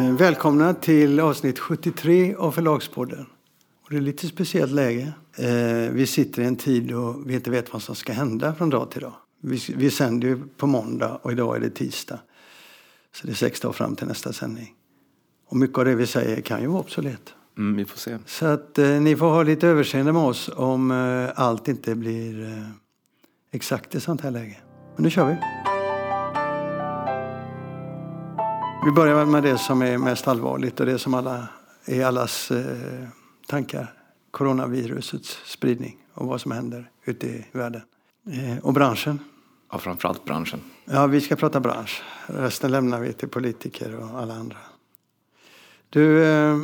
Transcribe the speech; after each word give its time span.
Eh, 0.00 0.12
välkomna 0.12 0.74
till 0.74 1.20
avsnitt 1.20 1.58
73 1.58 2.34
av 2.34 2.52
Förlagspodden. 2.52 3.26
Och 3.84 3.90
det 3.90 3.96
är 3.96 4.00
lite 4.00 4.26
speciellt 4.26 4.72
läge. 4.72 5.12
Eh, 5.36 5.92
vi 5.92 6.06
sitter 6.06 6.42
i 6.42 6.44
en 6.44 6.56
tid 6.56 6.88
då 6.88 7.22
vi 7.26 7.34
inte 7.34 7.50
vet 7.50 7.72
vad 7.72 7.82
som 7.82 7.94
ska 7.94 8.12
hända 8.12 8.54
från 8.54 8.70
dag 8.70 8.90
till 8.90 9.00
dag. 9.00 9.12
Vi, 9.42 9.60
vi 9.76 9.90
sänder 9.90 10.28
ju 10.28 10.42
på 10.56 10.66
måndag 10.66 11.18
och 11.22 11.32
idag 11.32 11.56
är 11.56 11.60
det 11.60 11.70
tisdag. 11.70 12.18
Så 13.14 13.26
det 13.26 13.32
är 13.32 13.34
sex 13.34 13.60
dagar 13.60 13.72
fram 13.72 13.96
till 13.96 14.06
nästa 14.06 14.32
sändning. 14.32 14.74
Och 15.48 15.56
mycket 15.56 15.78
av 15.78 15.84
det 15.84 15.94
vi 15.94 16.06
säger 16.06 16.40
kan 16.40 16.60
ju 16.60 16.66
vara 16.66 16.80
obsolet. 16.80 17.34
Mm, 17.58 17.76
vi 17.76 17.84
får 17.84 17.98
se. 17.98 18.18
Så 18.26 18.46
att 18.46 18.78
eh, 18.78 18.88
ni 18.88 19.16
får 19.16 19.30
ha 19.30 19.42
lite 19.42 19.68
överseende 19.68 20.12
med 20.12 20.22
oss 20.22 20.50
om 20.56 20.90
eh, 20.90 21.30
allt 21.34 21.68
inte 21.68 21.94
blir 21.94 22.42
eh, 22.42 22.68
exakt 23.52 23.94
i 23.94 24.00
sånt 24.00 24.20
här 24.20 24.30
läge. 24.30 24.56
Men 24.96 25.04
nu 25.04 25.10
kör 25.10 25.26
vi. 25.26 25.36
Vi 28.84 28.92
börjar 28.92 29.26
med 29.26 29.42
det 29.42 29.58
som 29.58 29.82
är 29.82 29.98
mest 29.98 30.28
allvarligt 30.28 30.80
och 30.80 30.86
det 30.86 30.98
som 30.98 31.14
alla, 31.14 31.48
är 31.84 32.04
allas 32.04 32.50
eh, 32.50 33.08
tankar. 33.46 33.94
Coronavirusets 34.30 35.38
spridning 35.44 35.96
och 36.14 36.26
vad 36.26 36.40
som 36.40 36.52
händer 36.52 36.90
ute 37.04 37.26
i 37.26 37.46
världen. 37.52 37.82
Eh, 38.26 38.64
och 38.64 38.72
branschen. 38.72 39.18
Ja, 39.72 39.78
framförallt 39.78 40.24
branschen. 40.24 40.60
Ja, 40.84 41.06
vi 41.06 41.20
ska 41.20 41.36
prata 41.36 41.60
bransch. 41.60 42.02
Resten 42.26 42.70
lämnar 42.70 43.00
vi 43.00 43.12
till 43.12 43.28
politiker 43.28 43.96
och 43.96 44.20
alla 44.20 44.34
andra. 44.34 44.56
Du, 45.90 46.24
eh, 46.24 46.58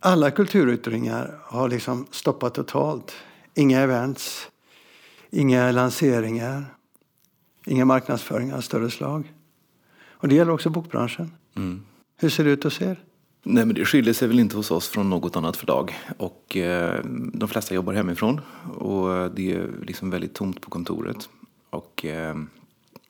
alla 0.00 0.30
kulturyttringar 0.30 1.38
har 1.44 1.68
liksom 1.68 2.06
stoppat 2.10 2.54
totalt. 2.54 3.12
Inga 3.54 3.80
events, 3.80 4.48
inga 5.30 5.72
lanseringar, 5.72 6.64
inga 7.66 7.84
marknadsföringar 7.84 8.56
av 8.56 8.60
större 8.60 8.90
slag. 8.90 9.32
Och 10.22 10.28
det 10.28 10.34
gäller 10.34 10.52
också 10.52 10.70
bokbranschen. 10.70 11.30
Mm. 11.56 11.82
Hur 12.16 12.28
ser 12.28 12.44
det 12.44 12.50
ut 12.50 12.64
hos 12.64 12.80
er? 12.82 13.00
Nej, 13.42 13.66
men 13.66 13.74
det 13.74 13.84
skiljer 13.84 14.14
sig 14.14 14.28
väl 14.28 14.40
inte 14.40 14.56
hos 14.56 14.70
oss 14.70 14.88
från 14.88 15.10
något 15.10 15.36
annat 15.36 15.56
förlag. 15.56 15.94
Och, 16.18 16.56
eh, 16.56 17.00
de 17.34 17.48
flesta 17.48 17.74
jobbar 17.74 17.92
hemifrån 17.92 18.40
och 18.78 19.30
det 19.30 19.52
är 19.52 19.66
liksom 19.86 20.10
väldigt 20.10 20.34
tomt 20.34 20.60
på 20.60 20.70
kontoret. 20.70 21.28
Och, 21.70 22.04
eh, 22.04 22.36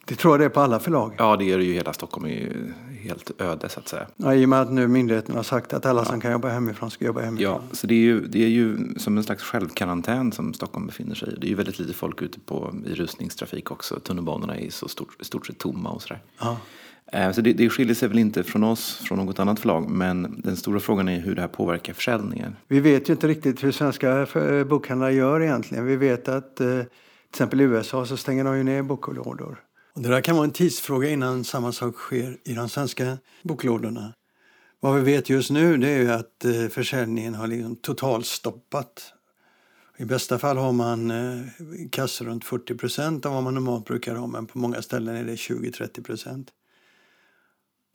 Det 0.04 0.14
tror 0.14 0.32
jag 0.32 0.40
det 0.40 0.44
är 0.44 0.48
på 0.48 0.60
alla 0.60 0.80
förlag. 0.80 1.14
ja, 1.18 1.36
det 1.36 1.52
är 1.52 1.58
det 1.58 1.64
ju. 1.64 1.72
Hela 1.72 1.92
Stockholm 1.92 2.26
är 2.26 2.30
ju 2.30 2.72
helt 3.02 3.40
öde 3.40 3.68
så 3.68 3.80
att 3.80 3.88
säga. 3.88 4.06
Ja, 4.16 4.34
I 4.34 4.44
och 4.44 4.48
med 4.48 4.60
att 4.60 4.72
nu 4.72 4.88
myndigheten 4.88 5.36
har 5.36 5.42
sagt 5.42 5.72
att 5.72 5.86
alla 5.86 6.04
som 6.04 6.20
kan 6.20 6.32
jobba 6.32 6.48
hemifrån 6.48 6.90
ska 6.90 7.04
jobba 7.04 7.20
hemifrån. 7.20 7.52
Ja, 7.52 7.76
så 7.76 7.86
det 7.86 7.94
är, 7.94 7.98
ju, 7.98 8.26
det 8.26 8.44
är 8.44 8.48
ju 8.48 8.94
som 8.96 9.16
en 9.18 9.24
slags 9.24 9.42
självkarantän 9.42 10.32
som 10.32 10.54
Stockholm 10.54 10.86
befinner 10.86 11.14
sig 11.14 11.28
i. 11.32 11.36
Det 11.40 11.46
är 11.46 11.48
ju 11.48 11.54
väldigt 11.54 11.78
lite 11.78 11.92
folk 11.94 12.22
ute 12.22 12.40
på, 12.40 12.74
i 12.86 12.94
rusningstrafik 12.94 13.70
också. 13.70 14.00
Tunnelbanorna 14.00 14.56
är 14.56 14.70
så 14.70 14.88
stort, 14.88 15.20
i 15.20 15.24
stort 15.24 15.46
sett 15.46 15.58
tomma 15.58 15.90
och 15.90 16.02
sådär. 16.02 16.22
Ja. 16.40 16.58
Eh, 17.12 17.32
så 17.32 17.40
det, 17.40 17.52
det 17.52 17.70
skiljer 17.70 17.94
sig 17.94 18.08
väl 18.08 18.18
inte 18.18 18.44
från 18.44 18.64
oss, 18.64 18.94
från 18.94 19.18
något 19.18 19.38
annat 19.38 19.60
förlag. 19.60 19.90
Men 19.90 20.40
den 20.40 20.56
stora 20.56 20.80
frågan 20.80 21.08
är 21.08 21.20
hur 21.20 21.34
det 21.34 21.40
här 21.40 21.48
påverkar 21.48 21.92
försäljningen. 21.92 22.56
Vi 22.68 22.80
vet 22.80 23.08
ju 23.08 23.12
inte 23.12 23.28
riktigt 23.28 23.64
hur 23.64 23.72
svenska 23.72 24.26
eh, 24.34 24.64
bokhandlare 24.64 25.14
gör 25.14 25.42
egentligen. 25.42 25.86
Vi 25.86 25.96
vet 25.96 26.28
att 26.28 26.60
eh, 26.60 26.66
till 26.66 26.86
exempel 27.30 27.60
i 27.60 27.64
USA 27.64 28.06
så 28.06 28.16
stänger 28.16 28.44
de 28.44 28.56
ju 28.56 28.62
ner 28.62 28.82
boklådor. 28.82 29.60
Och 29.94 30.02
det 30.02 30.08
där 30.08 30.20
kan 30.20 30.36
vara 30.36 30.44
en 30.44 30.50
tidsfråga 30.50 31.08
innan 31.10 31.44
samma 31.44 31.72
sak 31.72 31.94
sker 31.94 32.36
i 32.44 32.54
de 32.54 32.68
svenska 32.68 33.18
boklådorna. 33.42 34.12
Vad 34.80 34.94
vi 34.94 35.00
vet 35.00 35.30
just 35.30 35.50
nu 35.50 35.76
det 35.76 35.88
är 35.88 35.98
ju 35.98 36.10
att 36.10 36.44
försäljningen 36.70 37.34
har 37.34 37.46
liksom 37.46 37.76
totalstoppat. 37.76 39.12
I 39.98 40.04
bästa 40.04 40.38
fall 40.38 40.56
har 40.56 40.72
man 40.72 41.12
kassor 41.90 42.24
runt 42.24 42.44
40 42.44 42.74
procent 42.74 43.26
av 43.26 43.32
vad 43.32 43.42
man 43.42 43.54
normalt 43.54 43.84
brukar 43.84 44.14
ha 44.14 44.26
men 44.26 44.46
på 44.46 44.58
många 44.58 44.82
ställen 44.82 45.16
är 45.16 45.24
det 45.24 45.34
20-30 45.34 46.04
procent. 46.04 46.50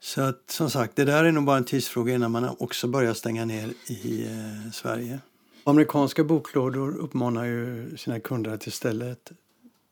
Så 0.00 0.22
att, 0.22 0.50
som 0.50 0.70
sagt, 0.70 0.96
det 0.96 1.04
där 1.04 1.24
är 1.24 1.32
nog 1.32 1.44
bara 1.44 1.56
en 1.56 1.64
tidsfråga 1.64 2.14
innan 2.14 2.30
man 2.30 2.56
också 2.58 2.88
börjar 2.88 3.14
stänga 3.14 3.44
ner 3.44 3.72
i 3.86 4.26
eh, 4.26 4.70
Sverige. 4.72 5.18
Amerikanska 5.64 6.24
boklådor 6.24 6.96
uppmanar 6.96 7.44
ju 7.44 7.96
sina 7.96 8.20
kunder 8.20 8.50
att 8.50 8.66
istället 8.66 9.32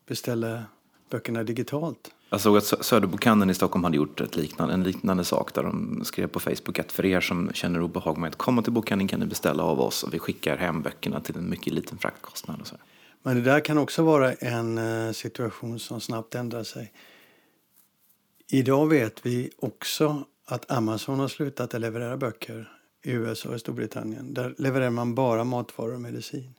beställa 0.07 0.63
böckerna 1.09 1.43
digitalt. 1.43 2.11
Jag 2.29 2.41
såg 2.41 2.57
att 2.57 2.63
Sö- 2.63 2.81
Söderbokhandeln 2.83 3.49
i 3.49 3.53
Stockholm 3.53 3.83
hade 3.83 3.97
gjort 3.97 4.21
ett 4.21 4.35
liknande, 4.35 4.73
en 4.73 4.83
liknande 4.83 5.23
sak 5.23 5.53
där 5.53 5.63
de 5.63 6.01
skrev 6.05 6.27
på 6.27 6.39
Facebook 6.39 6.79
att 6.79 6.91
för 6.91 7.05
er 7.05 7.21
som 7.21 7.51
känner 7.53 7.81
obehag 7.81 8.17
med 8.17 8.27
att 8.27 8.35
komma 8.35 8.61
till 8.61 8.71
bokhandeln 8.73 9.07
kan 9.07 9.19
ni 9.19 9.25
beställa 9.25 9.63
av 9.63 9.81
oss 9.81 10.03
och 10.03 10.13
vi 10.13 10.19
skickar 10.19 10.57
hem 10.57 10.81
böckerna 10.81 11.19
till 11.21 11.35
en 11.37 11.49
mycket 11.49 11.73
liten 11.73 11.97
fraktkostnad. 11.97 12.61
Och 12.61 12.67
så. 12.67 12.75
Men 13.23 13.35
det 13.35 13.41
där 13.41 13.59
kan 13.59 13.77
också 13.77 14.03
vara 14.03 14.33
en 14.33 14.77
eh, 14.77 15.11
situation 15.11 15.79
som 15.79 16.01
snabbt 16.01 16.35
ändrar 16.35 16.63
sig. 16.63 16.91
Idag 18.51 18.87
vet 18.89 19.25
vi 19.25 19.49
också 19.59 20.25
att 20.45 20.71
Amazon 20.71 21.19
har 21.19 21.27
slutat 21.27 21.73
att 21.73 21.81
leverera 21.81 22.17
böcker 22.17 22.71
i 23.03 23.11
USA 23.11 23.49
och 23.49 23.59
Storbritannien. 23.59 24.33
Där 24.33 24.55
levererar 24.57 24.89
man 24.89 25.15
bara 25.15 25.43
matvaror 25.43 25.93
och 25.93 26.01
medicin. 26.01 26.53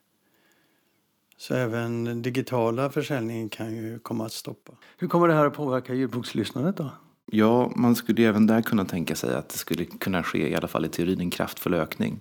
Så 1.36 1.54
även 1.54 2.04
den 2.04 2.22
digitala 2.22 2.90
försäljningen 2.90 3.48
kan 3.48 3.76
ju 3.76 3.98
komma 3.98 4.26
att 4.26 4.32
stoppa. 4.32 4.72
Hur 4.98 5.08
kommer 5.08 5.28
det 5.28 5.34
här 5.34 5.46
att 5.46 5.54
påverka 5.54 5.94
ljudbokslyssnandet 5.94 6.76
då? 6.76 6.90
Ja, 7.26 7.72
man 7.76 7.96
skulle 7.96 8.22
ju 8.22 8.28
även 8.28 8.46
där 8.46 8.62
kunna 8.62 8.84
tänka 8.84 9.14
sig 9.14 9.34
att 9.34 9.48
det 9.48 9.58
skulle 9.58 9.84
kunna 9.84 10.22
ske, 10.22 10.48
i 10.50 10.54
alla 10.54 10.68
fall 10.68 10.84
i 10.84 10.88
teorin, 10.88 11.20
en 11.20 11.30
kraftfull 11.30 11.74
ökning. 11.74 12.20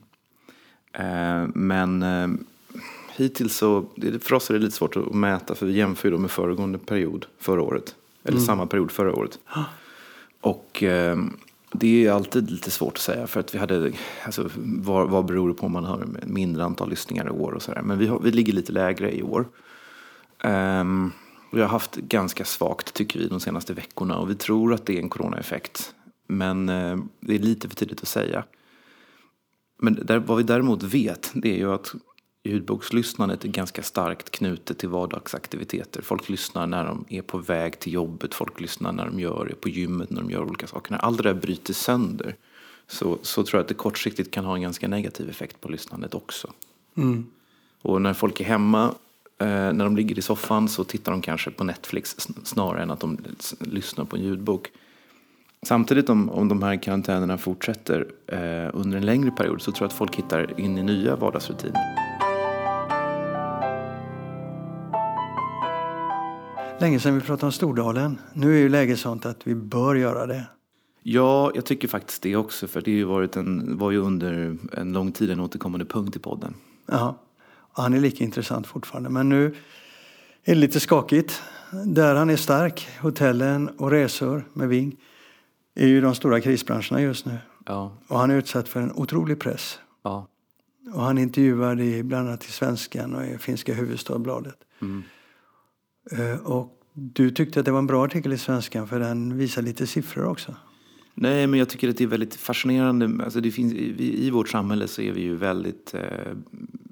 Eh, 0.94 1.48
men 1.56 2.04
eh, 2.04 2.28
hittills 3.16 3.56
så, 3.58 3.86
det- 3.96 4.24
för 4.24 4.36
oss 4.36 4.50
är 4.50 4.54
det 4.54 4.60
lite 4.60 4.76
svårt 4.76 4.96
att 4.98 5.14
mäta 5.14 5.56
för 5.56 5.66
vi 5.66 5.74
jämför 5.74 6.08
ju 6.10 6.12
då 6.16 6.18
med 6.22 6.32
föregående 6.32 6.78
period 6.78 7.26
förra 7.40 7.62
året. 7.62 7.96
Eller 8.28 8.40
samma 8.40 8.66
period 8.66 8.92
förra 8.92 9.16
året. 9.16 9.40
Och 10.42 10.84
eh, 10.84 11.18
det 11.72 12.06
är 12.06 12.12
alltid 12.12 12.52
lite 12.52 12.72
svårt 12.72 12.94
att 12.94 13.02
säga 13.02 13.28
för 13.28 13.40
att 13.40 13.56
vi 13.56 13.60
hade, 13.60 13.92
alltså 14.26 14.50
vad, 14.56 15.10
vad 15.10 15.26
beror 15.26 15.48
det 15.48 15.54
på 15.54 15.66
om 15.66 15.72
man 15.72 15.86
har 15.86 16.08
mindre 16.24 16.64
antal 16.64 16.90
lyssningar 16.90 17.28
i 17.28 17.30
år 17.30 17.52
och 17.52 17.62
sådär. 17.62 17.82
Men 17.82 17.98
vi, 17.98 18.08
har, 18.08 18.20
vi 18.20 18.32
ligger 18.32 18.54
lite 18.54 18.72
lägre 18.72 19.18
i 19.18 19.24
år. 19.24 19.48
Ehm, 20.44 21.12
vi 21.52 21.62
har 21.62 21.68
haft 21.68 21.96
ganska 21.96 22.46
svagt 22.46 22.94
tycker 22.94 23.20
vi 23.20 23.28
de 23.28 23.40
senaste 23.40 23.74
veckorna 23.74 24.18
och 24.18 24.30
vi 24.30 24.36
tror 24.36 24.74
att 24.74 24.86
det 24.86 24.98
är 24.98 25.02
en 25.02 25.10
coronaeffekt. 25.10 25.94
Men 26.28 26.70
eh, 26.70 26.98
det 27.20 27.36
är 27.36 27.40
lite 27.40 27.70
för 27.70 27.76
tidigt 27.76 28.02
att 28.02 28.08
säga. 28.08 28.44
Men 29.80 30.00
där, 30.06 30.20
vad 30.20 30.38
vi 30.38 30.44
däremot 30.44 30.84
vet 30.84 31.32
det 31.34 31.54
är 31.54 31.58
ju 31.58 31.74
att 31.74 31.96
ljudbokslyssnandet 32.48 33.44
är 33.44 33.50
ganska 33.50 33.84
starkt 33.84 34.30
knutet 34.32 34.78
till 34.78 34.90
vardagsaktiviteter. 34.90 36.02
Folk 36.02 36.30
lyssnar 36.30 36.68
när 36.68 36.86
de 36.86 37.06
är 37.10 37.22
på 37.22 37.38
väg 37.38 37.80
till 37.80 37.94
jobbet, 37.94 38.36
folk 38.36 38.60
lyssnar 38.60 38.92
när 38.92 39.06
de 39.06 39.20
gör 39.20 39.46
det 39.50 39.56
på 39.56 39.70
gymmet, 39.70 40.10
när 40.10 40.22
de 40.22 40.32
gör 40.32 40.44
olika 40.44 40.68
saker. 40.68 40.92
När 40.92 41.00
allt 41.00 41.18
det 41.18 41.24
där 41.24 41.34
bryter 41.34 41.74
sönder 41.74 42.36
så, 42.88 43.18
så 43.22 43.44
tror 43.44 43.58
jag 43.58 43.64
att 43.64 43.68
det 43.68 43.74
kortsiktigt 43.74 44.32
kan 44.32 44.46
ha 44.46 44.56
en 44.56 44.62
ganska 44.62 44.88
negativ 44.88 45.30
effekt 45.30 45.62
på 45.62 45.70
lyssnandet 45.70 46.14
också. 46.14 46.54
Och 47.82 48.02
när 48.02 48.14
folk 48.14 48.42
är 48.42 48.46
hemma, 48.46 48.84
eh, 49.38 49.48
när 49.48 49.84
de 49.84 49.96
ligger 49.98 50.20
i 50.20 50.22
soffan 50.22 50.70
så 50.70 50.84
tittar 50.84 51.12
de 51.12 51.22
kanske 51.22 51.52
på 51.52 51.64
Netflix 51.64 52.16
sn- 52.18 52.40
snarare 52.44 52.82
än 52.82 52.92
att 52.92 53.00
de 53.00 53.18
lyssnar 53.60 54.06
på 54.06 54.16
en 54.16 54.24
ljudbok. 54.24 54.72
Samtidigt 55.62 56.10
om, 56.10 56.30
om 56.30 56.48
de 56.48 56.64
här 56.64 56.84
karantänerna 56.84 57.38
fortsätter 57.38 58.08
eh, 58.28 58.70
under 58.74 58.98
en 58.98 59.06
längre 59.06 59.32
period 59.32 59.62
så 59.62 59.72
tror 59.72 59.86
jag 59.86 59.88
att 59.88 59.98
folk 59.98 60.16
hittar 60.16 60.60
in 60.60 60.78
i 60.78 60.84
nya 60.84 61.16
vardagsrutiner. 61.16 62.07
Länge 66.80 67.00
sedan 67.00 67.16
vi 67.16 67.22
pratade 67.22 67.46
om 67.46 67.52
Stordalen. 67.52 68.20
Nu 68.34 68.56
är 68.56 68.60
ju 68.60 68.70
läget 68.70 69.00
sånt 69.00 69.26
att 69.26 69.48
vi 69.48 69.56
bör 69.56 69.96
göra 69.96 70.26
det. 70.26 70.44
Ja, 71.04 71.52
jag 71.56 71.66
tycker 71.66 71.88
faktiskt 71.88 72.22
det 72.22 72.36
också 72.36 72.68
för 72.68 72.82
det 72.82 72.92
har 72.92 72.98
ju 72.98 73.04
varit 73.04 73.36
en, 73.36 73.78
var 73.78 73.92
ju 73.92 73.98
under 73.98 74.58
en 74.74 74.94
lång 74.94 75.12
tid 75.12 75.32
en 75.32 75.40
återkommande 75.40 75.86
punkt 75.86 76.16
i 76.16 76.20
podden. 76.20 76.54
Ja, 76.86 77.18
han 77.74 77.94
är 77.94 78.00
lika 78.00 78.24
intressant 78.24 78.68
fortfarande. 78.68 79.10
Men 79.10 79.30
nu 79.30 79.46
är 80.44 80.54
det 80.54 80.56
lite 80.56 80.80
skakigt. 80.80 81.42
Där 81.86 82.16
han 82.16 82.30
är 82.30 82.36
stark, 82.36 82.88
hotellen 83.02 83.70
och 83.70 83.92
resor 83.92 84.44
med 84.54 84.70
Ving, 84.70 84.96
är 85.76 85.88
ju 85.88 86.02
de 86.02 86.16
stora 86.16 86.42
krisbranscherna 86.42 87.02
just 87.02 87.26
nu. 87.26 87.38
Ja, 87.66 87.98
Och 88.08 88.20
han 88.20 88.32
är 88.32 88.36
utsatt 88.36 88.70
för 88.70 88.82
en 88.82 88.92
otrolig 88.92 89.40
press. 89.40 89.80
ja. 90.04 90.28
Och 90.94 91.02
han 91.02 91.18
är 91.18 91.22
intervjuad 91.22 91.82
i 91.82 92.04
bland 92.04 92.28
annat 92.28 92.44
i 92.44 92.52
Svenskan 92.52 93.16
och 93.16 93.26
i 93.26 93.38
finska 93.38 93.74
huvudstadsbladet. 93.74 94.56
Eh, 94.82 94.88
Eh, 96.12 96.46
och 96.46 96.84
du 96.94 97.32
tyckte 97.32 97.60
att 97.60 97.66
det 97.66 97.72
var 97.72 97.80
en 97.80 97.88
bra 97.88 98.06
artikel 98.06 98.34
i 98.34 98.38
Svenskan 98.38 98.88
för 98.88 99.00
den 99.00 99.38
visar 99.38 99.62
lite 99.62 99.88
siffror 99.88 100.26
också. 100.26 100.56
Nej, 101.14 101.48
men 101.48 101.60
jag 101.60 101.70
tycker 101.70 101.90
att 101.90 101.98
det 101.98 102.04
är 102.04 102.08
väldigt 102.08 102.36
fascinerande. 102.36 103.24
Alltså 103.24 103.42
det 103.42 103.52
finns, 103.52 103.74
i, 103.74 104.26
I 104.26 104.30
vårt 104.30 104.50
samhälle 104.50 104.88
så 104.88 105.02
är 105.02 105.12
vi 105.12 105.22
ju 105.22 105.36
väldigt... 105.36 105.94
Eh, 105.94 106.34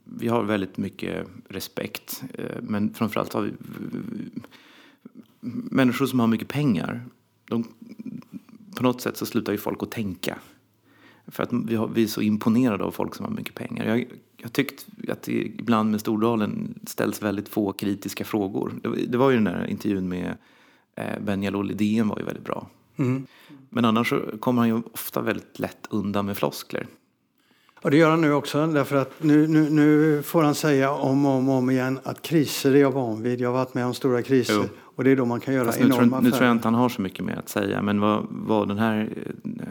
vi 0.06 0.28
har 0.28 0.44
väldigt 0.44 0.78
mycket 0.78 1.28
respekt. 1.50 2.24
Eh, 2.34 2.62
men 2.62 2.94
framförallt 2.94 3.34
har 3.34 3.42
vi 3.42 3.52
människor 5.72 6.06
som 6.06 6.20
har 6.20 6.28
mycket 6.28 6.48
pengar. 6.48 7.06
De, 7.46 7.68
på 8.76 8.84
något 8.84 9.02
sätt 9.02 9.18
så 9.18 9.26
slutar 9.26 9.52
ju 9.52 9.58
folk 9.58 9.84
att 9.84 9.92
tänka. 9.92 10.38
För 11.28 11.44
att 11.44 11.50
vi, 11.54 11.76
har, 11.76 11.88
vi 11.88 12.04
är 12.04 12.08
så 12.08 12.22
imponerade 12.22 12.84
av 12.84 12.92
folk 12.92 13.16
som 13.16 13.26
har 13.26 13.32
mycket 13.32 13.56
pengar. 13.56 13.86
Jag, 13.86 14.06
jag 14.46 14.54
tyckt 14.54 14.86
att 15.10 15.22
det 15.22 15.32
ibland 15.32 15.92
med 15.92 16.00
Stordalen 16.00 16.80
ställs 16.88 17.22
väldigt 17.22 17.50
få 17.50 17.72
kritiska 17.72 18.26
frågor. 18.26 18.74
Det, 19.08 19.18
var- 19.18 19.30
ju 19.30 19.36
den 19.36 19.44
där 19.44 19.68
intervjun 19.70 20.10
med 20.10 20.38
eh, 20.96 21.20
Ben 21.26 21.44
Jalloul 21.44 21.68
Lidén 21.68 22.08
var 22.08 22.20
ju 22.20 22.26
väldigt 22.26 22.44
bra. 22.46 22.68
Mm. 22.96 23.26
Men 23.70 23.86
annars 23.86 24.14
kommer 24.40 24.62
han 24.62 24.70
ju 24.70 24.82
ofta 24.94 25.22
väldigt 25.22 25.60
lätt 25.60 25.88
undan 25.90 26.26
med 26.26 26.38
floskler. 26.38 26.88
Och 27.82 27.92
det 27.92 27.98
gör 27.98 28.10
han 28.10 28.22
nu 28.22 28.34
också, 28.34 28.68
därför 28.68 28.96
att 28.96 29.24
nu, 29.24 29.48
nu, 29.48 29.70
nu 29.70 30.24
får 30.24 30.44
han 30.44 30.56
säga 30.56 30.92
om 30.92 31.26
och 31.26 31.32
om, 31.32 31.50
om 31.50 31.70
igen 31.70 32.00
att 32.04 32.22
kriser 32.22 32.76
är 32.76 32.80
jag 32.80 32.92
van 32.92 33.24
vid. 33.24 33.42
Jag 33.42 33.50
har 33.50 33.54
varit 33.54 33.74
med 33.74 33.86
om 33.86 33.94
stora 33.94 34.22
kriser. 34.22 34.54
Jo. 34.54 34.64
Och 34.80 35.04
det 35.04 35.12
är 35.12 35.16
då 35.16 35.26
man 35.26 35.40
kan 35.40 35.54
göra 35.54 35.66
Fast 35.66 35.80
enorma 35.82 36.04
nu 36.04 36.10
tror, 36.10 36.22
nu 36.22 36.32
tror 36.32 36.44
jag 36.44 36.52
inte 36.52 36.68
han 36.68 36.76
har 36.76 36.90
så 36.90 37.02
mycket 37.02 37.26
mer 37.26 37.36
att 37.36 37.50
säga. 37.50 37.82
Men 37.82 38.00
vad, 38.00 38.26
vad 38.30 38.68
den 38.68 38.78
här 38.78 39.10
eh, 39.44 39.62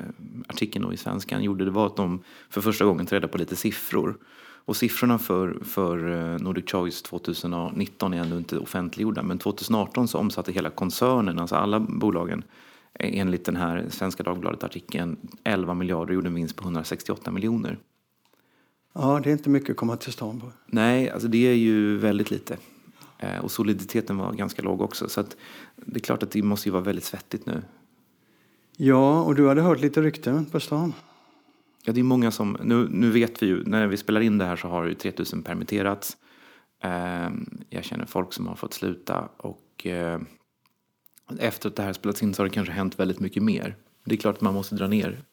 artikeln 0.47 0.93
i 0.93 0.97
Svenskan 0.97 1.43
gjorde, 1.43 1.65
det 1.65 1.71
var 1.71 1.87
att 1.87 1.97
de 1.97 2.21
för 2.50 2.61
första 2.61 2.85
gången 2.85 3.06
tog 3.06 3.17
reda 3.17 3.29
på 3.29 3.38
lite 3.38 3.56
siffror. 3.56 4.17
Och 4.64 4.76
siffrorna 4.76 5.19
för, 5.19 5.58
för 5.64 6.12
eh, 6.12 6.38
Nordic 6.38 6.70
Choice 6.70 7.02
2019 7.02 8.14
är 8.14 8.22
ännu 8.22 8.37
inte 8.37 8.58
offentliggjorda. 8.58 9.22
Men 9.22 9.38
2018 9.38 10.08
så 10.08 10.19
omsatte 10.19 10.52
hela 10.52 10.70
koncernen, 10.70 11.38
alltså 11.38 11.56
alla 11.56 11.81
bolagen, 11.81 12.44
enligt 12.94 13.44
den 13.44 13.56
här 13.56 13.87
Svenska 13.90 14.22
Dagbladet-artikeln 14.22 15.16
11 15.44 15.75
miljarder 15.75 16.11
och 16.11 16.14
gjorde 16.14 16.28
en 16.28 16.34
vinst 16.34 16.56
på 16.56 16.64
168 16.64 17.31
miljoner. 17.31 17.78
Ja, 18.93 19.20
det 19.22 19.31
är 19.31 19.32
inte 19.32 19.50
mycket 19.50 19.70
att 19.70 19.76
komma 19.76 19.96
till 19.96 20.12
stånd 20.12 20.40
på. 20.40 20.52
Nej, 20.66 21.11
alltså 21.11 21.28
det 21.28 21.46
är 21.46 21.55
ju 21.55 21.96
väldigt 21.96 22.31
lite. 22.31 22.56
Eh, 23.19 23.38
och 23.38 23.50
soliditeten 23.50 24.16
var 24.16 24.32
ganska 24.32 24.62
låg 24.62 24.81
också. 24.81 25.08
Så 25.08 25.25
det 25.76 25.96
är 25.96 26.00
klart 26.00 26.22
att 26.22 26.31
det 26.31 26.43
måste 26.43 26.69
ju 26.69 26.72
vara 26.72 26.82
väldigt 26.82 27.05
svettigt 27.05 27.46
nu. 27.46 27.62
Ja, 28.76 29.22
och 29.22 29.34
du 29.34 29.49
hade 29.49 29.62
hört 29.62 29.81
lite 29.81 30.02
rykten 30.02 30.44
på 30.44 30.61
stan. 30.61 30.93
Ja, 31.84 31.92
det 31.92 32.00
är 32.00 32.04
många 32.04 32.31
som, 32.31 32.56
nu, 32.62 32.88
nu 32.90 33.10
vet 33.10 33.42
vi 33.42 33.46
ju, 33.46 33.64
när 33.64 33.86
vi 33.86 33.96
spelar 33.96 34.20
in 34.20 34.38
det 34.38 34.44
här 34.44 34.56
så 34.56 34.69
har 34.69 34.84
ju 34.84 34.94
3000 34.94 35.42
permitterats. 35.42 36.16
Eh, 36.82 37.31
jag 37.69 37.84
känner 37.84 38.06
folk 38.06 38.32
som 38.32 38.46
har 38.46 38.54
fått 38.54 38.75
sluta 38.75 39.28
och 39.36 39.86
eh, 39.86 40.20
efter 41.38 41.69
att 41.69 41.76
det 41.76 41.82
här 41.82 41.92
spelats 41.92 42.22
in 42.22 42.34
så 42.34 42.42
har 42.42 42.48
det 42.48 42.54
kanske 42.54 42.72
hänt 42.72 43.00
väldigt 43.00 43.20
mycket 43.20 43.42
mer. 43.42 43.76
Det 44.04 44.14
är 44.14 44.19
klart 44.19 44.36
att 44.36 44.40
man 44.40 44.54
måste 44.54 44.75
dra 44.75 44.86
ner 44.86 45.25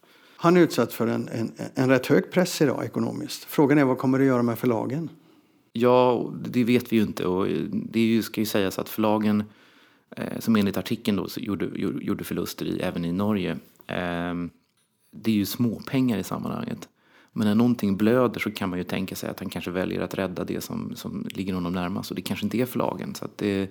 han 0.42 0.58
är 0.58 0.62
utsatt 0.62 0.94
för 0.94 1.08
en, 1.08 1.28
en, 1.28 1.52
en 1.76 1.90
rätt 1.90 2.08
hög 2.08 2.32
press 2.32 2.62
idag 2.62 2.86
ekonomiskt. 2.86 3.44
Frågan 3.44 3.78
är 3.78 3.86
vad 3.86 3.98
kommer 3.98 4.20
det 4.20 4.26
göra 4.26 4.44
med 4.44 4.60
förlagen? 4.60 5.10
Ja, 5.74 6.32
det 6.46 6.64
vet 6.64 6.94
vi 6.94 6.96
ju 6.96 7.02
inte. 7.02 7.26
Och 7.26 7.48
det 7.72 8.24
ska 8.24 8.42
ju 8.42 8.46
sägas 8.46 8.80
att 8.80 8.90
förlagen, 8.90 9.44
eh, 10.16 10.40
som 10.40 10.56
enligt 10.56 10.78
artikeln 10.78 11.18
då, 11.18 11.28
gjorde, 11.38 11.66
gjorde 11.76 12.24
förluster 12.24 12.66
i, 12.66 12.80
även 12.80 13.06
i 13.06 13.12
Norge, 13.12 13.52
eh, 13.88 14.34
det 15.12 15.32
är 15.32 15.36
ju 15.36 15.46
småpengar 15.46 16.18
i 16.18 16.24
sammanhanget. 16.24 16.90
Men 17.34 17.48
när 17.48 17.56
någonting 17.56 17.98
blöder 17.98 18.40
så 18.40 18.52
kan 18.52 18.70
man 18.70 18.80
ju 18.80 18.84
tänka 18.84 19.16
sig 19.16 19.30
att 19.30 19.40
han 19.40 19.50
kanske 19.50 19.72
väljer 19.72 20.02
att 20.02 20.14
rädda 20.14 20.44
det 20.44 20.62
som, 20.62 20.96
som 20.96 21.28
ligger 21.30 21.54
honom 21.54 21.74
närmast. 21.74 22.12
Och 22.12 22.16
det 22.16 22.22
kanske 22.22 22.46
inte 22.46 22.58
är 22.58 22.66
förlagen. 22.66 23.16
Så 23.16 23.26
att 23.26 23.38
det, 23.38 23.70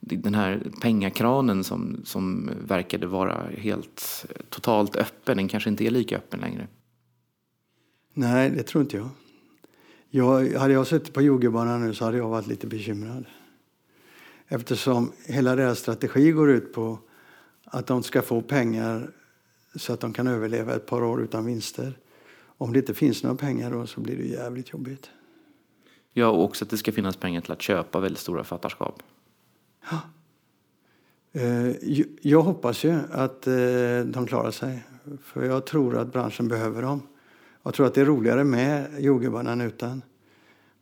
den 0.00 0.34
här 0.34 0.62
pengakranen 0.80 1.64
som, 1.64 2.00
som 2.04 2.50
verkade 2.66 3.06
vara 3.06 3.46
helt 3.58 4.26
totalt 4.48 4.96
öppen, 4.96 5.36
den 5.36 5.48
kanske 5.48 5.70
inte 5.70 5.86
är 5.86 5.90
lika 5.90 6.16
öppen 6.16 6.40
längre. 6.40 6.68
Nej, 8.14 8.50
det 8.50 8.62
tror 8.62 8.82
inte 8.82 8.96
jag. 8.96 9.08
jag 10.10 10.58
hade 10.60 10.72
jag 10.72 10.86
suttit 10.86 11.14
på 11.14 11.22
jordgubbarna 11.22 11.78
nu 11.78 11.94
så 11.94 12.04
hade 12.04 12.16
jag 12.16 12.28
varit 12.28 12.46
lite 12.46 12.66
bekymrad. 12.66 13.24
Eftersom 14.48 15.12
hela 15.26 15.56
deras 15.56 15.78
strategi 15.78 16.32
går 16.32 16.50
ut 16.50 16.72
på 16.72 16.98
att 17.64 17.86
de 17.86 18.02
ska 18.02 18.22
få 18.22 18.42
pengar 18.42 19.10
så 19.74 19.92
att 19.92 20.00
de 20.00 20.12
kan 20.12 20.26
överleva 20.26 20.74
ett 20.74 20.86
par 20.86 21.02
år 21.02 21.22
utan 21.22 21.44
vinster. 21.44 21.98
Om 22.42 22.72
det 22.72 22.78
inte 22.78 22.94
finns 22.94 23.22
några 23.22 23.36
pengar 23.36 23.70
då 23.70 23.86
så 23.86 24.00
blir 24.00 24.16
det 24.16 24.26
jävligt 24.26 24.72
jobbigt. 24.72 25.10
Ja, 26.12 26.28
och 26.28 26.44
också 26.44 26.64
att 26.64 26.70
det 26.70 26.76
ska 26.76 26.92
finnas 26.92 27.16
pengar 27.16 27.40
till 27.40 27.52
att 27.52 27.62
köpa 27.62 28.00
väldigt 28.00 28.20
stora 28.20 28.44
fattarskap. 28.44 29.02
Ja. 29.90 30.00
Eh, 31.32 31.76
jag 32.20 32.42
hoppas 32.42 32.84
ju 32.84 32.98
att 33.10 33.46
eh, 33.46 33.54
de 34.04 34.26
klarar 34.26 34.50
sig. 34.50 34.84
För 35.22 35.44
jag 35.44 35.66
tror 35.66 35.96
att 35.98 36.12
branschen 36.12 36.48
behöver 36.48 36.82
dem. 36.82 37.02
Jag 37.62 37.74
tror 37.74 37.86
att 37.86 37.94
det 37.94 38.00
är 38.00 38.04
roligare 38.04 38.44
med 38.44 38.86
jordgubbarna 38.98 39.52
än 39.52 39.60
utan. 39.60 40.02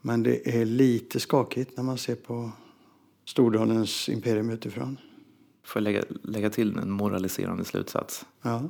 Men 0.00 0.22
det 0.22 0.60
är 0.60 0.64
lite 0.64 1.20
skakigt 1.20 1.76
när 1.76 1.84
man 1.84 1.98
ser 1.98 2.14
på 2.14 2.50
Stordalens 3.24 4.08
imperium 4.08 4.50
utifrån. 4.50 4.96
Får 5.68 5.82
jag 5.82 5.84
lägga, 5.84 6.02
lägga 6.22 6.50
till 6.50 6.78
en 6.78 6.90
moraliserande 6.90 7.64
slutsats? 7.64 8.26
Ja. 8.42 8.62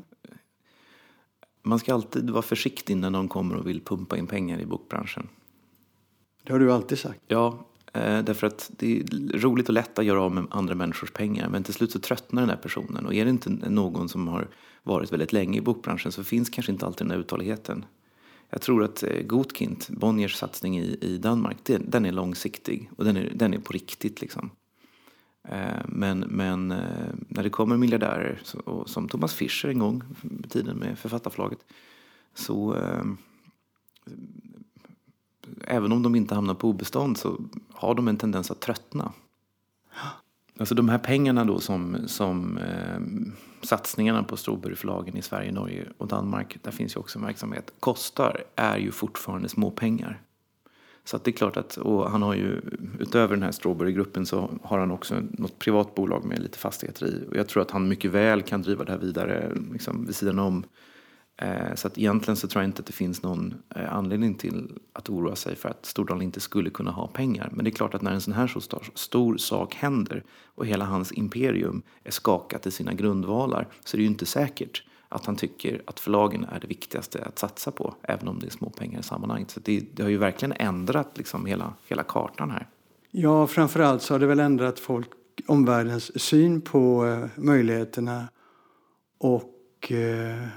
Man 1.62 1.78
ska 1.78 1.94
alltid 1.94 2.30
vara 2.30 2.42
försiktig 2.42 2.96
när 2.96 3.10
någon 3.10 3.28
kommer 3.28 3.56
och 3.56 3.66
vill 3.66 3.80
pumpa 3.80 4.16
in 4.16 4.26
pengar 4.26 4.60
i 4.60 4.66
bokbranschen. 4.66 5.28
Det 6.42 6.52
har 6.52 6.60
du 6.60 6.72
alltid 6.72 6.98
sagt. 6.98 7.20
Ja, 7.26 7.68
Eh, 7.92 8.24
därför 8.24 8.46
att 8.46 8.70
det 8.76 9.00
är 9.00 9.04
roligt 9.38 9.68
och 9.68 9.74
lätt 9.74 9.98
att 9.98 10.04
göra 10.04 10.22
av 10.22 10.32
med 10.32 10.46
andra 10.50 10.74
människors 10.74 11.10
pengar 11.10 11.48
men 11.48 11.62
till 11.62 11.74
slut 11.74 11.92
så 11.92 11.98
tröttnar 11.98 12.42
den 12.42 12.50
här 12.50 12.56
personen 12.56 13.06
och 13.06 13.14
är 13.14 13.24
det 13.24 13.30
inte 13.30 13.50
någon 13.50 14.08
som 14.08 14.28
har 14.28 14.48
varit 14.82 15.12
väldigt 15.12 15.32
länge 15.32 15.58
i 15.58 15.60
bokbranschen 15.60 16.12
så 16.12 16.24
finns 16.24 16.50
kanske 16.50 16.72
inte 16.72 16.86
alltid 16.86 17.06
den 17.06 17.10
här 17.10 17.18
uthålligheten. 17.18 17.84
Jag 18.50 18.60
tror 18.60 18.84
att 18.84 19.02
eh, 19.02 19.22
Gotkind, 19.22 19.84
Bonniers 19.88 20.34
satsning 20.34 20.78
i, 20.78 20.98
i 21.00 21.18
Danmark, 21.18 21.56
den, 21.62 21.90
den 21.90 22.06
är 22.06 22.12
långsiktig 22.12 22.90
och 22.96 23.04
den 23.04 23.16
är, 23.16 23.32
den 23.34 23.54
är 23.54 23.58
på 23.58 23.72
riktigt 23.72 24.20
liksom. 24.20 24.50
Eh, 25.48 25.84
men, 25.88 26.18
men 26.18 26.70
eh, 26.70 27.14
när 27.28 27.42
det 27.42 27.50
kommer 27.50 27.76
miljardärer 27.76 28.42
som 28.86 29.08
Thomas 29.08 29.34
Fischer 29.34 29.68
en 29.68 29.78
gång 29.78 30.02
i 30.44 30.48
tiden 30.48 30.76
med 30.76 30.98
författarförlaget 30.98 31.58
så 32.34 32.74
eh, 32.76 33.04
även 35.64 35.92
om 35.92 36.02
de 36.02 36.14
inte 36.14 36.34
hamnar 36.34 36.54
på 36.54 36.68
obestånd 36.68 37.16
så 37.18 37.40
har 37.72 37.94
de 37.94 38.08
en 38.08 38.16
tendens 38.16 38.50
att 38.50 38.60
tröttna. 38.60 39.12
Alltså 40.58 40.74
de 40.74 40.88
här 40.88 40.98
pengarna 40.98 41.44
då 41.44 41.60
som, 41.60 41.96
som 42.06 42.58
eh, 42.58 43.00
satsningarna 43.62 44.22
på 44.22 44.36
Strawberryförlagen 44.36 45.16
i 45.16 45.22
Sverige, 45.22 45.52
Norge 45.52 45.88
och 45.98 46.08
Danmark, 46.08 46.58
där 46.62 46.70
finns 46.70 46.96
ju 46.96 47.00
också 47.00 47.18
en 47.18 47.24
verksamhet, 47.24 47.72
kostar 47.80 48.44
är 48.56 48.78
ju 48.78 48.92
fortfarande 48.92 49.48
småpengar. 49.48 50.22
Så 51.08 51.16
att 51.16 51.24
det 51.24 51.30
är 51.30 51.32
klart 51.32 51.56
att, 51.56 51.76
och 51.76 52.10
han 52.10 52.22
har 52.22 52.34
ju, 52.34 52.60
utöver 52.98 53.36
den 53.36 53.42
här 53.42 53.52
Strawberry-gruppen 53.52 54.26
så 54.26 54.50
har 54.62 54.78
han 54.78 54.90
också 54.90 55.22
något 55.30 55.58
privat 55.58 55.94
bolag 55.94 56.24
med 56.24 56.38
lite 56.38 56.58
fastigheter 56.58 57.06
i. 57.06 57.24
Och 57.30 57.36
jag 57.36 57.48
tror 57.48 57.62
att 57.62 57.70
han 57.70 57.88
mycket 57.88 58.10
väl 58.10 58.42
kan 58.42 58.62
driva 58.62 58.84
det 58.84 58.92
här 58.92 58.98
vidare 58.98 59.52
liksom, 59.72 60.06
vid 60.06 60.16
sidan 60.16 60.38
om 60.38 60.64
Eh, 61.42 61.74
så 61.74 61.86
att 61.86 61.98
egentligen 61.98 62.36
så 62.36 62.48
tror 62.48 62.62
jag 62.62 62.68
inte 62.68 62.80
att 62.80 62.86
det 62.86 62.92
finns 62.92 63.22
någon 63.22 63.54
eh, 63.76 63.94
anledning 63.94 64.34
till 64.34 64.78
att 64.92 65.10
oroa 65.10 65.36
sig 65.36 65.56
för 65.56 65.68
att 65.68 65.86
Stordalen 65.86 66.22
inte 66.22 66.40
skulle 66.40 66.70
kunna 66.70 66.90
ha 66.90 67.06
pengar. 67.06 67.50
Men 67.52 67.64
det 67.64 67.70
är 67.70 67.72
klart 67.72 67.94
att 67.94 68.02
när 68.02 68.12
en 68.12 68.20
sån 68.20 68.34
här 68.34 68.46
så 68.46 68.60
stor, 68.60 68.90
stor 68.94 69.36
sak 69.36 69.74
händer 69.74 70.24
och 70.54 70.66
hela 70.66 70.84
hans 70.84 71.12
imperium 71.12 71.82
är 72.04 72.10
skakat 72.10 72.66
i 72.66 72.70
sina 72.70 72.92
grundvalar 72.92 73.68
så 73.84 73.96
är 73.96 73.98
det 73.98 74.02
ju 74.02 74.08
inte 74.08 74.26
säkert 74.26 74.82
att 75.08 75.26
han 75.26 75.36
tycker 75.36 75.82
att 75.84 76.00
förlagen 76.00 76.44
är 76.44 76.60
det 76.60 76.66
viktigaste 76.66 77.24
att 77.24 77.38
satsa 77.38 77.70
på, 77.70 77.94
även 78.02 78.28
om 78.28 78.38
det 78.38 78.46
är 78.46 78.50
små 78.50 78.70
pengar 78.70 79.00
i 79.00 79.02
sammanhanget. 79.02 79.50
Så 79.50 79.60
det, 79.60 79.84
det 79.94 80.02
har 80.02 80.10
ju 80.10 80.18
verkligen 80.18 80.52
ändrat 80.52 81.18
liksom 81.18 81.46
hela, 81.46 81.74
hela 81.88 82.02
kartan 82.02 82.50
här. 82.50 82.66
Ja, 83.10 83.46
framförallt 83.46 84.02
så 84.02 84.14
har 84.14 84.18
det 84.18 84.26
väl 84.26 84.40
ändrat 84.40 84.80
folk, 84.80 85.08
omvärldens 85.46 86.20
syn 86.20 86.60
på 86.60 87.06
eh, 87.06 87.42
möjligheterna 87.42 88.28
och 89.18 89.92
eh 89.92 90.48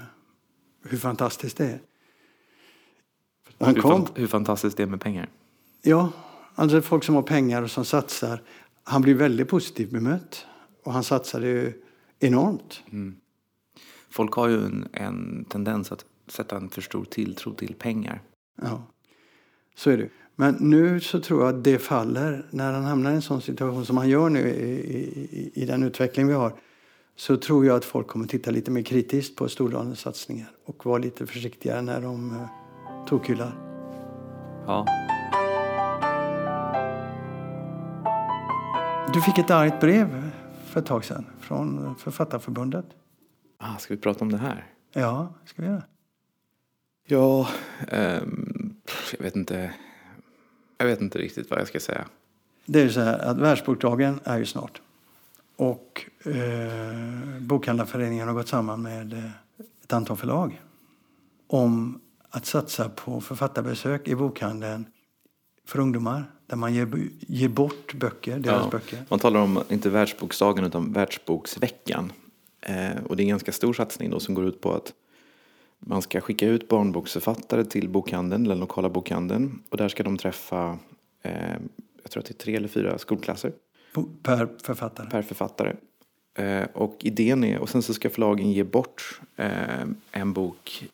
hur 0.84 0.98
fantastiskt 0.98 1.56
det 1.56 1.64
är. 1.64 1.80
Han 3.58 3.74
hur, 3.74 3.82
kom, 3.82 4.06
hur 4.14 4.26
fantastiskt 4.26 4.76
det 4.76 4.82
är 4.82 4.86
med 4.86 5.00
pengar? 5.00 5.28
Ja, 5.82 6.12
alltså 6.54 6.82
folk 6.82 7.04
som 7.04 7.14
har 7.14 7.22
pengar 7.22 7.62
och 7.62 7.70
som 7.70 7.84
satsar. 7.84 8.42
Han 8.84 9.02
blir 9.02 9.14
väldigt 9.14 9.48
positivt 9.48 9.90
bemött 9.90 10.46
och 10.84 10.92
han 10.92 11.04
satsade 11.04 11.46
ju 11.46 11.82
enormt. 12.20 12.82
Mm. 12.90 13.16
Folk 14.12 14.34
har 14.34 14.48
ju 14.48 14.64
en, 14.64 14.88
en, 14.92 15.44
tendens 15.44 15.92
att 15.92 16.04
sätta 16.26 16.56
en 16.56 16.68
för 16.68 16.80
stor 16.80 17.04
tilltro 17.04 17.54
till 17.54 17.74
pengar. 17.74 18.22
Ja, 18.62 18.82
så 19.76 19.90
är 19.90 19.96
det. 19.96 20.08
Men 20.36 20.56
nu 20.60 21.00
så 21.00 21.20
tror 21.20 21.44
jag 21.44 21.56
att 21.56 21.64
det 21.64 21.78
faller 21.78 22.46
när 22.50 22.72
han 22.72 22.84
hamnar 22.84 23.10
i 23.10 23.14
en 23.14 23.22
sån 23.22 23.42
situation 23.42 23.86
som 23.86 23.96
han 23.96 24.08
gör 24.08 24.28
nu 24.28 24.40
i, 24.40 24.72
i, 24.72 25.52
i 25.54 25.66
den 25.66 25.82
utveckling 25.82 26.26
vi 26.26 26.32
har 26.32 26.52
så 27.16 27.36
tror 27.36 27.66
jag 27.66 27.76
att 27.76 27.84
folk 27.84 28.06
kommer 28.06 28.26
titta 28.26 28.50
lite 28.50 28.70
mer 28.70 28.82
kritiskt 28.82 29.36
på 29.36 29.48
Stordalens 29.48 30.00
satsningar 30.00 30.50
och 30.64 30.86
vara 30.86 30.98
lite 30.98 31.26
försiktigare 31.26 31.82
när 31.82 32.00
de 32.00 32.30
uh, 32.30 32.46
tokhyllar. 33.06 33.52
Ja. 34.66 34.86
Du 39.14 39.20
fick 39.20 39.38
ett 39.38 39.50
argt 39.50 39.80
brev 39.80 40.30
för 40.64 40.80
ett 40.80 40.86
tag 40.86 41.04
sedan 41.04 41.26
från 41.40 41.94
Författarförbundet. 41.98 42.86
Ah, 43.64 43.78
ska 43.78 43.94
vi 43.94 44.00
prata 44.00 44.24
om 44.24 44.32
det 44.32 44.38
här? 44.38 44.66
Ja, 44.92 45.34
ska 45.44 45.62
vi 45.62 45.68
göra. 45.68 45.82
Ja, 47.06 47.48
um, 47.92 48.76
jag 49.12 49.24
vet 49.24 49.36
inte. 49.36 49.74
Jag 50.78 50.86
vet 50.86 51.00
inte 51.00 51.18
riktigt 51.18 51.50
vad 51.50 51.60
jag 51.60 51.68
ska 51.68 51.80
säga. 51.80 52.04
Det 52.66 52.80
är 52.80 52.88
så 52.88 53.00
här 53.00 53.18
att 53.18 53.38
världsbokdagen 53.38 54.20
är 54.24 54.38
ju 54.38 54.46
snart. 54.46 54.80
Och 55.56 56.04
eh, 56.24 57.40
Bokhandlarföreningen 57.40 58.28
har 58.28 58.34
gått 58.34 58.48
samman 58.48 58.82
med 58.82 59.12
eh, 59.12 59.30
ett 59.84 59.92
antal 59.92 60.16
förlag 60.16 60.60
om 61.46 62.00
att 62.30 62.46
satsa 62.46 62.88
på 62.88 63.20
författarbesök 63.20 64.08
i 64.08 64.14
bokhandeln 64.14 64.86
för 65.66 65.78
ungdomar 65.78 66.24
där 66.46 66.56
man 66.56 66.74
ger, 66.74 66.88
ger 67.20 67.48
bort 67.48 67.94
böcker, 67.94 68.38
deras 68.38 68.62
ja, 68.64 68.70
böcker. 68.70 69.04
Man 69.08 69.18
talar 69.18 69.40
om, 69.40 69.62
inte 69.68 69.90
världsboksdagen, 69.90 70.64
utan 70.64 70.92
världsboksveckan. 70.92 72.12
Eh, 72.62 73.04
och 73.04 73.16
det 73.16 73.22
är 73.22 73.24
en 73.24 73.28
ganska 73.28 73.52
stor 73.52 73.72
satsning 73.72 74.10
då 74.10 74.20
som 74.20 74.34
går 74.34 74.44
ut 74.44 74.60
på 74.60 74.72
att 74.72 74.92
man 75.78 76.02
ska 76.02 76.20
skicka 76.20 76.46
ut 76.46 76.68
barnboksförfattare 76.68 77.64
till 77.64 77.88
bokhandeln, 77.88 78.44
den 78.44 78.58
lokala 78.58 78.88
bokhandeln. 78.88 79.62
Och 79.68 79.76
där 79.76 79.88
ska 79.88 80.02
de 80.02 80.18
träffa, 80.18 80.78
eh, 81.22 81.56
jag 82.02 82.10
tror 82.10 82.20
att 82.20 82.26
det 82.26 82.32
är 82.32 82.44
tre 82.44 82.56
eller 82.56 82.68
fyra 82.68 82.98
skolklasser. 82.98 83.52
Per 84.22 84.48
författare? 84.62 85.10
Per 85.10 85.22
författare. 85.22 85.76
Eh, 86.34 86.64
och 86.72 86.96
idén 87.00 87.44
är, 87.44 87.58
och 87.58 87.68
sen 87.68 87.82
så 87.82 87.94
ska 87.94 88.10
förlagen 88.10 88.52
ge 88.52 88.64
bort 88.64 89.20
eh, 89.36 89.82
en 90.12 90.32
bok 90.32 90.84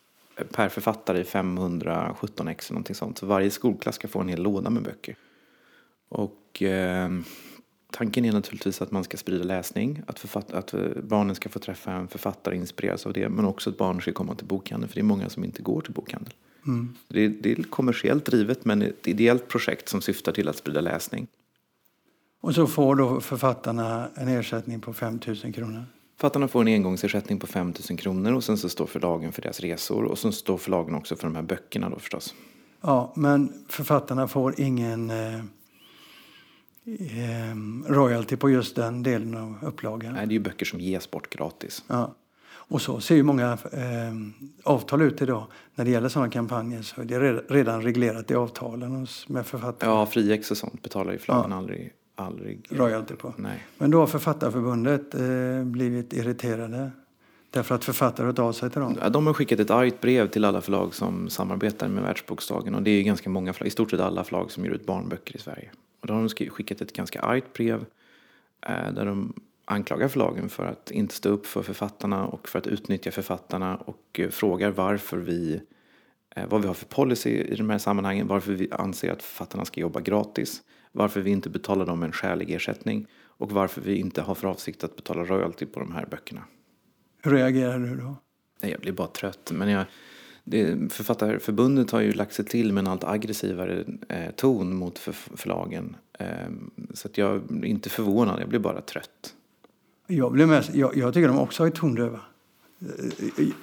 per 0.53 0.69
författare 0.69 1.21
i 1.21 1.25
517 1.25 2.49
ex 2.49 2.71
eller 2.71 2.75
någonting 2.75 2.95
sånt. 2.95 3.19
Så 3.19 3.27
varje 3.27 3.51
skolklass 3.51 3.95
ska 3.95 4.09
få 4.09 4.21
en 4.21 4.29
hel 4.29 4.43
låda 4.43 4.71
med 4.71 4.83
böcker. 4.83 5.17
Och 6.09 6.63
eh, 6.63 7.11
tanken 7.91 8.25
är 8.25 8.33
naturligtvis 8.33 8.83
att 8.83 8.91
man 8.91 9.05
ska 9.05 9.17
sprida 9.17 9.45
läsning, 9.45 10.03
att, 10.07 10.19
författ- 10.19 10.53
att 10.53 10.75
eh, 10.75 10.81
barnen 11.03 11.35
ska 11.35 11.49
få 11.49 11.59
träffa 11.59 11.93
en 11.93 12.09
författare 12.09 12.55
och 12.55 12.61
inspireras 12.61 13.07
av 13.07 13.13
det, 13.13 13.29
men 13.29 13.45
också 13.45 13.71
att 13.71 13.77
barn 13.79 14.01
ska 14.01 14.13
komma 14.13 14.35
till 14.35 14.47
bokhandeln, 14.47 14.89
för 14.89 14.95
det 14.95 15.01
är 15.01 15.05
många 15.05 15.29
som 15.29 15.45
inte 15.45 15.63
går 15.63 15.81
till 15.81 15.93
bokhandeln. 15.93 16.35
Mm. 16.67 16.95
Det, 17.09 17.25
är, 17.25 17.29
det 17.29 17.53
är 17.53 17.63
kommersiellt 17.63 18.25
drivet, 18.25 18.65
men 18.65 18.83
ett 18.83 19.09
ideellt 19.09 19.49
projekt 19.49 19.89
som 19.89 20.01
syftar 20.01 20.33
till 20.33 20.49
att 20.49 20.57
sprida 20.57 20.81
läsning. 20.81 21.27
Och 22.41 22.55
så 22.55 22.67
får 22.67 22.95
då 22.95 23.21
författarna 23.21 24.09
en 24.15 24.29
ersättning 24.29 24.81
på 24.81 24.93
5 24.93 25.21
000 25.45 25.53
kronor? 25.53 25.85
Författarna 26.17 26.49
får 26.49 26.61
en 26.61 26.69
engångsersättning 26.69 27.39
på 27.39 27.47
5 27.47 27.73
000 27.91 27.99
kronor 27.99 28.33
och 28.33 28.45
sen 28.45 28.59
så 28.59 28.69
står 28.69 28.87
förlagen 28.87 29.33
för 29.33 29.43
deras 29.43 29.61
resor 29.61 30.05
och 30.05 30.19
sen 30.19 30.33
står 30.33 30.59
förlagen 30.59 30.95
också 30.95 31.17
för 31.17 31.25
de 31.25 31.35
här 31.35 31.43
böckerna 31.43 31.91
då 31.91 31.99
förstås. 31.99 32.35
Ja, 32.81 33.13
men 33.17 33.53
författarna 33.69 34.29
får 34.29 34.61
ingen 34.61 35.11
eh, 35.11 35.41
royalty 37.87 38.37
på 38.37 38.51
just 38.51 38.77
den 38.77 39.03
delen 39.03 39.37
av 39.37 39.55
upplagan? 39.63 40.13
Nej, 40.13 40.27
det 40.27 40.33
är 40.33 40.35
ju 40.35 40.41
böcker 40.41 40.67
som 40.67 40.81
ges 40.81 41.11
bort 41.11 41.31
gratis. 41.31 41.85
Ja. 41.87 42.15
Och 42.71 42.83
så 42.83 43.01
ser 43.01 43.15
ju 43.15 43.23
många 43.23 43.53
eh, 43.53 44.13
avtal 44.65 45.03
ut 45.03 45.23
idag. 45.23 45.47
När 45.75 45.85
det 45.85 45.91
gäller 45.91 46.09
sådana 46.09 46.31
kampanjer 46.31 46.83
så 46.83 47.01
är 47.01 47.05
det 47.05 47.33
redan 47.49 47.83
reglerat 47.83 48.31
i 48.31 48.35
avtalen 48.35 49.07
med 49.29 49.47
författare. 49.47 49.91
Ja, 49.91 50.07
friex 50.07 50.51
och 50.51 50.57
sånt 50.57 50.83
betalar 50.83 51.13
ju 51.13 51.19
förlagen 51.19 51.51
ja. 51.51 51.57
aldrig, 51.57 51.93
aldrig 52.15 52.67
royalty 52.71 53.15
på. 53.15 53.35
Nej. 53.37 53.65
Men 53.79 53.91
då 53.91 53.99
har 53.99 54.07
Författarförbundet 54.07 55.15
eh, 55.15 55.65
blivit 55.65 56.13
irriterade 56.13 56.91
därför 57.51 57.75
att 57.75 57.85
författare 57.85 58.27
har 58.27 58.41
av 58.41 58.53
sig 58.53 58.71
till 58.71 58.81
dem? 58.81 58.97
Ja, 59.01 59.09
de 59.09 59.27
har 59.27 59.35
skickat 59.35 59.61
ett 59.61 59.71
argt 59.71 60.01
brev 60.01 60.29
till 60.29 60.45
alla 60.45 60.61
förlag 60.61 60.95
som 60.95 61.29
samarbetar 61.29 61.89
med 61.89 62.03
Världsbokdagen 62.03 62.75
och 62.75 62.83
det 62.83 62.91
är 62.91 63.03
ganska 63.03 63.31
många 63.31 63.53
förlag, 63.53 63.67
i 63.69 63.71
stort 63.71 63.91
sett 63.91 64.01
alla 64.01 64.25
förlag 64.25 64.51
som 64.51 64.65
ger 64.65 64.73
ut 64.73 64.87
barnböcker 64.87 65.37
i 65.37 65.39
Sverige. 65.39 65.71
Och 66.01 66.07
då 66.07 66.15
har 66.15 66.21
de 66.21 66.51
skickat 66.51 66.81
ett 66.81 66.93
ganska 66.93 67.21
argt 67.21 67.53
brev 67.53 67.85
eh, 68.67 68.93
där 68.93 69.05
de 69.05 69.35
anklagar 69.65 70.09
förlagen 70.09 70.49
för 70.49 70.65
att 70.65 70.91
inte 70.91 71.15
stå 71.15 71.29
upp 71.29 71.47
för 71.47 71.63
författarna 71.63 72.27
och 72.27 72.49
för 72.49 72.59
att 72.59 72.67
utnyttja 72.67 73.11
författarna 73.11 73.77
och 73.77 74.21
eh, 74.21 74.31
frågar 74.31 74.71
varför 74.71 75.17
vi, 75.17 75.61
eh, 76.37 76.47
vad 76.49 76.61
vi 76.61 76.67
har 76.67 76.75
för 76.75 76.87
policy 76.87 77.31
i 77.31 77.57
de 77.57 77.71
här 77.71 77.79
sammanhangen, 77.79 78.27
varför 78.27 78.53
vi 78.53 78.71
anser 78.71 79.13
att 79.13 79.23
författarna 79.23 79.65
ska 79.65 79.81
jobba 79.81 80.01
gratis, 80.01 80.63
varför 80.93 81.21
vi 81.21 81.31
inte 81.31 81.51
betalar 81.51 81.87
dem 81.87 82.03
en 82.03 82.13
skälig 82.13 82.51
ersättning 82.51 83.07
och 83.39 83.53
varför 83.53 83.81
vi 83.81 83.97
inte 83.97 84.23
har 84.23 84.35
för 84.35 84.49
avsikt 84.49 84.85
att 84.85 84.97
betala 84.97 85.25
royalty 85.25 85.67
på 85.67 85.81
de 85.81 85.93
här 85.93 86.07
böckerna. 86.07 86.45
Hur 87.23 87.31
reagerar 87.31 87.79
du 87.79 87.97
då? 87.97 88.17
Nej, 88.63 88.71
jag 88.71 88.81
blir 88.81 88.93
bara 88.93 89.09
trött. 89.09 89.51
Men 89.55 89.69
jag, 89.69 89.85
det, 90.51 90.93
Författarförbundet 90.93 91.91
har 91.91 92.01
ju 92.01 92.13
lagt 92.13 92.35
sig 92.35 92.45
till 92.45 92.73
med 92.73 92.81
en 92.81 92.87
allt 92.87 93.05
aggressivare 93.05 93.85
eh, 94.09 94.31
ton 94.37 94.77
mot 94.77 94.99
för, 94.99 95.13
förlagen. 95.13 95.97
Eh, 96.19 96.27
så 96.95 97.09
att 97.09 97.19
jag 97.19 97.37
är 97.37 97.65
inte 97.65 97.91
förvånad, 97.91 98.41
jag 98.41 98.49
blir 98.49 98.59
bara 98.59 98.81
trött. 98.81 99.35
Jag, 100.07 100.33
blir 100.33 100.47
mest, 100.47 100.75
jag, 100.75 100.97
jag 100.97 101.15
tycker 101.15 101.29
de 101.29 101.39
också 101.39 101.65
är 101.65 101.71
tondöva. 101.71 102.21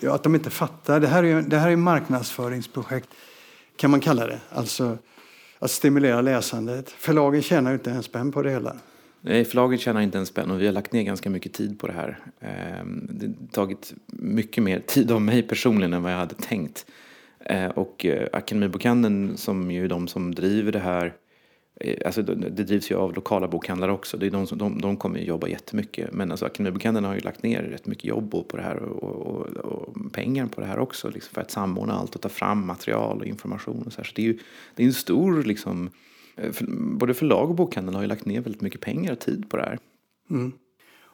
Eh, 0.02 0.14
att 0.14 0.24
de 0.24 0.36
inte 0.36 0.50
fattar. 0.50 1.00
Det 1.00 1.08
här 1.08 1.24
är 1.24 1.42
det 1.42 1.58
här 1.58 1.72
är 1.72 1.76
marknadsföringsprojekt, 1.76 3.10
kan 3.76 3.92
man 3.92 4.00
kalla 4.00 4.28
det. 4.28 4.40
Alltså 4.50 4.98
att 5.60 5.72
stimulera 5.72 6.22
läsandet. 6.22 6.90
Förlagen 6.90 7.42
tjänar 7.42 7.72
ju 7.72 7.78
inte 7.78 7.92
en 7.92 8.04
spänn 8.04 8.32
på 8.32 8.42
det 8.42 8.52
hela. 8.52 8.76
Nej, 9.28 9.46
förlaget 9.46 9.80
tjänar 9.80 10.02
inte 10.02 10.18
en 10.18 10.26
spänn 10.26 10.52
och 10.52 10.62
vi 10.62 10.66
har 10.66 10.74
lagt 10.74 10.92
ner 10.92 11.04
ganska 11.04 11.30
mycket 11.30 11.54
tid 11.54 11.80
på 11.80 11.88
det 11.88 11.94
här. 11.94 12.20
Ehm, 12.40 13.08
det 13.12 13.26
har 13.26 13.48
tagit 13.52 13.94
mycket 14.08 14.64
mer 14.64 14.80
tid 14.80 15.12
av 15.12 15.22
mig 15.22 15.44
personligen 15.44 15.94
än 15.94 16.04
vad 16.04 16.12
jag 16.12 16.18
hade 16.18 16.36
tänkt. 16.36 16.86
Ehm, 17.40 17.72
och 17.72 18.06
eh, 18.06 18.28
Akademibokhandeln 18.34 19.38
som 19.38 19.72
ju 19.72 19.84
är 19.84 19.88
de 19.88 20.08
som 20.08 20.36
driver 20.36 20.72
det 20.72 20.80
här 20.80 21.14
eh, 21.76 21.98
alltså 22.06 22.22
det 22.22 22.64
drivs 22.64 22.92
ju 22.92 22.96
av 22.96 23.14
lokala 23.14 23.48
bokhandlare 23.48 23.92
också. 23.92 24.18
Det 24.18 24.26
är 24.26 24.32
de, 24.32 24.48
som, 24.48 24.58
de, 24.58 24.82
de 24.82 24.98
kommer 24.98 25.20
ju 25.20 25.26
jobba 25.26 25.48
jättemycket. 25.48 26.14
Men 26.14 26.32
alltså 26.32 26.46
Akademibokhandeln 26.46 27.06
har 27.06 27.14
ju 27.16 27.22
lagt 27.22 27.44
ner 27.44 27.62
rätt 27.62 27.86
mycket 27.86 28.06
jobb 28.06 28.32
på 28.32 28.58
det 28.58 28.64
här 28.64 28.78
och, 28.78 29.04
och, 29.04 29.48
och 29.48 30.14
pengar 30.14 30.48
på 30.48 30.62
det 30.62 30.68
här 30.68 30.80
också. 30.80 31.10
Liksom 31.10 31.34
för 31.34 31.42
att 31.42 31.52
samordna 31.52 31.94
allt 31.94 32.16
och 32.16 32.22
ta 32.22 32.30
fram 32.30 32.68
material 32.68 33.20
och 33.20 33.26
information. 33.26 33.84
Och 33.86 33.94
så, 33.94 33.98
här. 33.98 34.06
så 34.06 34.12
det 34.16 34.22
är 34.22 34.26
ju 34.26 34.38
det 34.76 34.84
är 34.84 34.88
en 34.88 34.94
stor, 34.94 35.44
liksom, 35.44 35.90
för, 36.36 36.66
både 36.98 37.14
förlag 37.14 37.50
och 37.50 37.56
bokhandel 37.56 37.96
har 37.96 38.02
ju 38.02 38.08
lagt 38.08 38.26
ner 38.26 38.42
väldigt 38.42 38.62
mycket 38.62 38.82
pengar 38.82 39.12
och 39.12 39.20
tid 39.20 39.50
på 39.50 39.58
det 39.58 39.64
här. 39.64 39.80
Mm. 40.30 40.52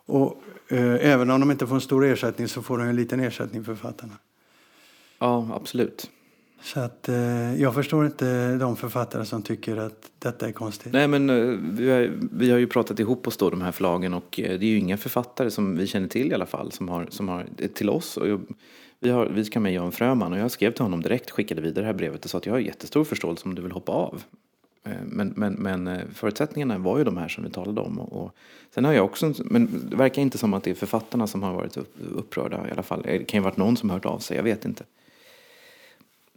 Och 0.06 0.42
eh, 0.68 1.12
även 1.12 1.30
om 1.30 1.40
de 1.40 1.52
inte 1.52 1.68
får 1.68 1.76
en 1.76 1.82
stor 1.82 2.06
ersättning 2.06 2.48
så 2.48 2.62
får 2.62 2.78
de 2.78 2.88
en 2.88 2.96
liten 2.96 3.20
ersättning 3.20 3.64
för 3.64 3.76
författarna. 3.76 4.14
Ja, 5.20 5.48
absolut. 5.54 6.10
Så 6.64 6.80
att, 6.80 7.10
eh, 7.10 7.62
jag 7.62 7.74
förstår 7.74 8.06
inte 8.06 8.58
de 8.58 8.76
författare 8.76 9.26
som 9.26 9.42
tycker 9.42 9.78
att 9.78 10.12
detta 10.20 10.48
är 10.48 10.52
konstigt. 10.52 10.94
Nej, 10.94 11.08
men 11.08 11.30
eh, 11.30 11.58
vi, 11.62 11.90
har, 11.90 12.12
vi 12.32 12.52
har 12.52 12.58
ju 12.58 12.68
pratat 12.68 13.00
ihop 13.00 13.28
oss 13.28 13.38
då, 13.38 13.50
de 13.50 13.62
här 13.62 13.72
förlagen, 13.72 14.14
och 14.14 14.40
eh, 14.40 14.60
det 14.60 14.66
är 14.66 14.70
ju 14.70 14.78
inga 14.78 14.98
författare 14.98 15.52
som 15.52 15.78
vi 15.78 15.88
känner 15.88 16.08
till 16.08 16.32
i 16.32 16.34
alla 16.34 16.46
fall 16.46 16.72
som 16.72 16.90
har, 16.90 17.08
som 17.10 17.30
har 17.30 17.46
till 17.74 17.90
oss. 17.90 18.18
Och 18.18 18.28
jag, 18.28 18.42
vi, 19.00 19.10
har, 19.10 19.26
vi 19.26 19.46
ska 19.46 19.60
med 19.60 19.74
Jan 19.74 19.92
Fröman 19.92 20.34
och 20.34 20.40
jag 20.40 20.52
skrev 20.52 20.72
till 20.72 20.84
honom 20.84 21.02
direkt, 21.02 21.32
skickade 21.32 21.62
vidare 21.62 21.84
det 21.84 21.88
här 21.88 21.94
brevet 21.94 22.26
och 22.26 22.32
sa 22.32 22.38
att 22.38 22.46
jag 22.46 22.54
har 22.54 22.60
jättestor 22.60 23.04
förståelse 23.04 23.46
om 23.46 23.56
du 23.56 23.62
vill 23.62 23.72
hoppa 23.72 23.92
av. 23.92 24.24
Eh, 24.84 24.92
men, 25.06 25.34
men, 25.36 25.54
men 25.54 25.88
eh, 25.88 26.02
förutsättningarna 26.14 26.78
var 26.78 26.98
ju 26.98 27.04
de 27.04 27.18
här 27.18 27.28
som 27.28 27.44
vi 27.44 27.50
talade 27.50 27.82
om. 27.82 28.00
Och, 28.00 28.24
och 28.24 28.36
sen 28.74 28.86
har 28.86 28.94
jag 28.94 29.06
också, 29.06 29.34
men 29.46 29.90
det 29.90 29.96
verkar 29.96 30.22
inte 30.22 30.38
som 30.38 30.54
att 30.54 30.64
det 30.64 30.72
är 30.72 30.76
författarna 30.76 31.28
som 31.28 31.44
har 31.44 31.54
varit 31.54 31.78
upprörda 32.16 32.68
i 32.68 32.72
alla 32.72 32.84
fall. 32.84 33.00
Eh, 33.06 33.20
det 33.20 33.26
kan 33.26 33.38
ju 33.38 33.42
ha 33.42 33.50
varit 33.50 33.58
någon 33.58 33.78
som 33.78 33.90
hört 33.90 34.06
av 34.06 34.20
sig, 34.20 34.38
jag 34.38 34.44
vet 34.44 34.66
inte. 34.66 34.84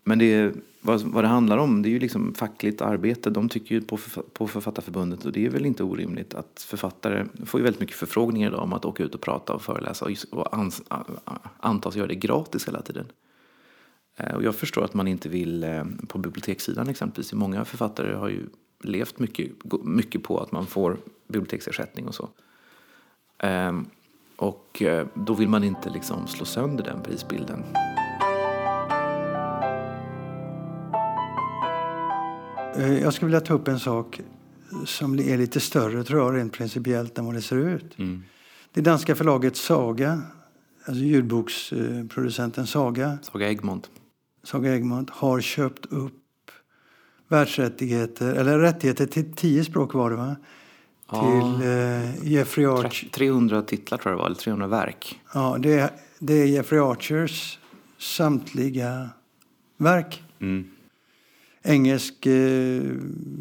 Men 0.06 0.18
det, 0.18 0.52
vad, 0.80 1.00
vad 1.00 1.24
det 1.24 1.28
handlar 1.28 1.58
om 1.58 1.82
det 1.82 1.88
är 1.88 1.90
ju 1.90 1.98
liksom 1.98 2.34
fackligt 2.34 2.82
arbete. 2.82 3.30
De 3.30 3.48
tycker 3.48 3.74
ju 3.74 3.80
på, 3.80 3.98
på 4.32 4.48
Författarförbundet 4.48 5.24
och 5.24 5.32
det 5.32 5.46
är 5.46 5.50
väl 5.50 5.66
inte 5.66 5.82
orimligt 5.82 6.34
att 6.34 6.66
författare 6.68 7.26
får 7.46 7.60
ju 7.60 7.64
väldigt 7.64 7.80
mycket 7.80 7.96
förfrågningar 7.96 8.48
idag 8.48 8.62
om 8.62 8.72
att 8.72 8.84
åka 8.84 9.02
ut 9.02 9.14
och 9.14 9.20
prata 9.20 9.52
och 9.52 9.62
föreläsa 9.62 10.04
och, 10.04 10.38
och 10.38 10.54
ans, 10.54 10.82
antas 11.60 11.96
göra 11.96 12.06
det 12.06 12.14
gratis 12.14 12.68
hela 12.68 12.82
tiden. 12.82 13.06
Eh, 14.16 14.34
och 14.34 14.42
jag 14.42 14.54
förstår 14.54 14.84
att 14.84 14.94
man 14.94 15.08
inte 15.08 15.28
vill 15.28 15.64
eh, 15.64 15.84
på 16.08 16.18
bibliotekssidan 16.18 16.88
exempelvis. 16.88 17.32
Många 17.32 17.64
författare 17.64 18.14
har 18.14 18.28
ju 18.28 18.46
levt 18.82 19.18
mycket, 19.18 19.50
mycket 19.84 20.22
på 20.22 20.38
att 20.38 20.52
man 20.52 20.66
får 20.66 20.98
biblioteksersättning 21.28 22.08
och 22.08 22.14
så. 22.14 22.28
Ehm, 23.38 23.86
och 24.36 24.82
eh, 24.82 25.06
då 25.14 25.34
vill 25.34 25.48
man 25.48 25.64
inte 25.64 25.90
liksom 25.90 26.26
slå 26.26 26.44
sönder 26.44 26.84
den 26.84 27.02
prisbilden. 27.02 27.64
Jag 33.02 33.14
skulle 33.14 33.26
vilja 33.26 33.40
ta 33.40 33.54
upp 33.54 33.68
en 33.68 33.80
sak 33.80 34.20
som 34.84 35.18
är 35.18 35.38
lite 35.38 35.60
större 35.60 36.04
tror 36.04 36.20
jag 36.20 36.36
rent 36.36 36.52
principiellt 36.52 37.18
än 37.18 37.26
vad 37.26 37.34
det 37.34 37.42
ser 37.42 37.56
ut. 37.56 37.98
Mm. 37.98 38.22
Det 38.72 38.80
danska 38.80 39.14
förlaget 39.14 39.56
Saga, 39.56 40.22
alltså 40.84 41.04
ljudboksproducenten 41.04 42.66
Saga. 42.66 43.18
Saga 43.22 43.48
Egmont. 43.48 43.90
Saga 44.44 44.74
Egmont 44.74 45.10
har 45.10 45.40
köpt 45.40 45.86
upp 45.86 46.50
världsrättigheter, 47.28 48.34
eller 48.34 48.58
rättigheter 48.58 49.06
till 49.06 49.32
tio 49.36 49.64
språk 49.64 49.94
var 49.94 50.10
det 50.10 50.16
va? 50.16 50.36
Ja, 51.10 51.20
till 51.20 51.68
eh, 51.68 52.32
Jeffrey 52.32 52.66
Archer. 52.66 53.08
300 53.10 53.62
titlar 53.62 53.98
tror 53.98 54.12
jag 54.12 54.18
det 54.18 54.22
var, 54.22 54.26
eller 54.26 54.36
300 54.36 54.66
verk. 54.66 55.20
Ja, 55.34 55.56
det 55.60 55.72
är, 55.72 55.90
det 56.18 56.34
är 56.34 56.46
Jeffrey 56.46 56.80
Archers 56.80 57.58
samtliga 57.98 59.10
verk. 59.76 60.22
Mm 60.40 60.64
engelsk 61.64 62.26
eh, 62.26 62.82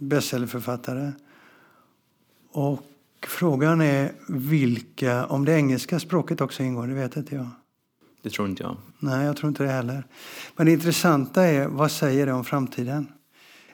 bestsellerförfattare. 0.01 1.11
Och 2.51 2.81
frågan 3.27 3.81
är 3.81 4.11
vilka, 4.27 5.25
om 5.25 5.45
det 5.45 5.53
engelska 5.53 5.99
språket 5.99 6.41
också 6.41 6.63
ingår, 6.63 6.87
det 6.87 6.93
vet 6.93 7.17
inte 7.17 7.35
jag. 7.35 7.49
Det 8.21 8.29
tror 8.29 8.47
inte 8.47 8.63
jag. 8.63 8.77
Nej, 9.03 9.25
jag 9.25 9.37
tror 9.37 9.49
inte 9.49 9.63
det 9.63 9.69
heller. 9.69 10.03
Men 10.55 10.65
det 10.65 10.71
intressanta 10.71 11.43
är, 11.43 11.67
vad 11.67 11.91
säger 11.91 12.25
det 12.25 12.33
om 12.33 12.43
framtiden? 12.43 13.07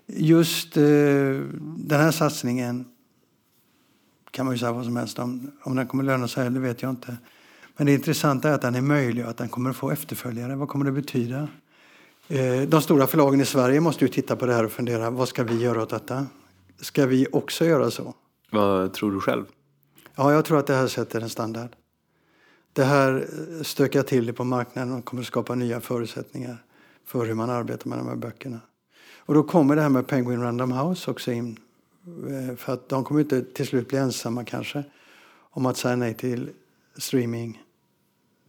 Just 0.07 0.77
eh, 0.77 0.83
den 1.61 1.99
här 1.99 2.11
satsningen 2.11 2.85
kan 4.31 4.45
man 4.45 4.55
ju 4.55 4.59
säga 4.59 4.71
vad 4.71 4.85
som 4.85 4.95
helst 4.95 5.19
om. 5.19 5.51
Om 5.63 5.75
den 5.75 5.87
kommer 5.87 6.03
löna 6.03 6.27
sig 6.27 6.47
eller 6.47 6.59
vet 6.59 6.81
jag 6.81 6.89
inte. 6.89 7.17
Men 7.77 7.85
det 7.85 7.93
intressanta 7.93 8.49
är 8.49 8.53
att 8.53 8.61
den 8.61 8.75
är 8.75 8.81
möjlig 8.81 9.23
och 9.23 9.29
att 9.29 9.37
den 9.37 9.49
kommer 9.49 9.69
att 9.69 9.75
få 9.75 9.91
efterföljare. 9.91 10.55
Vad 10.55 10.69
kommer 10.69 10.85
det 10.85 10.91
betyda? 10.91 11.47
Eh, 12.27 12.61
de 12.67 12.81
stora 12.81 13.07
förlagen 13.07 13.41
i 13.41 13.45
Sverige 13.45 13.79
måste 13.79 14.05
ju 14.05 14.11
titta 14.11 14.35
på 14.35 14.45
det 14.45 14.53
här 14.53 14.63
och 14.63 14.71
fundera, 14.71 15.09
vad 15.09 15.27
ska 15.27 15.43
vi 15.43 15.61
göra 15.61 15.81
åt 15.81 15.89
detta? 15.89 16.25
Ska 16.81 17.05
vi 17.05 17.27
också 17.31 17.65
göra 17.65 17.91
så? 17.91 18.13
Vad 18.51 18.93
tror 18.93 19.11
du 19.11 19.19
själv? 19.19 19.45
Ja, 20.15 20.33
jag 20.33 20.45
tror 20.45 20.59
att 20.59 20.67
det 20.67 20.75
här 20.75 20.87
sätter 20.87 21.21
en 21.21 21.29
standard. 21.29 21.75
Det 22.73 22.83
här 22.83 23.15
eh, 23.15 23.63
stökar 23.63 24.03
till 24.03 24.25
det 24.25 24.33
på 24.33 24.43
marknaden 24.43 24.93
och 24.93 25.05
kommer 25.05 25.21
att 25.23 25.27
skapa 25.27 25.55
nya 25.55 25.81
förutsättningar 25.81 26.63
för 27.05 27.25
hur 27.25 27.33
man 27.33 27.49
arbetar 27.49 27.89
med 27.89 27.97
de 27.97 28.07
här 28.07 28.15
böckerna. 28.15 28.59
Och 29.17 29.33
då 29.33 29.43
kommer 29.43 29.75
det 29.75 29.81
här 29.81 29.89
med 29.89 30.07
Penguin 30.07 30.41
Random 30.41 30.71
House 30.71 31.11
också 31.11 31.31
in. 31.31 31.59
Eh, 32.29 32.55
för 32.55 32.73
att 32.73 32.89
de 32.89 33.03
kommer 33.03 33.21
inte 33.21 33.43
till 33.43 33.67
slut 33.67 33.87
bli 33.87 33.97
ensamma 33.97 34.45
kanske 34.45 34.83
om 35.31 35.65
att 35.65 35.77
säga 35.77 35.95
nej 35.95 36.13
till 36.13 36.49
streaming 36.97 37.63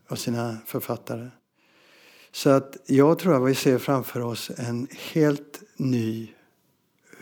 av 0.09 0.17
sina 0.17 0.57
författare. 0.67 1.29
Så 2.33 2.51
att 2.51 2.77
jag 2.87 3.19
tror 3.19 3.43
att 3.43 3.51
vi 3.51 3.55
ser 3.55 3.79
framför 3.79 4.21
oss 4.21 4.51
en 4.57 4.89
helt 5.13 5.63
ny 5.77 6.35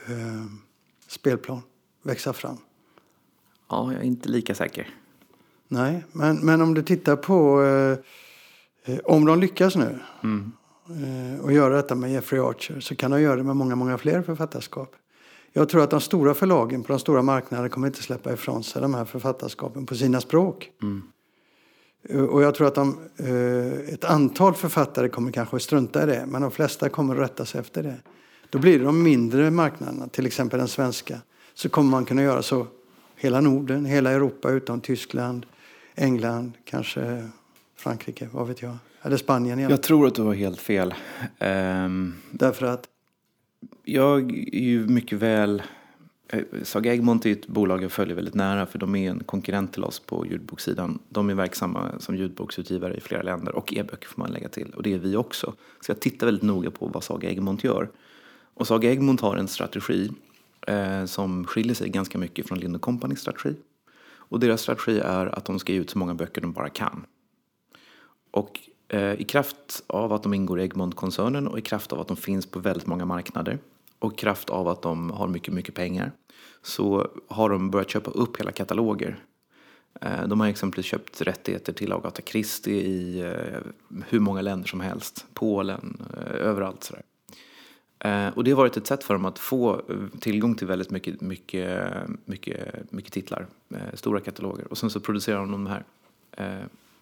eh, 0.07 0.45
spelplan 1.09 1.63
växa 2.03 2.33
fram. 2.33 2.57
Ja, 3.69 3.93
jag 3.93 4.03
är 4.03 4.07
inte 4.07 4.29
lika 4.29 4.55
säker. 4.55 4.95
Nej, 5.69 6.05
men, 6.13 6.37
men 6.37 6.61
om 6.61 6.75
du 6.75 6.83
tittar 6.83 7.17
på 7.17 7.63
eh, 7.63 7.99
eh 8.95 9.01
om 9.05 9.25
de 9.25 9.41
lyckas 9.41 9.77
nu 9.77 9.99
mm. 10.25 10.53
eh, 10.89 11.45
och 11.45 11.53
göra 11.53 11.77
detta 11.77 11.95
med 11.95 12.13
Jeffrey 12.13 12.41
Archer 12.41 12.81
så 12.81 12.97
kan 12.97 13.11
de 13.11 13.23
göra 13.23 13.37
det 13.37 13.43
med 13.43 13.57
många, 13.57 13.77
många 13.77 13.99
fler 13.99 14.23
författarskap. 14.23 14.95
Jag 15.53 15.69
tror 15.69 15.83
att 15.83 15.91
de 15.91 16.01
stora 16.01 16.35
förlagen 16.35 16.83
på 16.83 16.93
de 16.93 16.99
stora 16.99 17.23
marknaderna 17.23 17.69
kommer 17.69 17.87
inte 17.87 18.03
släppa 18.03 18.33
ifrån 18.33 18.65
sig 18.65 18.83
de 18.83 18.95
här 18.95 19.05
författarskapen 19.05 19.87
på 19.87 19.95
sina 19.95 20.21
språk. 20.21 20.71
Mm. 20.83 21.03
Eh, 22.09 22.25
och 22.25 22.43
jag 22.43 22.55
tror 22.55 22.67
att 22.67 22.75
de, 22.75 22.99
eh, 23.17 23.95
ett 23.95 24.05
antal 24.05 24.55
författare 24.55 25.09
kommer 25.09 25.33
kanske 25.33 25.61
strunta 25.61 26.03
i 26.03 26.07
det, 26.07 26.27
men 26.27 26.43
de 26.43 26.51
flesta 26.51 26.89
kommer 26.89 27.15
att 27.15 27.21
rätta 27.21 27.45
sig 27.45 27.61
efter 27.61 27.83
det. 27.83 27.97
Då 28.51 28.59
blir 28.59 28.79
det 28.79 28.85
de 28.85 29.03
mindre 29.03 29.51
marknaderna, 29.51 30.09
till 30.09 30.27
exempel 30.27 30.59
den 30.59 30.69
svenska, 30.69 31.19
så 31.55 31.69
kommer 31.69 31.91
man 31.91 32.05
kunna 32.05 32.23
göra 32.23 32.43
så 32.43 32.67
hela 33.17 33.41
Norden, 33.41 33.85
hela 33.85 34.11
Europa 34.11 34.51
utom 34.51 34.81
Tyskland, 34.81 35.47
England, 35.99 36.53
kanske 36.65 37.29
Frankrike, 37.77 38.29
vad 38.33 38.49
vet 38.49 38.63
jag. 38.63 38.77
Eller 39.03 39.17
Spanien 39.17 39.59
igen. 39.59 39.71
Jag 39.71 39.83
tror 39.83 40.07
att 40.07 40.15
du 40.15 40.23
har 40.23 40.35
helt 40.35 40.61
fel. 40.61 40.95
Um, 41.39 42.15
Därför 42.31 42.67
att? 42.67 42.89
Jag 43.85 44.33
är 44.33 44.61
ju 44.61 44.87
mycket 44.87 45.19
väl... 45.19 45.63
Eh, 46.29 46.43
Saga 46.63 46.93
Egmont 46.93 47.27
är 47.27 47.33
ett 47.33 47.47
bolag 47.47 47.83
jag 47.83 47.93
följer 47.93 48.17
väldigt 48.17 48.35
nära 48.35 48.67
för 48.67 48.79
de 48.79 48.97
är 48.97 49.11
en 49.11 49.25
konkurrent 49.25 49.73
till 49.73 49.85
oss 49.85 50.01
på 50.01 50.27
ljudbokssidan. 50.27 50.99
De 51.09 51.31
är 51.31 51.35
verksamma 51.35 51.91
som 51.99 52.17
ljudboksutgivare 52.17 52.97
i 52.97 53.01
flera 53.01 53.23
länder 53.23 53.55
och 53.55 53.75
e-böcker 53.75 54.09
får 54.09 54.21
man 54.23 54.31
lägga 54.31 54.49
till. 54.49 54.71
Och 54.71 54.83
det 54.83 54.93
är 54.93 54.99
vi 54.99 55.17
också. 55.17 55.55
Så 55.81 55.91
jag 55.91 56.01
tittar 56.01 56.27
väldigt 56.27 56.43
noga 56.43 56.71
på 56.71 56.87
vad 56.87 57.05
Saga 57.05 57.31
Egmont 57.31 57.65
gör. 57.65 57.89
Och 58.55 58.67
Saga 58.67 58.91
Egmont 58.91 59.21
har 59.21 59.37
en 59.37 59.49
strategi 59.49 60.11
eh, 60.67 61.05
som 61.05 61.45
skiljer 61.45 61.75
sig 61.75 61.89
ganska 61.89 62.19
mycket 62.19 62.49
från 62.49 62.59
Lind 62.59 62.81
Companys 62.81 63.21
strategi. 63.21 63.55
Och 64.29 64.41
deras 64.41 64.61
strategi 64.61 65.01
är 65.01 65.27
att 65.27 65.45
de 65.45 65.59
ska 65.59 65.73
ge 65.73 65.79
ut 65.79 65.91
så 65.91 65.99
många 65.99 66.15
böcker 66.15 66.41
de 66.41 66.53
bara 66.53 66.69
kan. 66.69 67.07
Och 68.31 68.61
eh, 68.89 69.13
i 69.13 69.25
kraft 69.25 69.85
av 69.87 70.13
att 70.13 70.23
de 70.23 70.35
ingår 70.35 70.61
i 70.61 70.63
Egmont-koncernen 70.63 71.49
och 71.49 71.59
i 71.59 71.63
kraft 71.63 71.93
av 71.93 72.01
att 72.01 72.09
de 72.09 72.17
finns 72.17 72.47
på 72.47 72.59
väldigt 72.59 72.87
många 72.87 73.05
marknader 73.05 73.59
och 73.99 74.13
i 74.13 74.17
kraft 74.17 74.51
av 74.51 74.69
att 74.69 74.83
de 74.83 75.11
har 75.11 75.29
mycket, 75.29 75.55
mycket 75.55 75.75
pengar 75.75 76.13
så 76.63 77.09
har 77.29 77.51
de 77.51 77.71
börjat 77.71 77.91
köpa 77.91 78.11
upp 78.11 78.41
hela 78.41 78.53
kataloger. 78.53 79.25
Eh, 80.01 80.27
de 80.27 80.41
har 80.41 80.49
exempelvis 80.49 80.87
köpt 80.87 81.21
rättigheter 81.21 81.73
till 81.73 81.93
Agatha 81.93 82.23
Christie 82.27 82.81
i 82.81 83.21
eh, 83.21 83.61
hur 84.09 84.21
många 84.21 84.41
länder 84.41 84.69
som 84.69 84.81
helst. 84.81 85.27
Polen, 85.35 86.03
eh, 86.17 86.47
överallt 86.47 86.85
sådär. 86.85 87.03
Eh, 88.01 88.29
och 88.29 88.45
det 88.45 88.51
har 88.51 88.57
varit 88.57 88.77
ett 88.77 88.87
sätt 88.87 89.05
för 89.05 89.15
dem 89.15 89.25
att 89.25 89.39
få 89.39 89.75
eh, 89.75 89.97
tillgång 90.21 90.55
till 90.55 90.67
väldigt 90.67 90.91
mycket, 90.91 91.21
mycket, 91.21 91.93
mycket, 92.25 92.93
mycket 92.93 93.13
titlar, 93.13 93.47
eh, 93.71 93.79
stora 93.95 94.21
kataloger. 94.21 94.67
Och 94.71 94.79
sen 94.79 94.91
så 94.91 95.01
producerar 95.01 95.39
de 95.39 95.51
de 95.51 95.67
här. 95.67 95.85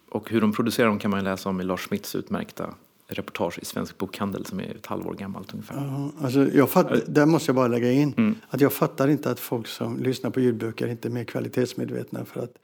Och 0.08 0.30
hur 0.30 0.40
de 0.40 0.52
producerar 0.52 0.88
dem 0.88 0.98
kan 0.98 1.10
man 1.10 1.24
läsa 1.24 1.48
om 1.48 1.60
i 1.60 1.64
Lars 1.64 1.86
Smiths 1.88 2.14
utmärkta 2.14 2.74
reportage 3.08 3.58
i 3.58 3.64
Svensk 3.64 3.98
Bokhandel 3.98 4.44
som 4.44 4.60
är 4.60 4.74
ett 4.74 4.86
halvår 4.86 5.14
gammalt 5.14 5.52
ungefär. 5.52 5.74
Ja, 5.76 6.10
alltså 6.24 6.48
jag 6.54 6.70
fatt, 6.70 6.92
där 7.06 7.26
måste 7.26 7.48
jag 7.48 7.56
bara 7.56 7.68
lägga 7.68 7.92
in 7.92 8.14
mm. 8.16 8.34
att 8.48 8.60
jag 8.60 8.72
fattar 8.72 9.08
inte 9.08 9.30
att 9.30 9.40
folk 9.40 9.66
som 9.66 9.98
lyssnar 9.98 10.30
på 10.30 10.40
ljudböcker 10.40 10.86
inte 10.88 11.08
är 11.08 11.10
mer 11.10 11.24
kvalitetsmedvetna 11.24 12.24
för 12.24 12.40
att 12.40 12.54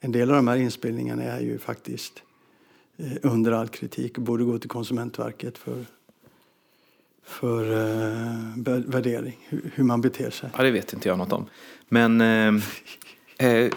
en 0.00 0.12
del 0.12 0.30
av 0.30 0.36
de 0.36 0.48
här 0.48 0.56
inspelningarna 0.56 1.22
är 1.22 1.40
ju 1.40 1.58
faktiskt 1.58 2.22
under 3.22 3.52
all 3.52 3.68
kritik 3.68 4.18
och 4.18 4.24
borde 4.24 4.44
gå 4.44 4.58
till 4.58 4.70
Konsumentverket 4.70 5.58
för 5.58 5.84
för 7.24 7.72
eh, 7.72 8.80
värdering, 8.86 9.38
hur, 9.48 9.70
hur, 9.74 9.84
man 9.84 10.00
beter 10.00 10.30
sig? 10.30 10.50
Ja, 10.56 10.62
det 10.62 10.70
vet 10.70 10.92
inte 10.92 11.08
jag 11.08 11.18
något 11.18 11.32
om. 11.32 11.46
Men 11.88 12.20
eh, 12.20 12.62
eh, 13.48 13.72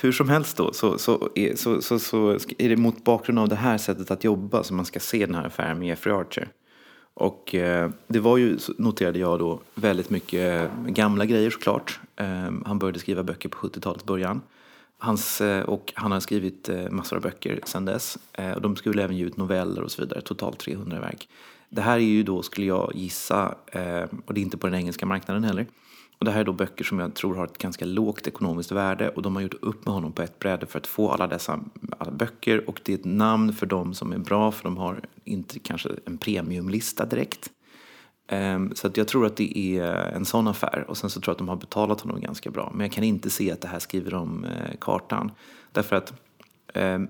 hur 0.00 0.12
som 0.12 0.28
helst 0.28 0.56
då 0.56 0.72
så, 0.72 0.98
så, 0.98 1.30
är, 1.34 1.56
så, 1.56 1.82
så, 1.82 1.98
så 1.98 2.38
är 2.58 2.68
det 2.68 2.76
mot 2.76 3.04
bakgrund 3.04 3.38
av 3.38 3.48
det 3.48 3.56
här 3.56 3.78
sättet 3.78 4.10
att 4.10 4.24
jobba 4.24 4.62
som 4.62 4.76
man 4.76 4.86
ska 4.86 5.00
se 5.00 5.26
den 5.26 5.34
här 5.34 5.46
affären 5.46 5.78
med 5.78 5.88
Jeffrey 5.88 6.14
Archer. 6.14 6.48
Och 7.14 7.54
eh, 7.54 7.90
det 8.06 8.20
var 8.20 8.36
ju, 8.36 8.58
noterade 8.78 9.18
jag 9.18 9.38
då, 9.38 9.60
väldigt 9.74 10.10
mycket 10.10 10.70
gamla 10.86 11.24
grejer 11.24 11.50
såklart. 11.50 12.00
Eh, 12.16 12.50
han 12.64 12.78
började 12.78 12.98
skriva 12.98 13.22
böcker 13.22 13.48
på 13.48 13.58
70-talets 13.58 14.04
början. 14.04 14.42
Hans, 14.98 15.40
eh, 15.40 15.62
och 15.62 15.92
han 15.94 16.12
har 16.12 16.20
skrivit 16.20 16.68
eh, 16.68 16.90
massor 16.90 17.16
av 17.16 17.22
böcker 17.22 17.60
sedan 17.64 17.84
dess. 17.84 18.18
Och 18.54 18.62
de 18.62 18.76
skulle 18.76 19.02
även 19.02 19.16
ge 19.16 19.24
ut 19.24 19.36
noveller 19.36 19.82
och 19.82 19.90
så 19.90 20.02
vidare, 20.02 20.20
totalt 20.20 20.58
300 20.58 21.00
verk. 21.00 21.28
Det 21.70 21.80
här 21.80 21.96
är 21.96 21.98
ju 22.00 22.22
då, 22.22 22.42
skulle 22.42 22.66
jag 22.66 22.92
gissa, 22.94 23.54
eh, 23.72 24.04
och 24.26 24.34
det 24.34 24.40
är 24.40 24.42
inte 24.42 24.56
på 24.56 24.66
den 24.66 24.76
engelska 24.76 25.06
marknaden 25.06 25.44
heller. 25.44 25.66
Och 26.18 26.24
det 26.24 26.30
här 26.30 26.40
är 26.40 26.44
då 26.44 26.52
böcker 26.52 26.84
som 26.84 26.98
jag 26.98 27.14
tror 27.14 27.34
har 27.34 27.44
ett 27.44 27.58
ganska 27.58 27.84
lågt 27.84 28.26
ekonomiskt 28.26 28.72
värde 28.72 29.08
och 29.08 29.22
de 29.22 29.36
har 29.36 29.42
gjort 29.42 29.62
upp 29.62 29.84
med 29.84 29.94
honom 29.94 30.12
på 30.12 30.22
ett 30.22 30.38
bräde 30.38 30.66
för 30.66 30.78
att 30.78 30.86
få 30.86 31.10
alla 31.10 31.26
dessa 31.26 31.60
alla 31.98 32.10
böcker 32.10 32.68
och 32.68 32.80
det 32.84 32.92
är 32.92 32.98
ett 32.98 33.04
namn 33.04 33.52
för 33.52 33.66
dem 33.66 33.94
som 33.94 34.12
är 34.12 34.18
bra 34.18 34.52
för 34.52 34.64
de 34.64 34.76
har 34.76 35.00
inte 35.24 35.58
kanske 35.58 35.88
en 36.04 36.18
premiumlista 36.18 37.06
direkt. 37.06 37.50
Um, 38.32 38.74
så 38.74 38.86
att 38.86 38.96
jag 38.96 39.08
tror 39.08 39.26
att 39.26 39.36
det 39.36 39.58
är 39.58 39.92
en 39.92 40.24
sån 40.24 40.48
affär 40.48 40.84
och 40.88 40.96
sen 40.96 41.10
så 41.10 41.20
tror 41.20 41.30
jag 41.30 41.34
att 41.34 41.38
de 41.38 41.48
har 41.48 41.56
betalat 41.56 42.00
honom 42.00 42.20
ganska 42.20 42.50
bra. 42.50 42.70
Men 42.74 42.80
jag 42.80 42.92
kan 42.92 43.04
inte 43.04 43.30
se 43.30 43.52
att 43.52 43.60
det 43.60 43.68
här 43.68 43.78
skriver 43.78 44.14
om 44.14 44.44
uh, 44.44 44.76
kartan. 44.80 45.32
Därför 45.72 45.96
att 45.96 46.12
um, 46.74 47.08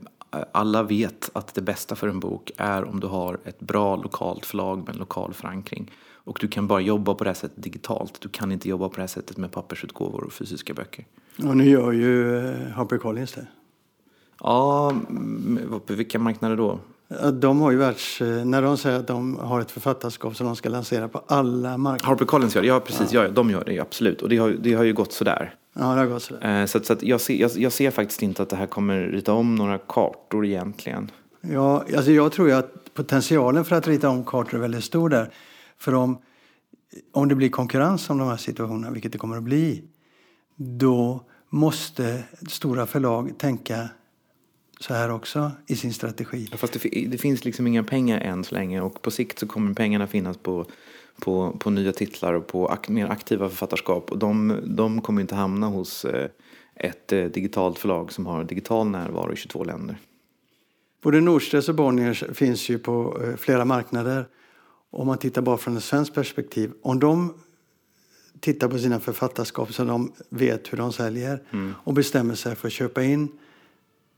alla 0.53 0.83
vet 0.83 1.31
att 1.33 1.55
det 1.55 1.63
bästa 1.63 1.95
för 1.95 2.09
en 2.09 2.21
bok 2.21 2.51
är 2.57 2.85
om 2.85 3.01
du 3.01 3.07
har 3.07 3.39
ett 3.45 3.61
bra 3.61 3.97
lokalt 3.97 4.47
förlag 4.47 4.79
med 4.79 4.89
en 4.89 4.97
lokal 4.97 5.35
förankring. 5.35 5.91
Och 6.25 6.39
du 6.41 6.49
kan 6.49 6.67
bara 6.67 6.81
jobba 6.81 7.15
på 7.15 7.25
det 7.25 7.31
här 7.31 7.35
sättet 7.35 7.63
digitalt. 7.63 8.21
Du 8.21 8.29
kan 8.29 8.53
inte 8.53 8.69
jobba 8.69 8.89
på 8.89 8.95
det 8.95 9.01
här 9.01 9.07
sättet 9.07 9.37
med 9.37 9.53
pappersutgåvor 9.53 10.25
och 10.25 10.33
fysiska 10.33 10.75
böcker. 10.75 11.07
Och 11.45 11.57
nu 11.57 11.65
gör 11.71 11.93
ju 11.93 12.39
eh, 12.39 12.71
HarperCollins 12.71 13.33
det. 13.33 13.47
Ja, 14.41 14.95
på 15.87 15.95
vilka 15.95 16.19
marknader 16.19 16.57
då? 16.57 16.79
De 17.33 17.61
har 17.61 17.71
ju 17.71 17.77
världs, 17.77 18.21
eh, 18.21 18.45
när 18.45 18.63
de 18.63 18.77
säger 18.79 18.99
att 18.99 19.07
de 19.07 19.39
har 19.39 19.61
ett 19.61 19.71
författarskap 19.71 20.37
som 20.37 20.47
de 20.47 20.57
ska 20.57 20.69
lansera 20.69 21.09
på 21.09 21.23
alla 21.27 21.77
marknader. 21.79 22.07
HarperCollins 22.07 22.55
gör 22.55 22.63
det, 22.63 22.69
ja 22.69 22.81
precis, 22.81 23.13
ja. 23.13 23.23
Ja, 23.23 23.29
de 23.29 23.51
gör 23.51 23.65
det 23.65 23.79
absolut. 23.79 24.23
Och 24.23 24.29
det 24.29 24.37
har, 24.37 24.51
det 24.51 24.75
har 24.75 24.85
ju 24.85 24.93
gått 24.93 25.13
sådär. 25.13 25.55
Ja, 25.73 25.81
det 25.81 25.87
har 25.87 26.07
gått 26.07 26.23
sådär. 26.23 26.61
Eh, 26.61 26.67
så, 26.67 26.81
så 26.81 26.97
jag, 27.01 27.21
ser, 27.21 27.35
jag, 27.35 27.51
jag, 27.51 27.73
ser 27.73 27.91
faktiskt 27.91 28.23
inte 28.23 28.43
att 28.43 28.49
det 28.49 28.57
här 28.57 28.67
kommer 28.67 29.01
rita 29.01 29.33
om 29.33 29.55
några 29.55 29.79
kartor 29.79 30.47
egentligen. 30.47 31.11
Ja, 31.41 31.85
alltså 31.97 32.11
jag 32.11 32.33
tror 32.33 32.49
ju 32.49 32.55
att 32.55 32.95
potentialen 32.95 33.65
för 33.65 33.77
att 33.77 33.89
rita 33.89 34.09
om 34.09 34.25
kartor 34.25 34.55
är 34.55 34.61
väldigt 34.61 34.85
stor 34.85 35.09
där. 35.09 35.31
För 35.79 35.95
om, 35.95 36.19
om 37.13 37.29
det 37.29 37.35
blir 37.35 37.49
konkurrens 37.49 38.11
om 38.11 38.19
de 38.19 38.29
här 38.29 38.37
situationerna, 38.37 38.91
vilket 38.91 39.13
det 39.13 39.19
kommer 39.19 39.37
att 39.37 39.43
bli, 39.43 39.85
då 40.57 41.25
måste 41.49 42.23
stora 42.49 42.87
förlag 42.87 43.39
tänka 43.39 43.89
så 44.81 44.95
här 44.95 45.11
också 45.11 45.53
i 45.67 45.77
sin 45.77 45.93
strategi. 45.93 46.49
Ja, 46.51 46.57
fast 46.57 46.73
det, 46.73 47.09
det, 47.09 47.19
finns 47.19 47.45
liksom 47.45 47.67
inga 47.67 47.85
pengar 47.85 48.21
än 48.21 48.45
så 48.45 48.55
länge 48.55 48.81
och 48.81 49.03
på 49.03 49.11
sikt 49.11 49.39
så 49.39 49.47
kommer 49.47 49.75
pengarna 49.75 50.07
finnas 50.07 50.37
på 50.37 50.67
på, 51.21 51.57
på 51.61 51.71
nya 51.71 51.93
titlar 51.93 52.35
och 52.35 52.47
på 52.47 52.69
ak 52.69 52.89
mer 52.89 53.07
aktiva 53.07 53.49
författarskap. 53.49 54.11
Och 54.11 54.19
de, 54.19 54.61
de 54.65 55.01
kommer 55.01 55.21
inte 55.21 55.35
hamna 55.35 55.67
hos 55.67 56.05
eh, 56.05 56.31
ett 56.75 57.13
eh, 57.13 57.25
digitalt 57.25 57.79
förlag 57.79 58.13
som 58.13 58.27
har 58.27 58.45
digital 58.45 58.87
närvaro 58.87 59.33
i 59.33 59.37
22 59.37 59.65
länder. 59.65 59.97
Både 61.03 61.21
Nordströms 61.21 61.69
och 61.69 61.75
Bonniers 61.75 62.25
finns 62.33 62.69
ju 62.69 62.79
på 62.79 63.23
eh, 63.25 63.37
flera 63.37 63.65
marknader. 63.65 64.27
Om 64.91 65.07
man 65.07 65.19
tittar 65.19 65.43
bara 65.43 65.57
från 65.57 65.77
ett 65.77 65.85
svenskt 65.85 66.15
perspektiv. 66.15 66.73
Om 66.83 66.99
de 66.99 67.35
tittar 68.41 68.69
på 68.69 68.79
sina 68.79 69.01
författarskap 69.01 69.73
så 69.73 69.85
de 69.85 70.13
vet 70.29 70.73
hur 70.73 70.79
de 70.79 70.93
säljer 70.93 71.43
mm. 71.51 71.75
och 71.85 71.95
bestämmer 71.95 72.35
sig 72.35 72.57
för 72.57 72.69
att 72.69 72.73
köpa 72.73 73.03
in 73.03 73.29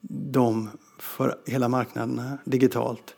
dem 0.09 0.71
för 0.99 1.39
hela 1.47 1.69
marknaderna 1.69 2.39
digitalt 2.45 3.15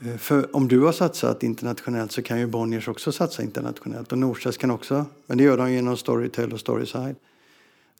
eh, 0.00 0.16
för 0.16 0.56
om 0.56 0.68
du 0.68 0.80
har 0.80 0.92
satsat 0.92 1.42
internationellt 1.42 2.12
så 2.12 2.22
kan 2.22 2.40
ju 2.40 2.46
Bonniers 2.46 2.88
också 2.88 3.12
satsa 3.12 3.42
internationellt. 3.42 4.12
Och 4.12 4.18
Norstedts 4.18 4.56
kan 4.56 4.70
också, 4.70 5.06
men 5.26 5.38
det 5.38 5.44
gör 5.44 5.56
de 5.56 5.72
genom 5.72 5.96
Storytel 5.96 6.52
och 6.52 6.60
Storyside. 6.60 7.16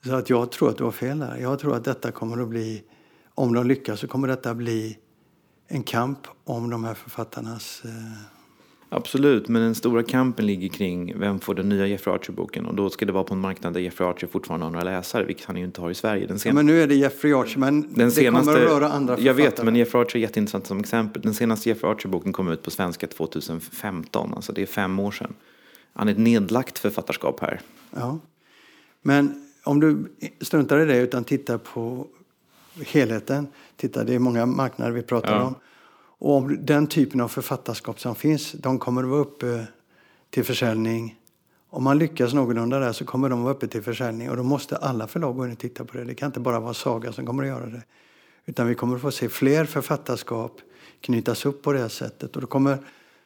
Så 0.04 0.14
att 0.14 0.30
jag 0.30 0.52
tror 0.52 0.70
att 0.70 0.78
du 0.78 0.84
har 0.84 0.92
fel 0.92 1.18
där. 1.18 1.36
Jag 1.36 1.58
tror 1.58 1.76
att 1.76 1.84
detta 1.84 2.10
kommer 2.10 2.42
att 2.42 2.48
bli, 2.48 2.82
om 3.34 3.54
de 3.54 3.66
lyckas 3.66 4.00
så 4.00 4.08
kommer 4.08 4.28
detta 4.28 4.54
bli 4.54 4.98
en 5.68 5.82
kamp 5.82 6.18
om 6.44 6.70
de 6.70 6.84
här 6.84 6.94
författarnas 6.94 7.82
eh, 7.84 7.90
Absolut, 8.88 9.48
men 9.48 9.62
den 9.62 9.74
stora 9.74 10.02
kampen 10.02 10.46
ligger 10.46 10.68
kring 10.68 11.18
vem 11.18 11.40
får 11.40 11.54
den 11.54 11.68
nya 11.68 11.86
Jeffrey 11.86 12.14
Archer-boken 12.14 12.66
och 12.66 12.74
då 12.74 12.90
ska 12.90 13.06
det 13.06 13.12
vara 13.12 13.24
på 13.24 13.34
en 13.34 13.40
marknad 13.40 13.72
där 13.72 13.80
Jeffrey 13.80 14.08
Archer 14.08 14.26
fortfarande 14.26 14.66
har 14.66 14.70
några 14.70 14.84
läsare, 14.84 15.24
vilket 15.24 15.46
han 15.46 15.56
ju 15.56 15.64
inte 15.64 15.80
har 15.80 15.90
i 15.90 15.94
Sverige. 15.94 16.26
Den 16.26 16.38
ja, 16.44 16.52
men 16.52 16.66
nu 16.66 16.82
är 16.82 16.86
det 16.86 16.94
Jeffrey 16.94 17.32
Archer, 17.32 17.58
men 17.58 17.94
den 17.94 18.12
senaste, 18.12 18.50
det 18.50 18.56
kommer 18.56 18.66
att 18.66 18.72
röra 18.72 18.88
andra 18.88 19.18
Jag 19.18 19.34
vet, 19.34 19.64
men 19.64 19.76
Jeffrey 19.76 20.02
Archer 20.02 20.16
är 20.16 20.20
jätteintressant 20.20 20.66
som 20.66 20.80
exempel. 20.80 21.22
Den 21.22 21.34
senaste 21.34 21.68
Jeffrey 21.68 21.92
Archer-boken 21.92 22.32
kom 22.32 22.48
ut 22.48 22.62
på 22.62 22.70
svenska 22.70 23.06
2015, 23.06 24.34
alltså 24.34 24.52
det 24.52 24.62
är 24.62 24.66
fem 24.66 24.98
år 24.98 25.10
sedan. 25.10 25.34
Han 25.92 26.08
är 26.08 26.12
ett 26.12 26.18
nedlagt 26.18 26.78
författarskap 26.78 27.40
här. 27.40 27.60
Ja, 27.90 28.18
men 29.02 29.50
om 29.64 29.80
du 29.80 30.12
struntar 30.40 30.80
i 30.80 30.84
det 30.84 30.98
utan 30.98 31.24
tittar 31.24 31.58
på 31.58 32.06
helheten, 32.86 33.46
titta 33.76 34.04
det 34.04 34.14
är 34.14 34.18
många 34.18 34.46
marknader 34.46 34.92
vi 34.92 35.02
pratar 35.02 35.36
ja. 35.36 35.42
om. 35.42 35.54
Och 36.18 36.36
om 36.36 36.64
den 36.66 36.86
typen 36.86 37.20
av 37.20 37.28
författarskap 37.28 38.00
som 38.00 38.14
finns, 38.14 38.52
de 38.52 38.78
kommer 38.78 39.02
att 39.02 39.08
vara 39.08 39.20
uppe 39.20 39.66
till 40.30 40.44
försäljning. 40.44 41.16
Om 41.70 41.84
man 41.84 41.98
lyckas 41.98 42.34
någorlunda 42.34 42.78
där 42.78 42.92
så 42.92 43.04
kommer 43.04 43.28
de 43.28 43.42
vara 43.42 43.54
uppe 43.54 43.66
till 43.66 43.82
försäljning 43.82 44.30
och 44.30 44.36
då 44.36 44.42
måste 44.42 44.76
alla 44.76 45.06
förlag 45.06 45.36
gå 45.36 45.46
in 45.46 45.52
och 45.52 45.58
titta 45.58 45.84
på 45.84 45.96
det. 45.96 46.04
Det 46.04 46.14
kan 46.14 46.26
inte 46.26 46.40
bara 46.40 46.60
vara 46.60 46.74
Saga 46.74 47.12
som 47.12 47.26
kommer 47.26 47.42
att 47.42 47.48
göra 47.48 47.66
det. 47.66 47.82
Utan 48.46 48.66
vi 48.66 48.74
kommer 48.74 48.96
att 48.96 49.02
få 49.02 49.10
se 49.10 49.28
fler 49.28 49.64
författarskap 49.64 50.60
knytas 51.00 51.46
upp 51.46 51.62
på 51.62 51.72
det 51.72 51.78
här 51.78 51.88
sättet. 51.88 52.36
Och 52.36 52.40
då 52.42 52.46
kommer 52.46 52.78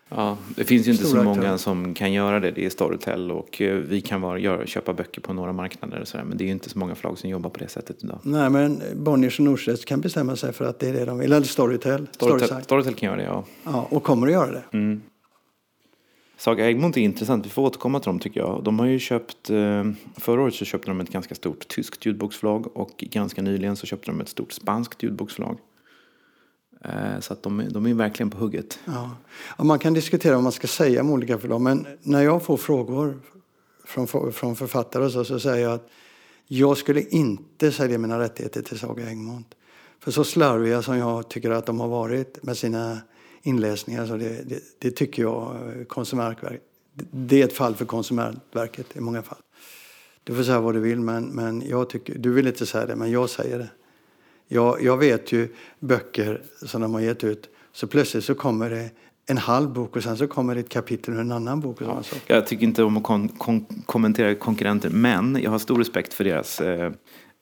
Ja, 0.08 0.36
det 0.56 0.64
finns 0.64 0.88
ju 0.88 0.92
inte 0.92 1.04
så 1.04 1.16
många 1.16 1.30
aktörer. 1.30 1.56
som 1.56 1.94
kan 1.94 2.12
göra 2.12 2.40
det. 2.40 2.50
Det 2.50 2.66
är 2.66 2.70
Storytel 2.70 3.30
och 3.30 3.60
eh, 3.60 3.76
vi 3.76 4.00
kan 4.00 4.20
bara 4.20 4.38
göra, 4.38 4.66
köpa 4.66 4.92
böcker 4.92 5.20
på 5.20 5.32
några 5.32 5.52
marknader. 5.52 6.00
Och 6.00 6.08
så 6.08 6.16
där, 6.16 6.24
men 6.24 6.38
det 6.38 6.44
är 6.44 6.46
ju 6.46 6.52
inte 6.52 6.70
så 6.70 6.78
många 6.78 6.94
förlag 6.94 7.18
som 7.18 7.30
jobbar 7.30 7.50
på 7.50 7.58
det 7.58 7.68
sättet 7.68 8.04
idag. 8.04 8.18
Nej, 8.22 8.50
men 8.50 8.82
Bonniers 8.94 9.38
och 9.38 9.44
Norstedts 9.44 9.84
kan 9.84 10.00
bestämma 10.00 10.36
sig 10.36 10.52
för 10.52 10.64
att 10.64 10.78
det 10.78 10.88
är 10.88 10.92
det 10.92 11.04
de 11.04 11.18
vill. 11.18 11.32
Eller 11.32 11.46
Storytel. 11.46 12.06
Storytel, 12.10 12.62
Storytel 12.62 12.94
kan 12.94 13.06
göra 13.06 13.16
det, 13.16 13.24
ja. 13.24 13.44
ja. 13.64 13.86
Och 13.90 14.02
kommer 14.02 14.26
att 14.26 14.32
göra 14.32 14.50
det. 14.50 14.62
Mm. 14.72 15.02
Saga 16.36 16.68
Egmont 16.68 16.96
är 16.96 17.00
intressant. 17.00 17.46
Vi 17.46 17.50
får 17.50 17.62
återkomma 17.62 18.00
till 18.00 18.06
dem 18.06 18.18
tycker 18.18 18.40
jag. 18.40 18.64
De 18.64 18.78
har 18.78 18.86
ju 18.86 18.98
köpt, 18.98 19.50
eh, 19.50 19.84
förra 20.16 20.42
året 20.42 20.54
så 20.54 20.64
köpte 20.64 20.90
de 20.90 21.00
ett 21.00 21.10
ganska 21.10 21.34
stort 21.34 21.68
tyskt 21.68 22.06
ljudboksförlag 22.06 22.76
och 22.76 22.94
ganska 22.98 23.42
nyligen 23.42 23.76
så 23.76 23.86
köpte 23.86 24.10
de 24.10 24.20
ett 24.20 24.28
stort 24.28 24.52
spanskt 24.52 25.02
ljudboksförlag. 25.02 25.58
Eh, 26.84 27.20
så 27.20 27.32
att 27.32 27.42
de, 27.42 27.68
de 27.70 27.86
är 27.86 27.94
verkligen 27.94 28.30
på 28.30 28.38
hugget. 28.38 28.78
Ja. 28.84 29.10
ja. 29.58 29.64
man 29.64 29.78
kan 29.78 29.94
diskutera 29.94 30.34
vad 30.34 30.42
man 30.42 30.52
ska 30.52 30.66
säga 30.66 31.00
om 31.00 31.10
olika 31.10 31.38
förlag. 31.38 31.60
Men 31.60 31.86
när 32.02 32.22
jag 32.22 32.42
får 32.42 32.56
frågor 32.56 33.20
från, 33.84 34.32
från 34.32 34.56
författare 34.56 35.10
så, 35.10 35.24
så 35.24 35.40
säger 35.40 35.64
jag 35.64 35.72
att 35.72 35.88
jag 36.46 36.76
skulle 36.76 37.02
inte 37.02 37.72
sälja 37.72 37.98
mina 37.98 38.18
rättigheter 38.18 38.62
till 38.62 38.78
Saga 38.78 39.10
Egmont. 39.10 39.54
För 40.00 40.10
så 40.10 40.24
slarviga 40.24 40.82
som 40.82 40.98
jag 40.98 41.28
tycker 41.28 41.50
att 41.50 41.66
de 41.66 41.80
har 41.80 41.88
varit 41.88 42.42
med 42.42 42.56
sina 42.56 42.98
inläsningar 43.42 44.06
så 44.06 44.16
det, 44.16 44.42
det, 44.48 44.62
det 44.78 44.90
tycker 44.90 45.22
jag 45.22 45.56
eh, 45.56 45.84
Konsumentverket, 45.84 46.62
det 47.10 47.42
är 47.42 47.44
ett 47.44 47.52
fall 47.52 47.74
för 47.74 47.84
Konsumentverket 47.84 48.96
i 48.96 49.00
många 49.00 49.22
fall. 49.22 49.38
Du 50.24 50.34
får 50.34 50.42
säga 50.42 50.60
vad 50.60 50.74
du 50.74 50.80
vill 50.80 51.00
men, 51.00 51.24
men 51.24 51.68
jag 51.68 51.90
tycker, 51.90 52.18
du 52.18 52.32
vill 52.32 52.46
inte 52.46 52.66
säga 52.66 52.86
det 52.86 52.96
men 52.96 53.10
jag 53.10 53.30
säger 53.30 53.58
det. 53.58 53.68
Jag, 54.48 54.82
jag 54.82 54.96
vet 54.96 55.32
ju 55.32 55.48
böcker 55.78 56.42
som 56.62 56.82
de 56.82 56.94
har 56.94 57.00
gett 57.00 57.24
ut. 57.24 57.50
Så 57.72 57.86
plötsligt 57.86 58.24
så 58.24 58.34
kommer 58.34 58.70
det 58.70 58.90
en 59.26 59.38
halv 59.38 59.72
bok 59.72 59.96
och 59.96 60.02
sen 60.02 60.16
så 60.16 60.26
kommer 60.26 60.54
det 60.54 60.60
ett 60.60 60.68
kapitel 60.68 61.14
ur 61.14 61.20
en 61.20 61.32
annan 61.32 61.60
bok. 61.60 61.80
Och 61.80 61.86
ja, 61.86 62.02
jag 62.26 62.46
tycker 62.46 62.64
inte 62.64 62.82
om 62.82 62.96
att 62.96 63.02
kon 63.02 63.28
kon 63.28 63.66
kommentera 63.86 64.34
konkurrenter 64.34 64.90
men 64.90 65.38
jag 65.42 65.50
har 65.50 65.58
stor 65.58 65.78
respekt 65.78 66.14
för 66.14 66.24
deras 66.24 66.60
eh, 66.60 66.92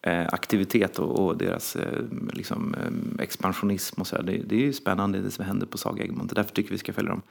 eh 0.03 0.27
aktivitet 0.33 0.99
och, 0.99 1.27
och 1.27 1.37
deras 1.37 1.77
eh, 1.77 2.03
liksom, 2.33 2.75
eh, 2.75 3.23
expansionism. 3.23 4.01
Och 4.01 4.07
så 4.07 4.23
det, 4.23 4.33
det, 4.33 4.55
är 4.55 4.61
ju 4.61 4.73
spännande 4.73 5.21
det 5.21 5.31
som 5.31 5.45
händer 5.45 5.67
på 5.67 5.79
Saga 5.79 6.05
Egmont. 6.05 6.35
Därför 6.35 6.55
tycker 6.55 6.71
vi 6.71 6.79
ska 6.79 6.93
följa 6.93 7.11
dem. 7.11 7.23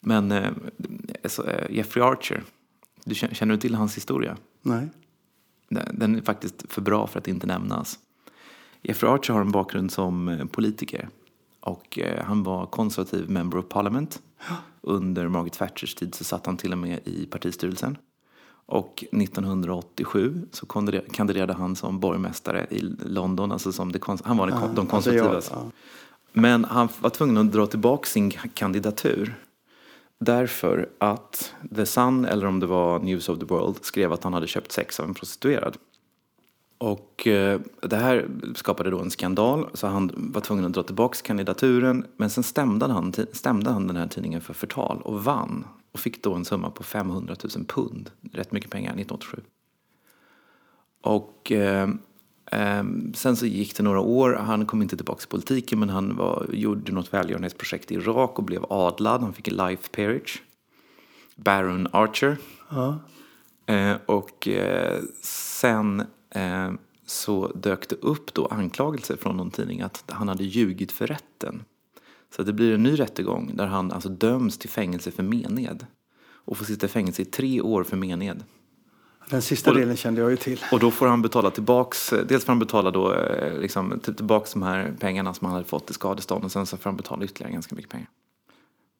Men 0.00 0.32
eh, 0.32 0.50
eh, 1.22 1.70
Jeffrey 1.70 2.04
Archer, 2.04 2.42
du 3.04 3.14
känner, 3.14 3.34
känner 3.34 3.54
du 3.54 3.60
till 3.60 3.74
hans 3.74 3.96
historia? 3.96 4.36
Nej. 4.62 4.88
Den, 5.68 5.98
den 5.98 6.16
är 6.16 6.22
faktiskt 6.22 6.64
för 6.68 6.80
bra 6.80 7.06
för 7.06 7.18
att 7.18 7.28
inte 7.28 7.46
nämnas. 7.46 7.98
Jeffrey 8.88 9.12
Archer 9.12 9.34
har 9.34 9.40
en 9.40 9.50
bakgrund 9.50 9.92
som 9.92 10.28
eh, 10.28 10.46
politiker. 10.46 11.08
Och 11.60 11.98
eh, 11.98 12.24
han 12.24 12.42
var 12.42 12.66
konservativ 12.66 13.30
member 13.30 13.58
of 13.58 13.68
parliament. 13.68 14.22
Under 14.80 15.28
Margaret 15.28 15.52
Thatchers 15.52 15.94
tid 15.94 16.14
så 16.14 16.24
satt 16.24 16.46
han 16.46 16.56
till 16.56 16.72
och 16.72 16.78
med 16.78 17.00
i 17.04 17.26
partistyrelsen. 17.26 17.96
Och 18.66 19.04
1987 19.12 20.42
så 20.52 20.66
kandiderade 21.12 21.52
han 21.52 21.76
som 21.76 22.00
borgmästare 22.00 22.66
i 22.70 22.80
London. 23.04 23.52
Alltså 23.52 23.72
som 23.72 23.92
det, 23.92 24.00
han 24.24 24.36
var 24.36 24.48
ja, 24.48 24.70
de 24.74 24.86
konservativa. 24.86 25.34
Alltså 25.34 25.54
ja. 25.54 25.70
Men 26.32 26.64
han 26.64 26.88
var 27.00 27.10
tvungen 27.10 27.36
att 27.36 27.52
dra 27.52 27.66
tillbaka 27.66 28.06
sin 28.06 28.30
kandidatur. 28.30 29.34
Därför 30.18 30.88
att 30.98 31.54
The 31.76 31.86
Sun, 31.86 32.24
eller 32.24 32.46
om 32.46 32.60
det 32.60 32.66
var 32.66 32.98
News 32.98 33.28
of 33.28 33.38
the 33.38 33.44
World, 33.44 33.84
skrev 33.84 34.12
att 34.12 34.24
han 34.24 34.34
hade 34.34 34.46
köpt 34.46 34.72
sex 34.72 35.00
av 35.00 35.06
en 35.06 35.14
prostituerad. 35.14 35.76
Och 36.78 37.26
eh, 37.26 37.60
det 37.82 37.96
här 37.96 38.28
skapade 38.54 38.90
då 38.90 39.00
en 39.00 39.10
skandal 39.10 39.66
så 39.74 39.86
han 39.86 40.10
var 40.16 40.40
tvungen 40.40 40.64
att 40.64 40.72
dra 40.72 40.82
tillbaka 40.82 41.18
kandidaturen. 41.24 42.06
Men 42.16 42.30
sen 42.30 42.44
stämde 42.44 42.86
han, 42.86 43.12
stämde 43.32 43.70
han 43.70 43.86
den 43.86 43.96
här 43.96 44.06
tidningen 44.06 44.40
för 44.40 44.54
förtal 44.54 45.00
och 45.04 45.24
vann. 45.24 45.64
Och 45.92 46.00
fick 46.00 46.22
då 46.22 46.34
en 46.34 46.44
summa 46.44 46.70
på 46.70 46.82
500 46.82 47.36
000 47.56 47.64
pund, 47.66 48.10
rätt 48.32 48.52
mycket 48.52 48.70
pengar, 48.70 48.90
1987. 48.90 49.40
Och 51.02 51.52
eh, 51.52 51.88
eh, 52.52 52.84
sen 53.14 53.36
så 53.36 53.46
gick 53.46 53.76
det 53.76 53.82
några 53.82 54.00
år, 54.00 54.32
han 54.32 54.66
kom 54.66 54.82
inte 54.82 54.96
tillbaka 54.96 55.18
till 55.18 55.28
politiken 55.28 55.78
men 55.78 55.88
han 55.88 56.16
var, 56.16 56.46
gjorde 56.52 56.92
något 56.92 57.14
välgörenhetsprojekt 57.14 57.92
i 57.92 57.94
Irak 57.94 58.38
och 58.38 58.44
blev 58.44 58.64
adlad. 58.70 59.20
Han 59.20 59.32
fick 59.32 59.48
en 59.48 59.56
life 59.56 59.88
peerage. 59.90 60.42
Baron 61.36 61.88
Archer. 61.92 62.36
Ja. 62.70 62.98
Eh, 63.66 63.96
och 64.06 64.48
eh, 64.48 65.00
sen 65.22 66.02
så 67.06 67.52
dök 67.54 67.88
det 67.88 67.96
upp 67.96 68.34
då 68.34 68.46
anklagelser 68.46 69.16
från 69.16 69.36
någon 69.36 69.50
tidning 69.50 69.80
att 69.80 70.04
han 70.06 70.28
hade 70.28 70.44
ljugit 70.44 70.92
för 70.92 71.06
rätten. 71.06 71.64
Så 72.36 72.42
det 72.42 72.52
blir 72.52 72.74
en 72.74 72.82
ny 72.82 72.98
rättegång 72.98 73.50
där 73.54 73.66
han 73.66 73.92
alltså 73.92 74.08
döms 74.08 74.58
till 74.58 74.70
fängelse 74.70 75.10
för 75.10 75.22
mened. 75.22 75.86
Och 76.28 76.58
får 76.58 76.64
sitta 76.64 76.86
i 76.86 76.88
fängelse 76.88 77.22
i 77.22 77.24
tre 77.24 77.60
år 77.60 77.84
för 77.84 77.96
mened. 77.96 78.44
Den 79.30 79.42
sista 79.42 79.70
och, 79.70 79.76
delen 79.76 79.96
kände 79.96 80.20
jag 80.20 80.30
ju 80.30 80.36
till. 80.36 80.60
Och 80.72 80.80
då 80.80 80.90
får 80.90 81.06
han 81.06 81.22
betala 81.22 81.50
tillbaks, 81.50 82.14
dels 82.28 82.44
får 82.44 82.52
han 82.52 82.58
betala 82.58 82.90
då 82.90 83.14
eh, 83.14 83.58
liksom, 83.58 84.00
tillbaks 84.00 84.52
de 84.52 84.62
här 84.62 84.94
pengarna 85.00 85.34
som 85.34 85.44
han 85.44 85.54
hade 85.54 85.66
fått 85.68 85.90
i 85.90 85.94
skadestånd 85.94 86.44
och 86.44 86.52
sen 86.52 86.66
så 86.66 86.76
får 86.76 86.90
han 86.90 86.96
betala 86.96 87.24
ytterligare 87.24 87.52
ganska 87.52 87.74
mycket 87.74 87.90
pengar. 87.90 88.08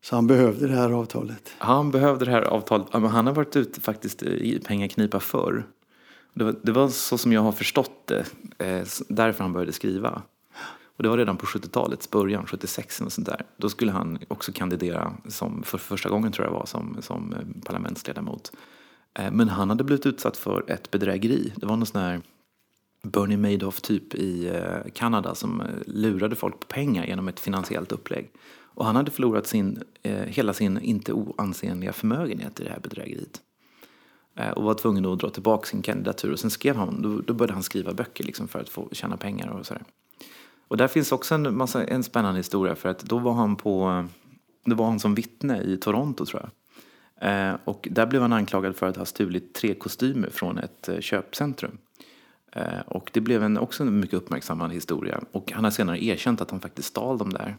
Så 0.05 0.15
han 0.15 0.27
behövde 0.27 0.69
det 0.69 0.75
här 0.75 0.91
avtalet? 0.91 1.51
Han 1.59 1.91
behövde 1.91 2.25
det 2.25 2.31
här 2.31 2.43
avtalet. 2.43 2.87
Han 2.93 3.27
har 3.27 3.33
varit 3.33 3.57
ute 3.57 3.81
faktiskt 3.81 4.23
i 4.23 4.61
pengaknipa 4.67 5.21
förr. 5.21 5.67
Det 6.37 6.45
var, 6.45 6.55
det 6.63 6.73
var, 6.73 6.89
så 6.89 7.19
som 7.19 7.33
jag 7.33 7.41
har 7.41 7.53
förstått 7.53 8.07
det, 8.07 8.27
eh, 8.59 8.87
därför 9.09 9.45
han 9.45 9.53
började 9.53 9.73
skriva. 9.73 10.23
Och 10.97 11.03
det 11.03 11.09
var 11.09 11.19
redan 11.19 11.37
på 11.37 11.47
70-talets 11.47 12.11
början, 12.11 12.47
76 12.47 13.01
och 13.01 13.13
sånt 13.13 13.27
där. 13.27 13.43
Då 13.57 13.69
skulle 13.69 13.93
han 13.93 14.19
också 14.29 14.53
kandidera 14.53 15.13
som, 15.29 15.63
för 15.63 15.79
första 15.79 16.09
gången 16.09 16.33
tror 16.33 16.47
jag 16.47 16.53
var, 16.53 16.67
som, 16.67 16.97
som 17.01 17.33
eh, 17.33 17.63
parlamentsledamot. 17.65 18.53
Eh, 19.19 19.31
men 19.31 19.49
han 19.49 19.69
hade 19.69 19.85
blivit 19.85 20.07
utsatt 20.07 20.37
för 20.37 20.71
ett 20.71 20.91
bedrägeri. 20.91 21.53
Det 21.57 21.67
var 21.67 21.77
någon 21.77 21.87
sån 21.87 22.01
här 22.01 22.21
Bernie 23.03 23.37
Madoff 23.37 23.81
typ 23.81 24.15
i 24.15 24.49
eh, 24.49 24.93
Kanada 24.95 25.35
som 25.35 25.61
eh, 25.61 25.67
lurade 25.87 26.37
folk 26.37 26.61
på 26.61 26.67
pengar 26.67 27.07
genom 27.07 27.29
ett 27.29 27.41
finansiellt 27.41 27.93
upplägg. 27.93 28.31
Och 28.59 28.85
han 28.85 28.97
hade 28.97 29.11
förlorat 29.11 29.47
sin, 29.47 29.83
eh, 30.03 30.13
hela 30.13 30.53
sin 30.53 30.79
inte 30.79 31.13
oansenliga 31.13 31.93
förmögenhet 31.93 32.61
i 32.61 32.65
det 32.65 32.71
här 32.71 32.81
bedrägeriet. 32.81 33.41
Eh, 34.37 34.51
och 34.51 34.63
var 34.63 34.75
tvungen 34.75 35.07
att 35.07 35.19
dra 35.19 35.31
tillbaka 35.31 35.67
sin 35.67 35.83
kandidatur. 35.83 36.33
Och 36.33 36.39
sen 36.39 36.51
skrev 36.51 36.77
han, 36.77 37.03
då, 37.03 37.21
då 37.21 37.35
började 37.35 37.53
han 37.53 37.63
skriva 37.63 37.93
böcker 37.93 38.25
liksom 38.25 38.49
för 38.49 38.59
att 38.59 38.69
få 38.69 38.89
tjäna 38.93 39.17
pengar 39.17 39.49
och 39.49 39.67
sådär. 39.67 39.83
Och 40.69 40.77
där 40.77 40.89
finns 40.89 41.13
också 41.13 41.35
en, 41.35 41.57
massa, 41.57 41.85
en 41.85 42.03
spännande 42.03 42.39
historia 42.39 42.75
för 42.75 42.89
att 42.89 42.99
då 42.99 43.19
var 43.19 43.33
han 43.33 43.57
på, 43.57 44.07
då 44.65 44.77
var 44.77 44.87
han 44.87 45.01
som 45.01 45.15
vittne 45.15 45.63
i 45.63 45.77
Toronto 45.77 46.27
tror 46.27 46.43
jag. 46.43 46.51
Eh, 47.21 47.57
och 47.65 47.89
där 47.91 48.07
blev 48.07 48.23
han 48.23 48.33
anklagad 48.33 48.77
för 48.77 48.87
att 48.87 48.97
ha 48.97 49.05
stulit 49.05 49.55
tre 49.55 49.75
kostymer 49.75 50.31
från 50.31 50.59
ett 50.59 50.89
eh, 50.89 51.01
köpcentrum. 51.01 51.79
Eh, 52.53 52.81
och 52.87 53.11
det 53.13 53.21
blev 53.21 53.43
en, 53.43 53.59
också 53.59 53.83
en 53.83 54.01
mycket 54.01 54.15
uppmärksammad 54.15 54.73
historia. 54.73 55.21
Och 55.33 55.53
han 55.53 55.65
har 55.65 55.71
senare 55.71 56.05
erkänt 56.05 56.41
att 56.41 56.51
han 56.51 56.61
faktiskt 56.61 56.89
stal 56.89 57.19
dem 57.19 57.33
där. 57.33 57.57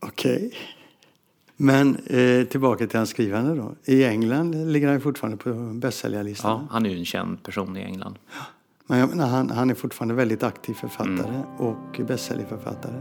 Okej. 0.00 0.36
Okay. 0.36 0.52
Men 1.56 1.96
eh, 1.96 2.46
tillbaka 2.46 2.86
till 2.86 2.98
hans 2.98 3.10
skrivande 3.10 3.54
då. 3.54 3.74
I 3.84 4.04
England 4.04 4.72
ligger 4.72 4.88
han 4.88 5.00
fortfarande 5.00 5.36
på 5.36 5.52
bästsäljarlistan. 5.52 6.50
Ja, 6.50 6.66
han 6.70 6.86
är 6.86 6.90
ju 6.90 6.98
en 6.98 7.04
känd 7.04 7.42
person 7.42 7.76
i 7.76 7.80
England. 7.80 8.18
Men 8.86 8.98
jag 8.98 9.08
menar, 9.08 9.26
han, 9.28 9.50
han 9.50 9.70
är 9.70 9.74
fortfarande 9.74 10.14
väldigt 10.14 10.42
aktiv 10.42 10.74
författare 10.74 11.34
mm. 11.34 11.42
och 11.58 12.00
bästsäljarförfattare. 12.06 13.00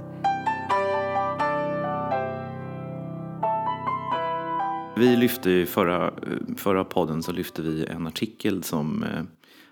Vi 4.98 5.16
lyfte 5.16 5.50
i 5.50 5.66
förra, 5.66 6.14
förra 6.58 6.84
podden 6.84 7.24
så 7.24 7.32
lyfte 7.32 7.62
vi 7.62 7.86
en 7.86 8.08
artikel 8.08 8.64
som 8.64 9.04
eh, 9.04 9.24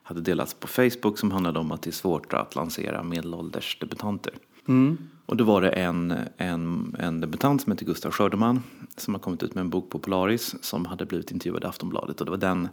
hade 0.03 0.21
delats 0.21 0.53
på 0.53 0.67
Facebook 0.67 1.19
som 1.19 1.31
handlade 1.31 1.59
om 1.59 1.71
att 1.71 1.81
det 1.81 1.89
är 1.89 1.91
svårt 1.91 2.33
att 2.33 2.55
lansera 2.55 3.03
medelålders 3.03 3.77
debutanter. 3.79 4.33
Mm. 4.67 4.97
Och 5.25 5.37
då 5.37 5.43
var 5.43 5.61
det 5.61 5.69
en, 5.69 6.13
en, 6.37 6.95
en 6.99 7.21
debutant 7.21 7.61
som 7.61 7.71
heter 7.71 7.85
Gustav 7.85 8.11
Skördeman 8.11 8.63
som 8.97 9.13
har 9.13 9.21
kommit 9.21 9.43
ut 9.43 9.55
med 9.55 9.61
en 9.61 9.69
bok 9.69 9.89
på 9.89 9.99
Polaris 9.99 10.55
som 10.61 10.85
hade 10.85 11.05
blivit 11.05 11.31
intervjuad 11.31 11.63
i 11.63 11.67
Aftonbladet. 11.67 12.19
Och 12.19 12.25
det 12.25 12.31
var 12.31 12.37
den, 12.37 12.69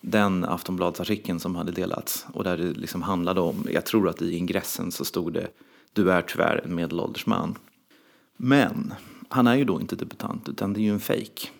den 0.00 0.44
Aftonbladsartikeln 0.44 1.40
som 1.40 1.56
hade 1.56 1.72
delats. 1.72 2.26
Och 2.32 2.44
där 2.44 2.56
det 2.56 2.72
liksom 2.72 3.02
handlade 3.02 3.40
om, 3.40 3.66
jag 3.70 3.86
tror 3.86 4.08
att 4.08 4.22
i 4.22 4.36
ingressen 4.36 4.92
så 4.92 5.04
stod 5.04 5.32
det 5.32 5.48
Du 5.92 6.12
är 6.12 6.22
tyvärr 6.22 6.62
en 6.64 6.74
medelålders 6.74 7.26
man. 7.26 7.58
Men 8.36 8.94
han 9.28 9.46
är 9.46 9.54
ju 9.54 9.64
då 9.64 9.80
inte 9.80 9.96
debutant 9.96 10.48
utan 10.48 10.72
det 10.72 10.80
är 10.80 10.82
ju 10.82 10.92
en 10.92 11.00
fejk. 11.00 11.52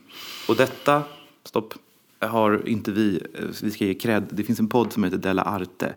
Och 0.48 0.56
detta, 0.56 1.02
stopp, 1.44 1.74
har 2.18 2.68
inte 2.68 2.92
vi, 2.92 3.22
eh, 3.34 3.44
vi 3.62 3.70
ska 3.70 3.84
ge 3.84 3.94
cred, 3.94 4.26
det 4.30 4.44
finns 4.44 4.60
en 4.60 4.68
podd 4.68 4.92
som 4.92 5.04
heter 5.04 5.18
Della 5.18 5.42
Arte. 5.42 5.94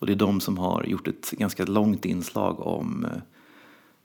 Och 0.00 0.06
det 0.06 0.12
är 0.12 0.16
de 0.16 0.40
som 0.40 0.58
har 0.58 0.84
gjort 0.84 1.08
ett 1.08 1.30
ganska 1.30 1.64
långt 1.64 2.04
inslag 2.04 2.60
om 2.60 3.06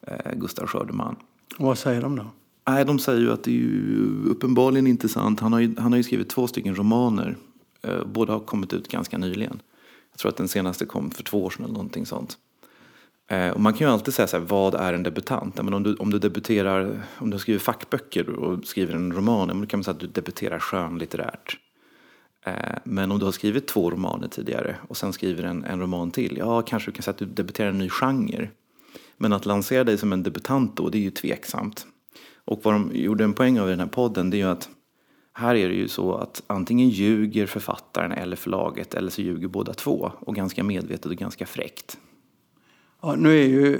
eh, 0.01 0.34
Gustav 0.36 0.67
Skördeman. 0.67 1.15
Och 1.58 1.65
vad 1.65 1.77
säger 1.77 2.01
de 2.01 2.15
då? 2.15 2.25
Nej, 2.67 2.86
de 2.86 2.99
säger 2.99 3.21
ju 3.21 3.31
att 3.31 3.43
det 3.43 3.51
är 3.51 3.55
ju 3.55 4.25
uppenbarligen 4.25 4.88
inte 4.88 5.10
sant. 5.10 5.39
Han 5.39 5.53
har 5.53 5.60
ju, 5.60 5.75
han 5.77 5.91
har 5.91 5.97
ju 5.97 6.03
skrivit 6.03 6.29
två 6.29 6.47
stycken 6.47 6.75
romaner. 6.75 7.38
Eh, 7.81 8.05
båda 8.05 8.34
har 8.34 8.39
kommit 8.39 8.73
ut 8.73 8.88
ganska 8.88 9.17
nyligen. 9.17 9.62
Jag 10.12 10.19
tror 10.19 10.29
att 10.29 10.38
den 10.38 10.47
senaste 10.47 10.86
kom 10.86 11.12
för 11.12 11.23
två 11.23 11.43
år 11.43 11.49
sedan 11.49 11.65
eller 11.65 11.73
någonting 11.73 12.05
sånt. 12.05 12.38
Eh, 13.27 13.49
och 13.49 13.62
man 13.62 13.73
kan 13.73 13.88
ju 13.88 13.93
alltid 13.93 14.13
säga 14.13 14.27
så 14.27 14.38
här, 14.38 14.45
vad 14.45 14.75
är 14.75 14.93
en 14.93 15.03
debutant? 15.03 15.63
Men 15.63 15.73
om, 15.73 15.84
du, 15.84 15.95
om 15.95 16.12
du 16.12 16.19
debuterar, 16.19 17.03
om 17.17 17.29
du 17.29 17.39
skriver 17.39 17.60
fackböcker 17.60 18.29
och 18.29 18.65
skriver 18.65 18.95
en 18.95 19.13
roman, 19.13 19.62
då 19.62 19.67
kan 19.67 19.77
man 19.77 19.84
säga 19.84 19.93
att 19.93 19.99
du 19.99 20.08
debuterar 20.08 20.60
skönlitterärt. 20.60 21.58
Eh, 22.45 22.77
men 22.84 23.12
om 23.12 23.19
du 23.19 23.25
har 23.25 23.31
skrivit 23.31 23.67
två 23.67 23.91
romaner 23.91 24.27
tidigare 24.27 24.75
och 24.88 24.97
sen 24.97 25.13
skriver 25.13 25.43
en, 25.43 25.63
en 25.63 25.79
roman 25.79 26.12
till, 26.12 26.38
ja 26.38 26.62
kanske 26.62 26.91
du 26.91 26.95
kan 26.95 27.03
säga 27.03 27.12
att 27.12 27.17
du 27.17 27.25
debuterar 27.25 27.69
en 27.69 27.77
ny 27.77 27.89
genre. 27.89 28.49
Men 29.17 29.34
att 29.34 29.45
lansera 29.45 29.84
dig 29.84 29.97
som 29.97 30.13
en 30.13 30.23
debutant 30.23 30.77
då, 30.77 30.89
det 30.89 30.97
är 30.97 31.01
ju 31.01 31.12
tveksamt. 31.12 31.88
Och 32.45 32.60
vad 32.63 32.73
de 32.73 32.91
gjorde 32.93 33.23
en 33.23 33.34
poäng 33.34 33.60
av 33.60 33.67
i 33.67 33.69
den 33.69 33.79
här 33.79 33.88
podden, 33.88 34.29
det 34.29 34.38
är 34.38 34.39
ju 34.39 34.49
att 34.51 34.69
här 35.34 35.55
är 35.55 35.69
det 35.69 35.75
ju 35.75 35.88
så 35.88 36.15
att 36.15 36.43
antingen 36.47 36.89
ljuger 36.89 37.45
författaren 37.45 38.12
eller 38.12 38.36
förlaget 38.36 38.93
eller 38.93 39.10
så 39.10 39.21
ljuger 39.21 39.47
båda 39.47 39.73
två. 39.73 40.12
Och 40.19 40.36
ganska 40.36 40.63
medvetet 40.63 41.05
och 41.05 41.15
ganska 41.15 41.45
fräckt. 41.45 41.97
Ja, 43.01 43.15
nu 43.15 43.38
är 43.38 43.47
ju 43.47 43.79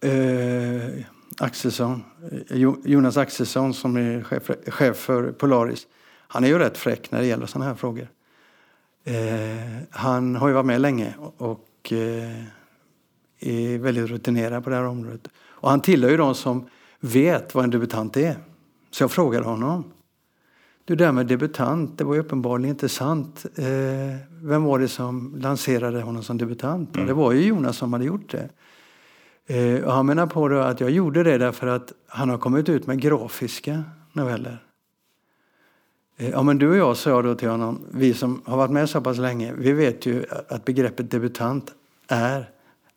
eh, 0.00 1.04
Axelsson, 1.38 2.02
eh, 2.50 2.58
Jonas 2.84 3.16
Axelsson 3.16 3.74
som 3.74 3.96
är 3.96 4.22
chef, 4.22 4.50
chef, 4.66 4.96
för 4.96 5.32
Polaris. 5.32 5.86
Han 6.32 6.44
är 6.44 6.48
ju 6.48 6.58
rätt 6.58 6.78
fräck 6.78 7.10
när 7.10 7.20
det 7.20 7.26
gäller 7.26 7.46
sådana 7.46 7.70
här 7.70 7.74
frågor. 7.74 8.08
Eh, 9.04 9.14
han 9.90 10.36
har 10.36 10.48
ju 10.48 10.54
varit 10.54 10.66
med 10.66 10.80
länge 10.80 11.14
och 11.36 11.92
eh, 11.92 12.44
är 13.40 13.78
väldigt 13.78 14.10
rutinerad 14.10 14.64
på 14.64 14.70
det 14.70 14.76
här 14.76 14.84
området. 14.84 15.28
Och 15.38 15.70
han 15.70 15.80
tillhör 15.80 16.10
ju 16.10 16.16
de 16.16 16.34
som 16.34 16.68
vet 17.00 17.54
vad 17.54 17.64
en 17.64 17.70
debutant 17.70 18.16
är. 18.16 18.36
Så 18.90 19.02
jag 19.02 19.10
frågade 19.10 19.44
honom. 19.44 19.84
Du, 20.84 20.96
där 20.96 21.12
med 21.12 21.26
debutant, 21.26 21.98
det 21.98 22.04
var 22.04 22.14
ju 22.14 22.20
uppenbarligen 22.20 22.70
inte 22.70 22.88
sant. 22.88 23.46
Eh, 23.56 23.64
vem 24.42 24.64
var 24.64 24.78
det 24.78 24.88
som 24.88 25.34
lanserade 25.38 26.00
honom 26.00 26.22
som 26.22 26.38
debutant? 26.38 26.96
Mm. 26.96 27.06
Det 27.06 27.12
var 27.12 27.32
ju 27.32 27.46
Jonas 27.46 27.76
som 27.76 27.92
hade 27.92 28.04
gjort 28.04 28.30
det. 28.30 28.48
Eh, 29.54 29.84
och 29.84 29.92
han 29.92 30.06
menar 30.06 30.26
på 30.26 30.48
då 30.48 30.58
att 30.58 30.80
jag 30.80 30.90
gjorde 30.90 31.22
det 31.22 31.38
därför 31.38 31.66
att 31.66 31.92
han 32.06 32.28
har 32.28 32.38
kommit 32.38 32.68
ut 32.68 32.86
med 32.86 33.00
grafiska 33.00 33.84
noveller. 34.12 34.69
Eh, 36.20 36.30
ja, 36.30 36.42
men 36.42 36.58
du 36.58 36.70
och 36.70 36.76
jag, 36.76 36.96
sa 36.96 37.10
jag 37.10 37.24
då 37.24 37.34
till 37.34 37.48
honom, 37.48 37.80
vi 37.90 38.14
som 38.14 38.42
har 38.44 38.56
varit 38.56 38.70
med 38.70 38.90
så 38.90 39.00
pass 39.00 39.18
länge, 39.18 39.52
vi 39.58 39.72
vet 39.72 40.06
ju 40.06 40.24
att 40.48 40.64
begreppet 40.64 41.10
debutant 41.10 41.74
är, 42.08 42.50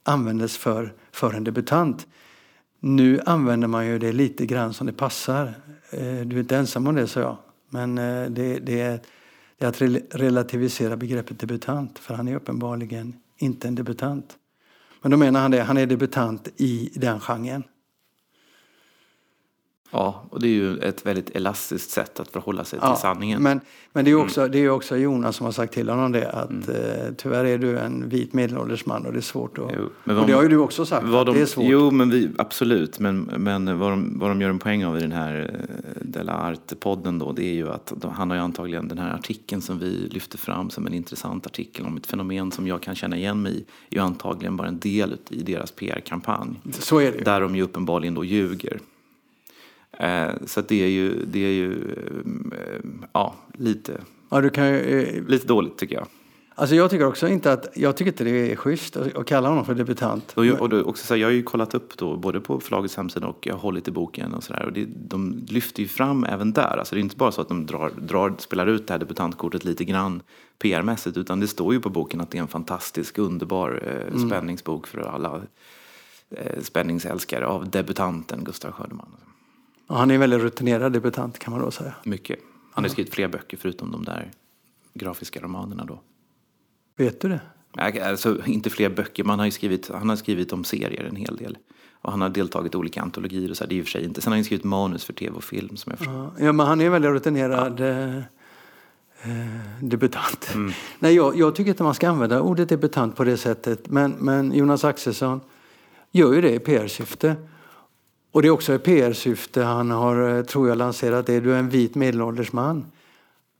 användes 0.03 0.57
för, 0.57 0.93
för 1.11 1.33
en 1.33 1.43
debutant. 1.43 2.07
Nu 2.79 3.19
använder 3.25 3.67
man 3.67 3.87
ju 3.87 3.99
det 3.99 4.11
lite 4.11 4.45
grann 4.45 4.73
som 4.73 4.87
det 4.87 4.93
passar. 4.93 5.53
Eh, 5.89 6.21
du 6.25 6.35
är 6.35 6.39
inte 6.39 6.57
ensam 6.57 6.87
om 6.87 6.95
det, 6.95 7.07
sa 7.07 7.19
jag. 7.19 7.37
Men 7.69 7.97
eh, 7.97 8.29
det, 8.29 8.59
det, 8.59 8.81
är, 8.81 8.99
det 9.57 9.65
är 9.65 9.69
att 9.69 9.81
relativisera 10.15 10.97
begreppet 10.97 11.39
debutant, 11.39 11.99
för 11.99 12.13
han 12.13 12.27
är 12.27 12.35
uppenbarligen 12.35 13.15
inte 13.37 13.67
en 13.67 13.75
debutant. 13.75 14.37
Men 15.01 15.11
då 15.11 15.17
menar 15.17 15.41
han 15.41 15.51
det, 15.51 15.63
han 15.63 15.77
är 15.77 15.85
debutant 15.85 16.47
i 16.57 16.91
den 16.95 17.19
genren. 17.19 17.63
Ja, 19.93 20.23
och 20.29 20.39
det 20.39 20.47
är 20.47 20.51
ju 20.51 20.77
ett 20.77 21.05
väldigt 21.05 21.35
elastiskt 21.35 21.91
sätt 21.91 22.19
att 22.19 22.29
förhålla 22.29 22.63
sig 22.63 22.79
till 22.79 22.89
ja, 22.89 22.95
sanningen. 22.95 23.43
Men, 23.43 23.61
men 23.91 24.05
det 24.05 24.11
är 24.11 24.15
också, 24.15 24.41
mm. 24.41 24.51
det 24.51 24.57
är 24.57 24.69
också 24.69 24.97
Jonas 24.97 25.35
som 25.35 25.45
har 25.45 25.51
sagt 25.51 25.73
till 25.73 25.89
honom 25.89 26.11
det 26.11 26.31
att 26.31 26.49
mm. 26.49 26.69
eh, 26.69 27.13
tyvärr 27.17 27.45
är 27.45 27.57
du 27.57 27.79
en 27.79 28.09
vit 28.09 28.33
medelålders 28.33 28.85
man 28.85 29.05
och 29.05 29.13
det 29.13 29.19
är 29.19 29.21
svårt 29.21 29.57
att... 29.57 29.71
Jo, 29.77 29.89
men 30.03 30.17
och 30.17 30.27
det 30.27 30.33
har 30.33 30.43
ju 30.43 30.49
du 30.49 30.57
också 30.57 30.85
sagt, 30.85 31.05
de, 31.05 31.33
det 31.33 31.41
är 31.41 31.45
svårt. 31.45 31.65
Jo, 31.67 31.91
men 31.91 32.09
vi, 32.09 32.29
absolut. 32.37 32.99
Men, 32.99 33.21
men 33.21 33.79
vad, 33.79 33.91
de, 33.91 34.19
vad 34.19 34.31
de 34.31 34.41
gör 34.41 34.49
en 34.49 34.59
poäng 34.59 34.85
av 34.85 34.97
i 34.97 35.01
den 35.01 35.11
här 35.11 35.51
eh, 35.53 36.01
Della 36.01 36.33
Arte-podden 36.33 37.19
då, 37.19 37.31
det 37.31 37.45
är 37.45 37.53
ju 37.53 37.69
att 37.69 37.93
de, 37.95 38.11
han 38.11 38.29
har 38.29 38.37
ju 38.37 38.43
antagligen 38.43 38.87
den 38.87 38.97
här 38.97 39.13
artikeln 39.13 39.61
som 39.61 39.79
vi 39.79 40.07
lyfter 40.11 40.37
fram 40.37 40.69
som 40.69 40.87
en 40.87 40.93
intressant 40.93 41.45
artikel 41.45 41.85
om 41.85 41.97
ett 41.97 42.05
fenomen 42.05 42.51
som 42.51 42.67
jag 42.67 42.81
kan 42.81 42.95
känna 42.95 43.17
igen 43.17 43.41
mig 43.41 43.51
i, 43.51 43.65
är 43.89 43.95
ju 43.95 43.99
antagligen 43.99 44.57
bara 44.57 44.67
en 44.67 44.79
del 44.79 45.17
i 45.29 45.43
deras 45.43 45.71
PR-kampanj. 45.71 46.59
Så 46.71 46.99
är 46.99 47.11
det 47.11 47.17
ju. 47.17 47.23
Där 47.23 47.41
de 47.41 47.55
ju 47.55 47.61
uppenbarligen 47.61 48.13
då 48.13 48.25
ljuger. 48.25 48.79
Eh, 49.99 50.31
så 50.45 50.61
det 50.61 50.83
är 50.83 50.87
ju, 50.87 51.25
det 51.25 51.39
är 51.39 51.51
ju 51.51 51.71
eh, 52.51 53.07
ja, 53.13 53.35
lite, 53.53 54.01
ja, 54.29 54.41
du 54.41 54.49
kan 54.49 54.67
ju, 54.67 55.01
eh, 55.01 55.23
lite 55.27 55.47
dåligt 55.47 55.77
tycker 55.77 55.95
jag. 55.95 56.07
Alltså 56.55 56.75
jag 56.75 56.89
tycker 56.89 57.05
också 57.05 57.27
inte 57.27 57.53
att, 57.53 57.67
jag 57.75 57.97
tycker 57.97 58.11
inte 58.11 58.23
det 58.23 58.51
är 58.51 58.55
schysst 58.55 58.97
att 58.97 59.25
kalla 59.25 59.49
honom 59.49 59.65
för 59.65 59.75
debutant. 59.75 60.33
Och 60.35 60.45
jag, 60.45 60.61
och 60.61 60.87
också 60.87 61.05
så 61.05 61.13
här, 61.13 61.21
jag 61.21 61.27
har 61.27 61.33
ju 61.33 61.43
kollat 61.43 61.73
upp 61.73 61.97
då, 61.97 62.17
både 62.17 62.39
på 62.39 62.59
förlagets 62.59 62.95
hemsida 62.95 63.27
och 63.27 63.47
jag 63.47 63.53
har 63.53 63.59
hållit 63.59 63.87
i 63.87 63.91
boken 63.91 64.33
och 64.33 64.43
sådär. 64.43 64.65
Och 64.65 64.73
det, 64.73 64.85
de 64.85 65.45
lyfter 65.47 65.81
ju 65.81 65.87
fram 65.87 66.23
även 66.23 66.53
där. 66.53 66.77
Alltså 66.77 66.95
det 66.95 66.99
är 66.99 67.03
inte 67.03 67.15
bara 67.15 67.31
så 67.31 67.41
att 67.41 67.47
de 67.47 67.65
drar, 67.65 67.91
drar, 67.97 68.33
spelar 68.37 68.67
ut 68.67 68.87
det 68.87 68.93
här 68.93 68.99
debutantkortet 68.99 69.65
lite 69.65 69.85
grann 69.85 70.21
PR-mässigt. 70.59 71.17
Utan 71.17 71.39
det 71.39 71.47
står 71.47 71.73
ju 71.73 71.79
på 71.79 71.89
boken 71.89 72.21
att 72.21 72.31
det 72.31 72.37
är 72.37 72.41
en 72.41 72.47
fantastisk, 72.47 73.17
underbar 73.17 73.83
eh, 73.85 74.13
mm. 74.13 74.29
spänningsbok 74.29 74.87
för 74.87 75.01
alla 75.01 75.41
eh, 76.29 76.61
spänningsälskare 76.61 77.45
av 77.45 77.69
debutanten 77.69 78.43
Gustav 78.43 78.71
Skördeman. 78.71 79.07
Han 79.87 80.11
är 80.11 80.15
en 80.15 80.19
väldigt 80.19 80.41
rutinerad 80.41 80.93
debutant 80.93 81.39
kan 81.39 81.53
man 81.53 81.61
då 81.61 81.71
säga. 81.71 81.93
Mycket. 82.03 82.39
Han 82.71 82.83
har 82.83 82.89
skrivit 82.89 83.13
fler 83.13 83.27
böcker 83.27 83.57
förutom 83.57 83.91
de 83.91 84.03
där 84.03 84.31
grafiska 84.93 85.41
romanerna 85.41 85.85
då. 85.85 85.99
Vet 86.95 87.21
du 87.21 87.29
det? 87.29 87.41
Alltså, 88.01 88.45
inte 88.45 88.69
fler 88.69 88.89
böcker, 88.89 89.23
man 89.23 89.39
har 89.39 89.49
skrivit, 89.49 89.89
han 89.93 90.09
har 90.09 90.15
skrivit 90.15 90.53
om 90.53 90.63
serier 90.63 91.03
en 91.03 91.15
hel 91.15 91.35
del. 91.35 91.57
Och 91.91 92.11
han 92.11 92.21
har 92.21 92.29
deltagit 92.29 92.73
i 92.73 92.77
olika 92.77 93.01
antologier 93.01 93.49
och 93.49 93.57
så. 93.57 93.65
Det 93.65 93.79
är 93.79 93.83
för 93.83 93.89
sig 93.89 94.03
inte. 94.03 94.21
Sen 94.21 94.31
har 94.31 94.37
han 94.37 94.45
skrivit 94.45 94.63
manus 94.63 95.05
för 95.05 95.13
tv 95.13 95.35
och 95.35 95.43
film 95.43 95.77
som 95.77 95.89
jag 95.89 95.99
förstår. 95.99 96.31
Ja, 96.39 96.51
men 96.51 96.65
han 96.65 96.81
är 96.81 96.85
en 96.85 96.91
väldigt 96.91 97.11
rutinerad 97.11 97.79
eh, 97.79 98.17
eh 98.17 98.23
debutant. 99.81 100.51
Mm. 100.53 100.73
Nej, 100.99 101.15
jag, 101.15 101.35
jag, 101.35 101.55
tycker 101.55 101.69
inte 101.69 101.83
man 101.83 101.93
ska 101.93 102.09
använda 102.09 102.41
ordet 102.41 102.69
debutant 102.69 103.15
på 103.15 103.23
det 103.23 103.37
sättet. 103.37 103.89
Men, 103.89 104.11
men 104.11 104.53
Jonas 104.53 104.83
Axelsson 104.83 105.41
gör 106.11 106.33
ju 106.33 106.41
det 106.41 106.53
i 106.53 106.59
PR-syfte. 106.59 107.35
Och 108.33 108.41
det 108.41 108.47
är 108.47 108.51
också 108.51 108.73
i 108.73 108.79
PR-syfte 108.79 109.63
han 109.63 109.91
har, 109.91 110.37
eh, 110.37 110.43
tror 110.43 110.69
jag, 110.69 110.77
lanserat 110.77 111.25
det. 111.25 111.39
Du 111.39 111.53
är 111.53 111.59
en 111.59 111.69
vit 111.69 111.95
medelålders 111.95 112.53
man. 112.53 112.85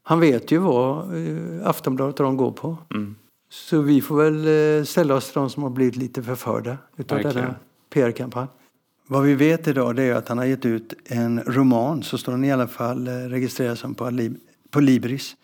Han 0.02 0.20
vet 0.20 0.50
ju 0.50 0.58
vad 0.58 0.98
eh, 0.98 1.68
Aftonbladet 1.68 2.20
och 2.20 2.26
de 2.26 2.36
går 2.36 2.52
på. 2.52 2.76
Mm. 2.90 3.14
Så 3.50 3.80
vi 3.80 4.00
får 4.00 4.16
väl 4.16 4.78
eh, 4.78 4.84
ställa 4.84 5.14
oss 5.14 5.24
till 5.32 5.40
de 5.40 5.50
som 5.50 5.62
har 5.62 5.70
blivit 5.70 5.96
lite 5.96 6.22
förförda 6.22 6.78
utav 6.96 7.22
denna 7.22 7.54
PR-kampanj. 7.90 8.48
Vad 9.06 9.22
vi 9.22 9.34
vet 9.34 9.68
idag 9.68 9.98
är 9.98 10.14
att 10.14 10.28
han 10.28 10.38
har 10.38 10.44
gett 10.44 10.66
ut 10.66 10.94
en 11.04 11.40
roman, 11.40 12.02
så 12.02 12.18
står 12.18 12.32
den 12.32 12.44
i 12.44 12.52
alla 12.52 12.68
fall 12.68 13.08
registrerad 13.08 13.78
som 13.78 13.94
på, 14.70 14.80
Libris. 14.80 15.36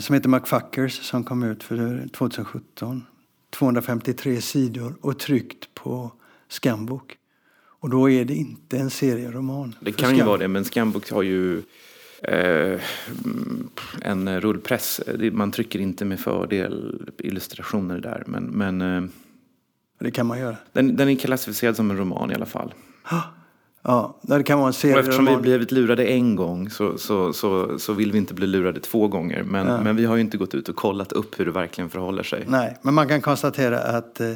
Som 0.00 0.14
heter 0.14 0.28
McFuckers 0.28 1.02
som 1.02 1.24
kom 1.24 1.42
ut 1.42 1.62
för 1.62 2.08
2017. 2.12 3.06
253 3.50 4.40
sidor 4.40 4.94
och 5.00 5.18
tryckt 5.18 5.74
på 5.74 6.12
Skambok. 6.48 7.18
Och 7.80 7.90
då 7.90 8.10
är 8.10 8.24
det 8.24 8.34
inte 8.34 8.78
en 8.78 8.90
serieroman. 8.90 9.74
Det 9.80 9.92
kan 9.92 10.16
ju 10.16 10.22
vara 10.22 10.38
det, 10.38 10.48
men 10.48 10.64
Scambook 10.64 11.10
har 11.10 11.22
ju 11.22 11.62
eh, 12.22 12.80
en 14.02 14.40
rullpress. 14.40 15.00
Man 15.32 15.52
trycker 15.52 15.78
inte 15.78 16.04
med 16.04 16.20
fördel 16.20 17.02
illustrationer 17.18 18.00
där. 18.00 18.22
Men, 18.26 18.44
men 18.44 18.80
eh, 18.80 19.02
det 20.00 20.10
kan 20.10 20.26
man 20.26 20.38
göra. 20.38 20.56
Den, 20.72 20.96
den 20.96 21.08
är 21.08 21.16
klassificerad 21.16 21.76
som 21.76 21.90
en 21.90 21.96
roman 21.96 22.30
i 22.30 22.34
alla 22.34 22.46
fall. 22.46 22.74
Ja, 23.82 24.18
det 24.22 24.42
kan 24.42 24.58
vara 24.58 24.68
en 24.68 24.72
serieroman. 24.72 25.04
eftersom 25.04 25.26
vi 25.26 25.36
blivit 25.36 25.72
lurade 25.72 26.04
en 26.04 26.36
gång 26.36 26.70
så, 26.70 26.98
så, 26.98 27.32
så, 27.32 27.78
så 27.78 27.92
vill 27.92 28.12
vi 28.12 28.18
inte 28.18 28.34
bli 28.34 28.46
lurade 28.46 28.80
två 28.80 29.08
gånger. 29.08 29.42
Men, 29.42 29.66
ja. 29.66 29.80
men 29.80 29.96
vi 29.96 30.04
har 30.04 30.16
ju 30.16 30.20
inte 30.20 30.36
gått 30.36 30.54
ut 30.54 30.68
och 30.68 30.76
kollat 30.76 31.12
upp 31.12 31.40
hur 31.40 31.44
det 31.44 31.50
verkligen 31.50 31.90
förhåller 31.90 32.22
sig. 32.22 32.44
Nej, 32.48 32.76
men 32.82 32.94
man 32.94 33.08
kan 33.08 33.20
konstatera 33.20 33.78
att 33.78 34.20
eh, 34.20 34.32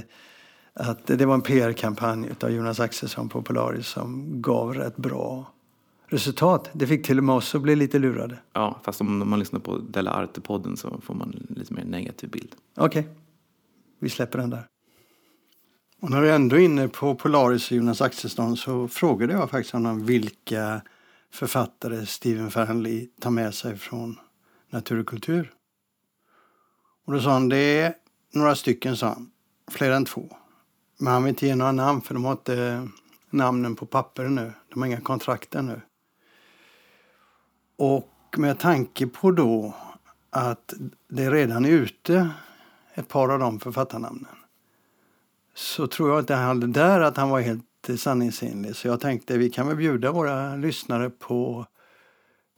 att 0.74 1.06
det 1.06 1.26
var 1.26 1.34
en 1.34 1.42
PR-kampanj 1.42 2.30
av 2.40 2.50
Jonas 2.50 2.80
Axelsson 2.80 3.28
på 3.28 3.42
Polaris 3.42 3.86
som 3.86 4.42
gav 4.42 4.74
rätt 4.74 4.96
bra 4.96 5.52
resultat. 6.06 6.70
Det 6.72 6.86
fick 6.86 7.06
till 7.06 7.18
och 7.18 7.24
med 7.24 7.34
oss 7.34 7.54
att 7.54 7.62
bli 7.62 7.76
lite 7.76 7.98
lurade. 7.98 8.38
Ja, 8.52 8.80
fast 8.82 9.00
om 9.00 9.30
man 9.30 9.38
lyssnar 9.38 9.60
på 9.60 9.78
Della 9.78 10.10
Arte-podden 10.10 10.76
så 10.76 11.00
får 11.00 11.14
man 11.14 11.46
lite 11.48 11.74
mer 11.74 11.84
negativ 11.84 12.30
bild. 12.30 12.54
Okej, 12.76 13.00
okay. 13.00 13.12
vi 13.98 14.08
släpper 14.08 14.38
den 14.38 14.50
där. 14.50 14.66
Och 16.00 16.10
när 16.10 16.20
vi 16.20 16.30
ändå 16.30 16.56
är 16.56 16.60
inne 16.60 16.88
på 16.88 17.14
Polaris 17.14 17.70
och 17.70 17.76
Jonas 17.76 18.00
Axelsson 18.00 18.56
så 18.56 18.88
frågade 18.88 19.32
jag 19.32 19.50
faktiskt 19.50 19.72
honom 19.72 20.06
vilka 20.06 20.82
författare 21.30 22.06
Stephen 22.06 22.50
Fernley 22.50 23.08
tar 23.20 23.30
med 23.30 23.54
sig 23.54 23.76
från 23.76 24.18
Natur 24.70 25.00
och 25.00 25.06
kultur. 25.06 25.52
Och 27.04 27.12
då 27.12 27.20
sa 27.20 27.30
han, 27.30 27.48
det 27.48 27.56
är 27.56 27.94
några 28.32 28.54
stycken, 28.54 28.96
sa 28.96 29.08
han. 29.08 29.30
Fler 29.70 29.90
än 29.90 30.04
två. 30.04 30.36
Men 31.02 31.12
han 31.12 31.24
vill 31.24 31.28
inte 31.28 31.46
ge 31.46 31.54
några 31.54 31.72
namn 31.72 32.00
för 32.00 32.14
de 32.14 32.24
har 32.24 32.32
inte 32.32 32.88
namnen 33.30 33.76
på 33.76 33.86
papper 33.86 34.24
nu. 34.24 34.52
De 34.68 34.82
har 34.82 34.86
inga 34.86 35.00
kontrakt 35.00 35.54
ännu. 35.54 35.80
Och 37.76 38.34
med 38.36 38.58
tanke 38.58 39.06
på 39.06 39.30
då 39.30 39.74
att 40.30 40.74
det 41.08 41.30
redan 41.30 41.64
är 41.64 41.70
ute 41.70 42.30
ett 42.94 43.08
par 43.08 43.28
av 43.28 43.38
de 43.38 43.60
författarnamnen 43.60 44.34
så 45.54 45.86
tror 45.86 46.10
jag 46.10 46.18
inte 46.18 46.34
han 46.34 46.72
där 46.72 47.00
att 47.00 47.16
han 47.16 47.30
var 47.30 47.40
helt 47.40 47.90
sanningsenlig. 47.96 48.76
Så 48.76 48.88
jag 48.88 49.00
tänkte 49.00 49.38
vi 49.38 49.50
kan 49.50 49.68
väl 49.68 49.76
bjuda 49.76 50.12
våra 50.12 50.56
lyssnare 50.56 51.10
på 51.10 51.66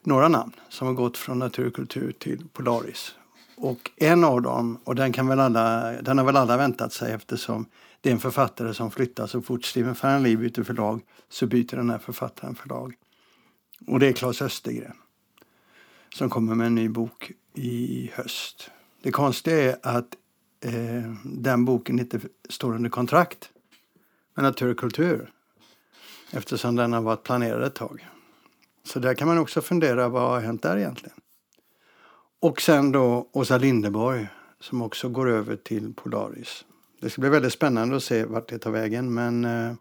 några 0.02 0.28
namn 0.28 0.52
som 0.68 0.86
har 0.86 0.94
gått 0.94 1.16
från 1.18 1.38
natur 1.38 1.70
kultur 1.70 2.12
till 2.12 2.48
Polaris. 2.52 3.14
Och 3.56 3.90
en 3.96 4.24
av 4.24 4.42
dem, 4.42 4.78
och 4.84 4.94
den, 4.94 5.12
kan 5.12 5.26
väl 5.26 5.40
alla, 5.40 5.92
den 6.02 6.18
har 6.18 6.24
väl 6.24 6.36
alla 6.36 6.56
väntat 6.56 6.92
sig 6.92 7.12
eftersom 7.12 7.66
det 8.04 8.10
är 8.10 8.14
en 8.14 8.20
författare 8.20 8.74
som 8.74 8.90
flyttar 8.90 9.26
så 9.26 9.42
fort 9.42 9.64
Stephen 9.64 9.94
Fernley 9.94 10.36
byter 10.36 10.62
förlag 10.62 11.00
så 11.28 11.46
byter 11.46 11.76
den 11.76 11.90
här 11.90 11.98
författaren 11.98 12.54
förlag. 12.54 12.94
Och 13.86 14.00
det 14.00 14.06
är 14.06 14.12
Claes 14.12 14.42
Östergren 14.42 14.96
som 16.14 16.30
kommer 16.30 16.54
med 16.54 16.66
en 16.66 16.74
ny 16.74 16.88
bok 16.88 17.32
i 17.54 18.10
höst. 18.14 18.70
Det 19.02 19.10
konstiga 19.10 19.56
är 19.56 19.76
att 19.82 20.16
eh, 20.64 21.12
den 21.24 21.64
boken 21.64 21.98
inte 21.98 22.20
står 22.48 22.74
under 22.74 22.90
kontrakt 22.90 23.50
med 24.34 24.42
Natur 24.42 24.70
och 24.70 24.78
kultur 24.78 25.30
eftersom 26.30 26.76
den 26.76 26.92
har 26.92 27.02
varit 27.02 27.22
planerad 27.22 27.62
ett 27.62 27.74
tag. 27.74 28.08
Så 28.82 28.98
där 28.98 29.14
kan 29.14 29.28
man 29.28 29.38
också 29.38 29.60
fundera 29.60 30.08
vad 30.08 30.30
har 30.30 30.40
hänt 30.40 30.62
där 30.62 30.76
egentligen. 30.76 31.16
Och 32.40 32.60
sen 32.60 32.92
då 32.92 33.30
Åsa 33.32 33.58
Lindeborg 33.58 34.28
som 34.60 34.82
också 34.82 35.08
går 35.08 35.30
över 35.30 35.56
till 35.56 35.94
Polaris. 35.94 36.64
Det 37.04 37.10
ska 37.10 37.20
bli 37.20 37.30
väldigt 37.30 37.52
spännande 37.52 37.96
att 37.96 38.02
se 38.02 38.24
vart 38.24 38.48
det 38.48 38.58
tar 38.58 38.70
vägen 38.70 39.14
men 39.14 39.44
eh, 39.44 39.72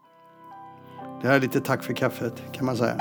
det 1.22 1.28
här 1.28 1.36
är 1.36 1.40
lite 1.40 1.60
tack 1.60 1.84
för 1.84 1.92
kaffet 1.92 2.42
kan 2.52 2.66
man 2.66 2.76
säga. 2.76 2.96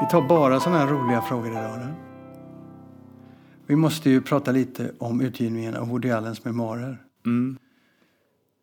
Vi 0.00 0.10
tar 0.10 0.28
bara 0.28 0.60
sådana 0.60 0.78
här 0.78 0.86
roliga 0.86 1.22
frågor 1.22 1.50
idag. 1.50 1.78
Då. 1.80 1.94
Vi 3.66 3.76
måste 3.76 4.10
ju 4.10 4.22
prata 4.22 4.52
lite 4.52 4.92
om 4.98 5.20
utgivningen 5.20 5.76
av 5.76 5.88
Woody 5.88 6.10
Allens 6.10 6.44
memoarer. 6.44 7.02
Mm. 7.26 7.58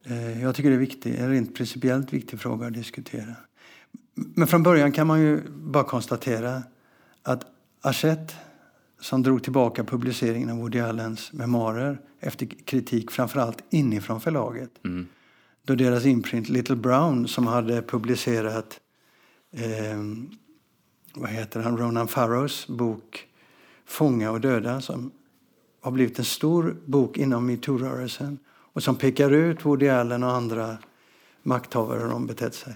Eh, 0.05 0.41
jag 0.41 0.55
tycker 0.55 0.69
det 0.69 0.75
är 0.75 0.79
viktigt, 0.79 1.19
en 1.19 1.29
rent 1.29 1.55
principiellt 1.55 2.13
viktig 2.13 2.39
fråga 2.39 2.67
att 2.67 2.73
diskutera. 2.73 3.35
Men 4.15 4.47
från 4.47 4.63
början 4.63 4.91
kan 4.91 5.07
man 5.07 5.21
ju 5.21 5.41
bara 5.49 5.83
konstatera 5.83 6.63
att 7.23 7.45
Hachette 7.83 8.33
som 9.05 9.23
drog 9.23 9.43
tillbaka 9.43 9.83
publiceringen 9.83 10.49
av 10.49 10.57
Woody 10.57 10.79
Allens 10.79 11.33
memoarer 11.33 12.01
efter 12.19 12.45
kritik 12.45 13.11
framförallt 13.11 13.63
inifrån 13.69 14.21
förlaget. 14.21 14.69
Mm. 14.85 15.07
Då 15.63 15.75
deras 15.75 16.05
imprint 16.05 16.49
Little 16.49 16.75
Brown 16.75 17.27
som 17.27 17.47
hade 17.47 17.81
publicerat 17.81 18.79
eh, 19.51 19.97
vad 21.13 21.29
heter 21.29 21.59
han, 21.59 21.77
Ronan 21.77 22.07
Farrows 22.07 22.67
bok 22.67 23.27
Fånga 23.85 24.31
och 24.31 24.41
döda 24.41 24.81
som 24.81 25.11
har 25.81 25.91
blivit 25.91 26.19
en 26.19 26.25
stor 26.25 26.77
bok 26.85 27.17
inom 27.17 27.45
metoo-rörelsen 27.45 28.39
och 28.73 28.83
som 28.83 28.95
pekar 28.95 29.31
ut 29.31 29.65
Woody 29.65 29.89
Allen 29.89 30.23
och 30.23 30.31
andra 30.31 30.77
makthavare 31.43 31.99
hur 31.99 32.09
de 32.09 32.27
betett 32.27 32.55
sig. 32.55 32.73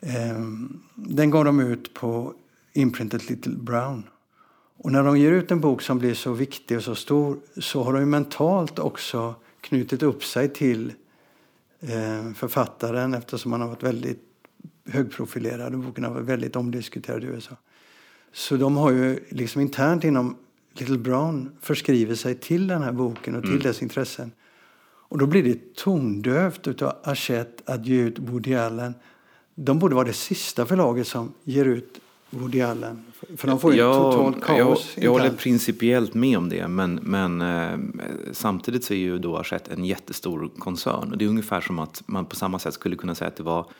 Ehm, 0.00 0.80
den 0.94 1.30
gav 1.30 1.44
de 1.44 1.60
ut 1.60 1.94
på 1.94 2.34
imprintet 2.72 3.30
Little 3.30 3.56
Brown. 3.56 4.04
Och 4.78 4.92
när 4.92 5.04
de 5.04 5.18
ger 5.18 5.32
ut 5.32 5.50
en 5.50 5.60
bok 5.60 5.82
som 5.82 5.98
blir 5.98 6.14
så 6.14 6.32
viktig 6.32 6.76
och 6.76 6.82
så 6.82 6.94
stor 6.94 7.38
så 7.56 7.82
har 7.82 7.92
de 7.92 8.10
mentalt 8.10 8.78
också 8.78 9.34
knutit 9.60 10.02
upp 10.02 10.24
sig 10.24 10.48
till 10.48 10.92
eh, 11.80 12.32
författaren 12.34 13.14
eftersom 13.14 13.52
han 13.52 13.60
har 13.60 13.68
varit 13.68 13.82
väldigt 13.82 14.22
högprofilerad 14.84 15.74
och 15.74 15.80
boken 15.80 16.04
har 16.04 16.10
varit 16.10 16.26
väldigt 16.26 16.56
omdiskuterad 16.56 17.24
i 17.24 17.26
USA. 17.26 17.56
Så 18.32 18.56
de 18.56 18.76
har 18.76 18.90
ju 18.90 19.20
liksom 19.28 19.60
internt 19.60 20.04
inom 20.04 20.36
Little 20.72 20.98
Brown 20.98 21.50
förskrivit 21.60 22.20
sig 22.20 22.34
till 22.34 22.66
den 22.66 22.82
här 22.82 22.92
boken 22.92 23.34
och 23.34 23.42
till 23.42 23.50
mm. 23.50 23.62
dess 23.62 23.82
intressen. 23.82 24.32
Och 25.10 25.18
då 25.18 25.26
blir 25.26 25.42
det 25.42 25.74
tondövt 25.74 26.66
utav 26.66 26.92
Hachette 27.02 27.72
att 27.72 27.86
ge 27.86 28.00
ut 28.00 28.18
Woody 28.18 28.54
Allen. 28.54 28.94
De 29.54 29.78
borde 29.78 29.94
vara 29.94 30.06
det 30.06 30.12
sista 30.12 30.66
förlaget 30.66 31.06
som 31.06 31.34
ger 31.44 31.64
ut 31.64 32.00
Woody 32.30 32.60
Allen. 32.60 33.04
För 33.36 33.48
de 33.48 33.60
får 33.60 33.72
ju 33.72 33.78
ja, 33.78 34.32
kaos. 34.32 34.92
Jag, 34.94 35.04
jag 35.04 35.10
håller 35.10 35.30
principiellt 35.30 36.14
med 36.14 36.38
om 36.38 36.48
det. 36.48 36.68
Men, 36.68 36.94
men 36.94 37.40
eh, 37.40 37.78
samtidigt 38.32 38.84
så 38.84 38.94
är 38.94 38.98
ju 38.98 39.18
då 39.18 39.36
Hachette 39.36 39.72
en 39.72 39.84
jättestor 39.84 40.50
koncern. 40.58 41.12
Och 41.12 41.18
det 41.18 41.24
är 41.24 41.28
ungefär 41.28 41.60
som 41.60 41.78
att 41.78 42.02
man 42.06 42.26
på 42.26 42.36
samma 42.36 42.58
sätt 42.58 42.74
skulle 42.74 42.96
kunna 42.96 43.14
säga 43.14 43.28
att 43.28 43.36
det 43.36 43.42
var 43.42 43.70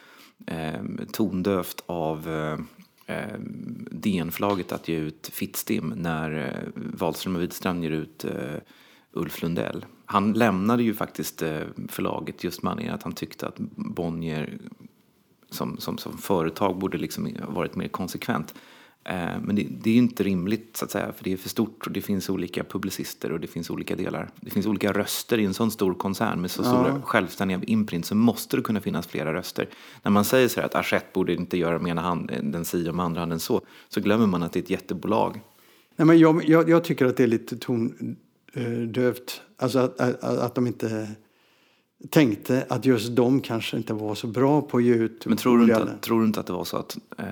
eh, 0.46 0.80
tondövt 1.12 1.82
av 1.86 2.28
eh, 2.28 3.16
eh, 3.16 3.38
DN-förlaget 3.90 4.72
att 4.72 4.88
ge 4.88 4.96
ut 4.96 5.30
Fittstim 5.32 5.94
när 5.96 6.46
eh, 6.46 6.68
Wahlström 6.74 7.36
och 7.36 7.42
Widstrand 7.42 7.84
ger 7.84 7.90
ut 7.90 8.24
eh, 8.24 8.60
Ulf 9.12 9.42
Lundell. 9.42 9.84
Han 10.04 10.32
lämnade 10.32 10.82
ju 10.82 10.94
faktiskt 10.94 11.42
eh, 11.42 11.60
förlaget 11.88 12.44
just 12.44 12.62
med 12.62 12.70
anledning 12.70 12.94
att 12.94 13.02
han 13.02 13.12
tyckte 13.12 13.46
att 13.46 13.58
Bonnier 13.76 14.58
som, 15.50 15.78
som, 15.78 15.98
som 15.98 16.18
företag 16.18 16.78
borde 16.78 16.98
liksom 16.98 17.36
varit 17.48 17.76
mer 17.76 17.88
konsekvent. 17.88 18.54
Eh, 19.04 19.40
men 19.42 19.56
det, 19.56 19.66
det, 19.82 19.90
är 19.90 19.94
inte 19.94 20.22
rimligt 20.22 20.76
så 20.76 20.84
att 20.84 20.90
säga, 20.90 21.12
för 21.12 21.24
det 21.24 21.32
är 21.32 21.36
för 21.36 21.48
stort 21.48 21.86
och 21.86 21.92
det 21.92 22.00
finns 22.00 22.28
olika 22.30 22.64
publicister 22.64 23.32
och 23.32 23.40
det 23.40 23.46
finns 23.46 23.70
olika 23.70 23.96
delar. 23.96 24.30
Det 24.40 24.50
finns 24.50 24.66
olika 24.66 24.92
röster 24.92 25.38
i 25.38 25.44
en 25.44 25.54
sån 25.54 25.70
stor 25.70 25.94
koncern 25.94 26.40
med 26.40 26.50
så 26.50 26.62
ja. 26.62 26.66
stora 26.66 27.02
självständiga 27.02 27.60
imprint 27.66 28.06
så 28.06 28.14
måste 28.14 28.56
det 28.56 28.62
kunna 28.62 28.80
finnas 28.80 29.06
flera 29.06 29.34
röster. 29.34 29.68
När 30.02 30.10
man 30.10 30.24
säger 30.24 30.48
så 30.48 30.60
här 30.60 30.66
att 30.66 30.74
Hachette 30.74 31.06
borde 31.12 31.34
inte 31.34 31.58
göra 31.58 31.78
med 31.78 31.90
ena 31.90 32.00
handen 32.00 32.64
si 32.64 32.88
och 32.88 32.94
med 32.94 33.04
andra 33.04 33.20
handen 33.20 33.40
så, 33.40 33.60
så 33.88 34.00
glömmer 34.00 34.26
man 34.26 34.42
att 34.42 34.52
det 34.52 34.58
är 34.58 34.62
ett 34.62 34.70
jättebolag. 34.70 35.40
Nej, 35.96 36.06
men 36.06 36.18
jag, 36.18 36.48
jag, 36.48 36.68
jag 36.68 36.84
tycker 36.84 37.06
att 37.06 37.16
det 37.16 37.22
är 37.22 37.26
lite 37.26 37.56
tondövt, 37.56 39.40
alltså 39.56 39.78
att, 39.78 40.00
att, 40.00 40.22
att 40.22 40.54
de 40.54 40.66
inte 40.66 41.08
tänkte 42.10 42.66
att 42.68 42.84
just 42.84 43.16
de 43.16 43.40
kanske 43.40 43.76
inte 43.76 43.94
var 43.94 44.14
så 44.14 44.26
bra 44.26 44.62
på 44.62 44.76
att 44.76 44.82
ge 44.82 44.94
ut 44.94 45.26
Men 45.26 45.36
tror 45.36 45.58
du, 45.58 45.64
inte, 45.64 45.98
tror 46.00 46.20
du 46.20 46.26
inte 46.26 46.40
att 46.40 46.46
det 46.46 46.52
var 46.52 46.64
så 46.64 46.76
att 46.76 46.98
eh, 47.18 47.24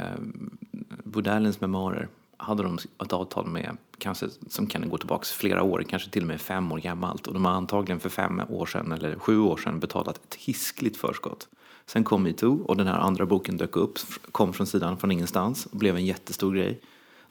Woodallens 1.04 1.60
memoarer 1.60 2.08
hade 2.36 2.62
de 2.62 2.78
ett 3.04 3.12
avtal 3.12 3.46
med, 3.46 3.76
kanske, 3.98 4.28
som 4.48 4.66
kan 4.66 4.88
gå 4.88 4.98
tillbaka 4.98 5.24
flera 5.24 5.62
år, 5.62 5.84
kanske 5.88 6.10
till 6.10 6.22
och 6.22 6.28
med 6.28 6.40
fem 6.40 6.72
år 6.72 6.78
gammalt. 6.78 7.26
Och 7.26 7.34
de 7.34 7.44
har 7.44 7.52
antagligen 7.52 8.00
för 8.00 8.08
fem 8.08 8.42
år 8.48 8.66
sedan 8.66 8.92
eller 8.92 9.18
sju 9.18 9.38
år 9.38 9.56
sedan 9.56 9.80
betalat 9.80 10.16
ett 10.16 10.34
hiskligt 10.34 10.96
förskott. 10.96 11.48
Sen 11.86 12.04
kom 12.04 12.22
metoo 12.22 12.62
och 12.64 12.76
den 12.76 12.86
här 12.86 12.98
andra 12.98 13.26
boken 13.26 13.56
dök 13.56 13.76
upp, 13.76 13.98
kom 14.32 14.52
från 14.52 14.66
sidan 14.66 14.96
från 14.96 15.12
ingenstans 15.12 15.66
och 15.66 15.78
blev 15.78 15.96
en 15.96 16.06
jättestor 16.06 16.54
grej. 16.54 16.80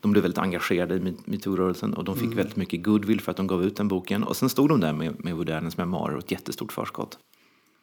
De 0.01 0.12
blev 0.12 0.21
väldigt 0.21 0.38
engagerade 0.38 0.95
i 0.95 1.15
metoo-rörelsen 1.25 1.93
och 1.93 2.03
de 2.03 2.15
fick 2.15 2.25
mm. 2.25 2.38
väldigt 2.38 2.55
mycket 2.55 2.84
goodwill 2.84 3.21
för 3.21 3.31
att 3.31 3.38
de 3.38 3.47
gav 3.47 3.63
ut 3.63 3.75
den 3.75 3.88
boken. 3.88 4.23
Och 4.23 4.36
sen 4.36 4.49
stod 4.49 4.69
de 4.69 4.79
där 4.79 4.93
med, 4.93 5.23
med 5.23 5.36
Woody 5.36 5.51
Allens 5.51 5.77
memoarer 5.77 6.15
och 6.15 6.23
ett 6.23 6.31
jättestort 6.31 6.71
förskott. 6.71 7.19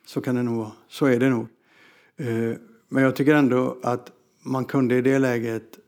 Så 0.07 0.21
kan 0.21 0.35
det 0.35 0.43
nog 0.43 0.57
vara. 0.57 0.73
Så 0.89 1.07
är 1.07 1.21
det 1.21 1.31
nog. 1.31 1.47
Eh, 2.17 2.57
men 2.89 3.03
jag 3.03 3.17
tycker 3.17 3.35
ändå 3.35 3.79
att 3.83 4.13
man 4.43 4.65
kunde 4.65 4.97
i 4.97 5.03
det 5.03 5.19
läget 5.19 5.79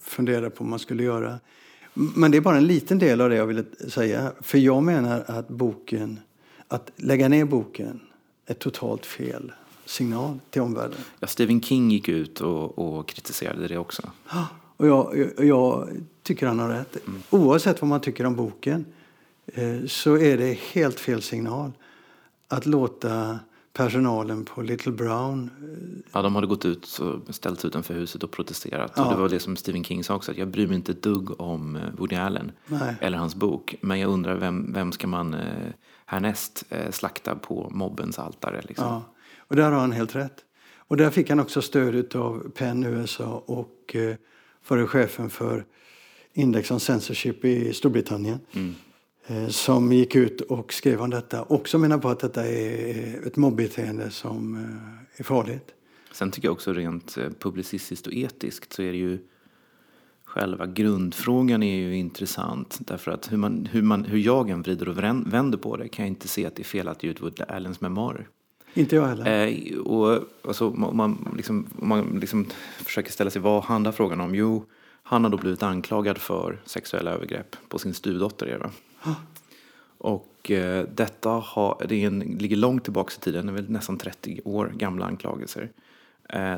fundera 0.00 0.50
på 0.50 0.64
vad 0.64 0.70
man 0.70 0.78
skulle 0.78 1.02
göra. 1.02 1.40
Men 1.94 2.30
det 2.30 2.36
är 2.36 2.40
bara 2.40 2.56
en 2.56 2.66
liten 2.66 2.98
del 2.98 3.20
av 3.20 3.30
det 3.30 3.36
jag 3.36 3.46
ville 3.46 3.64
säga. 3.88 4.32
För 4.40 4.58
jag 4.58 4.82
menar 4.82 5.24
att 5.26 5.48
boken, 5.48 6.20
att 6.68 6.90
lägga 6.96 7.28
ner 7.28 7.44
boken 7.44 8.00
är 8.46 8.54
totalt 8.54 9.06
fel 9.06 9.52
signal 9.86 10.38
till 10.50 10.62
omvärlden. 10.62 10.98
Ja, 11.20 11.26
Stephen 11.26 11.62
King 11.62 11.90
gick 11.90 12.08
ut 12.08 12.40
och, 12.40 12.78
och 12.78 13.08
kritiserade 13.08 13.68
det 13.68 13.78
också. 13.78 14.10
Och 14.76 14.86
jag, 14.86 15.30
jag, 15.38 15.88
tycker 16.22 16.46
han 16.46 16.58
har 16.58 16.68
rätt. 16.68 17.06
Mm. 17.06 17.22
Oavsett 17.30 17.80
vad 17.80 17.88
man 17.88 18.00
tycker 18.00 18.26
om 18.26 18.36
boken 18.36 18.86
eh, 19.46 19.86
så 19.86 20.18
är 20.18 20.38
det 20.38 20.58
helt 20.72 21.00
fel 21.00 21.22
signal 21.22 21.72
att 22.48 22.66
låta 22.66 23.38
personalen 23.72 24.44
på 24.44 24.62
Little 24.62 24.92
Brown. 24.92 25.50
Eh, 25.62 26.04
ja, 26.12 26.22
de 26.22 26.34
hade 26.34 26.46
gått 26.46 26.64
ut 26.64 27.00
och 27.26 27.34
ställt 27.34 27.64
utanför 27.64 27.94
huset 27.94 28.22
och 28.22 28.30
protesterat. 28.30 28.92
Ja. 28.96 29.04
Och 29.04 29.14
det 29.14 29.20
var 29.20 29.28
det 29.28 29.40
som 29.40 29.56
Stephen 29.56 29.84
King 29.84 30.04
sa 30.04 30.14
också, 30.14 30.30
att 30.30 30.38
jag 30.38 30.48
bryr 30.48 30.66
mig 30.66 30.76
inte 30.76 30.92
ett 30.92 31.02
dugg 31.02 31.40
om 31.40 31.76
eh, 31.76 31.82
Woody 31.98 32.16
Allen 32.16 32.52
Nej. 32.66 32.94
eller 33.00 33.18
hans 33.18 33.34
bok. 33.34 33.74
Men 33.80 34.00
jag 34.00 34.10
undrar 34.10 34.36
vem, 34.36 34.72
vem 34.72 34.92
ska 34.92 35.06
man 35.06 35.36
härnäst 36.06 36.64
slakta 36.90 37.34
på 37.34 37.70
mobbens 37.70 38.18
altare? 38.18 38.62
Liksom. 38.68 38.86
Ja, 38.86 39.02
och 39.38 39.56
där 39.56 39.70
har 39.70 39.80
han 39.80 39.92
helt 39.92 40.16
rätt. 40.16 40.44
Och 40.88 40.96
där 40.96 41.10
fick 41.10 41.30
han 41.30 41.40
också 41.40 41.62
stöd 41.62 42.16
av 42.16 42.50
Penn 42.54 42.84
USA 42.84 43.42
och 43.46 43.96
förre 44.64 44.86
chefen 44.86 45.30
för 45.30 45.64
Index 46.32 46.70
on 46.70 46.80
Censorship 46.80 47.44
i 47.44 47.72
Storbritannien. 47.72 48.38
Mm. 48.52 48.74
eh, 49.26 49.48
som 49.48 49.92
gick 49.92 50.16
ut 50.16 50.40
och 50.40 50.72
skrev 50.72 51.00
om 51.00 51.10
detta. 51.10 51.42
Också 51.42 51.78
menar 51.78 51.98
på 51.98 52.08
att 52.08 52.20
detta 52.20 52.46
är 52.46 53.26
ett 53.26 53.36
mobbeteende 53.36 54.10
som 54.10 54.54
eh, 54.54 55.20
är 55.20 55.24
farligt. 55.24 55.74
Sen 56.12 56.30
tycker 56.30 56.48
jag 56.48 56.52
också 56.52 56.72
rent 56.72 57.16
eh, 57.16 57.30
publicistiskt 57.38 58.06
och 58.06 58.12
etiskt 58.12 58.72
så 58.72 58.82
är 58.82 58.92
det 58.92 58.98
ju 58.98 59.18
själva 60.24 60.66
grundfrågan 60.66 61.62
är 61.62 61.76
ju 61.76 61.96
intressant. 61.96 62.78
Därför 62.80 63.10
att 63.10 63.32
hur, 63.32 63.36
man, 63.36 63.68
hur, 63.72 63.82
man, 63.82 64.04
hur 64.04 64.18
jag 64.18 64.50
än 64.50 64.62
vrider 64.62 64.88
och 64.88 64.98
vänder 65.32 65.58
på 65.58 65.76
det 65.76 65.88
kan 65.88 66.04
jag 66.04 66.10
inte 66.10 66.28
se 66.28 66.46
att 66.46 66.56
det 66.56 66.62
är 66.62 66.64
fel 66.64 66.88
att 66.88 67.02
ge 67.02 67.10
ut 67.10 67.22
Woody 67.22 67.42
Allens 67.48 67.80
memoarer. 67.80 68.28
Inte 68.74 68.96
jag 68.96 69.06
heller. 69.06 69.46
Eh, 69.46 69.78
och, 69.78 70.24
alltså, 70.42 70.68
om 70.68 70.96
man, 70.96 71.34
liksom, 71.36 71.66
om 71.78 71.88
man 71.88 72.18
liksom 72.20 72.46
försöker 72.78 73.12
ställa 73.12 73.30
sig, 73.30 73.42
vad 73.42 73.64
handlar 73.64 73.92
frågan 73.92 74.20
om? 74.20 74.34
Jo, 74.34 74.64
han 75.02 75.24
har 75.24 75.30
då 75.30 75.36
blivit 75.36 75.62
anklagad 75.62 76.18
för 76.18 76.60
sexuella 76.64 77.10
övergrepp 77.10 77.56
på 77.68 77.78
sin 77.78 77.94
stuvdotter 77.94 78.46
Eva. 78.48 78.70
Och 79.98 80.50
eh, 80.50 80.86
detta 80.94 81.30
har, 81.30 81.86
det 81.88 82.04
en, 82.04 82.20
ligger 82.20 82.56
långt 82.56 82.84
tillbaka 82.84 83.12
i 83.18 83.20
tiden, 83.20 83.46
det 83.46 83.52
är 83.52 83.54
väl 83.54 83.70
nästan 83.70 83.98
30 83.98 84.40
år 84.44 84.72
gamla 84.74 85.06
anklagelser. 85.06 85.70
Eh, 86.28 86.56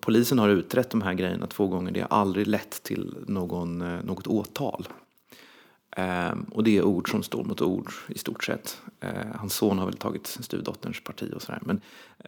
polisen 0.00 0.38
har 0.38 0.48
utrett 0.48 0.90
de 0.90 1.02
här 1.02 1.14
grejerna 1.14 1.46
två 1.46 1.66
gånger, 1.66 1.92
det 1.92 2.00
har 2.00 2.18
aldrig 2.18 2.46
lett 2.46 2.82
till 2.82 3.16
någon, 3.26 3.82
eh, 3.82 4.04
något 4.04 4.26
åtal. 4.26 4.88
Um, 5.96 6.42
och 6.42 6.64
det 6.64 6.78
är 6.78 6.82
ord 6.82 7.10
som 7.10 7.22
står 7.22 7.44
mot 7.44 7.62
ord 7.62 7.92
i 8.08 8.18
stort 8.18 8.44
sett. 8.44 8.80
Uh, 9.04 9.10
hans 9.34 9.54
son 9.54 9.78
har 9.78 9.86
väl 9.86 9.96
tagit 9.96 10.26
stuvdotterns 10.26 11.04
parti 11.04 11.32
och 11.36 11.42
sådär. 11.42 11.60
Men, 11.62 11.80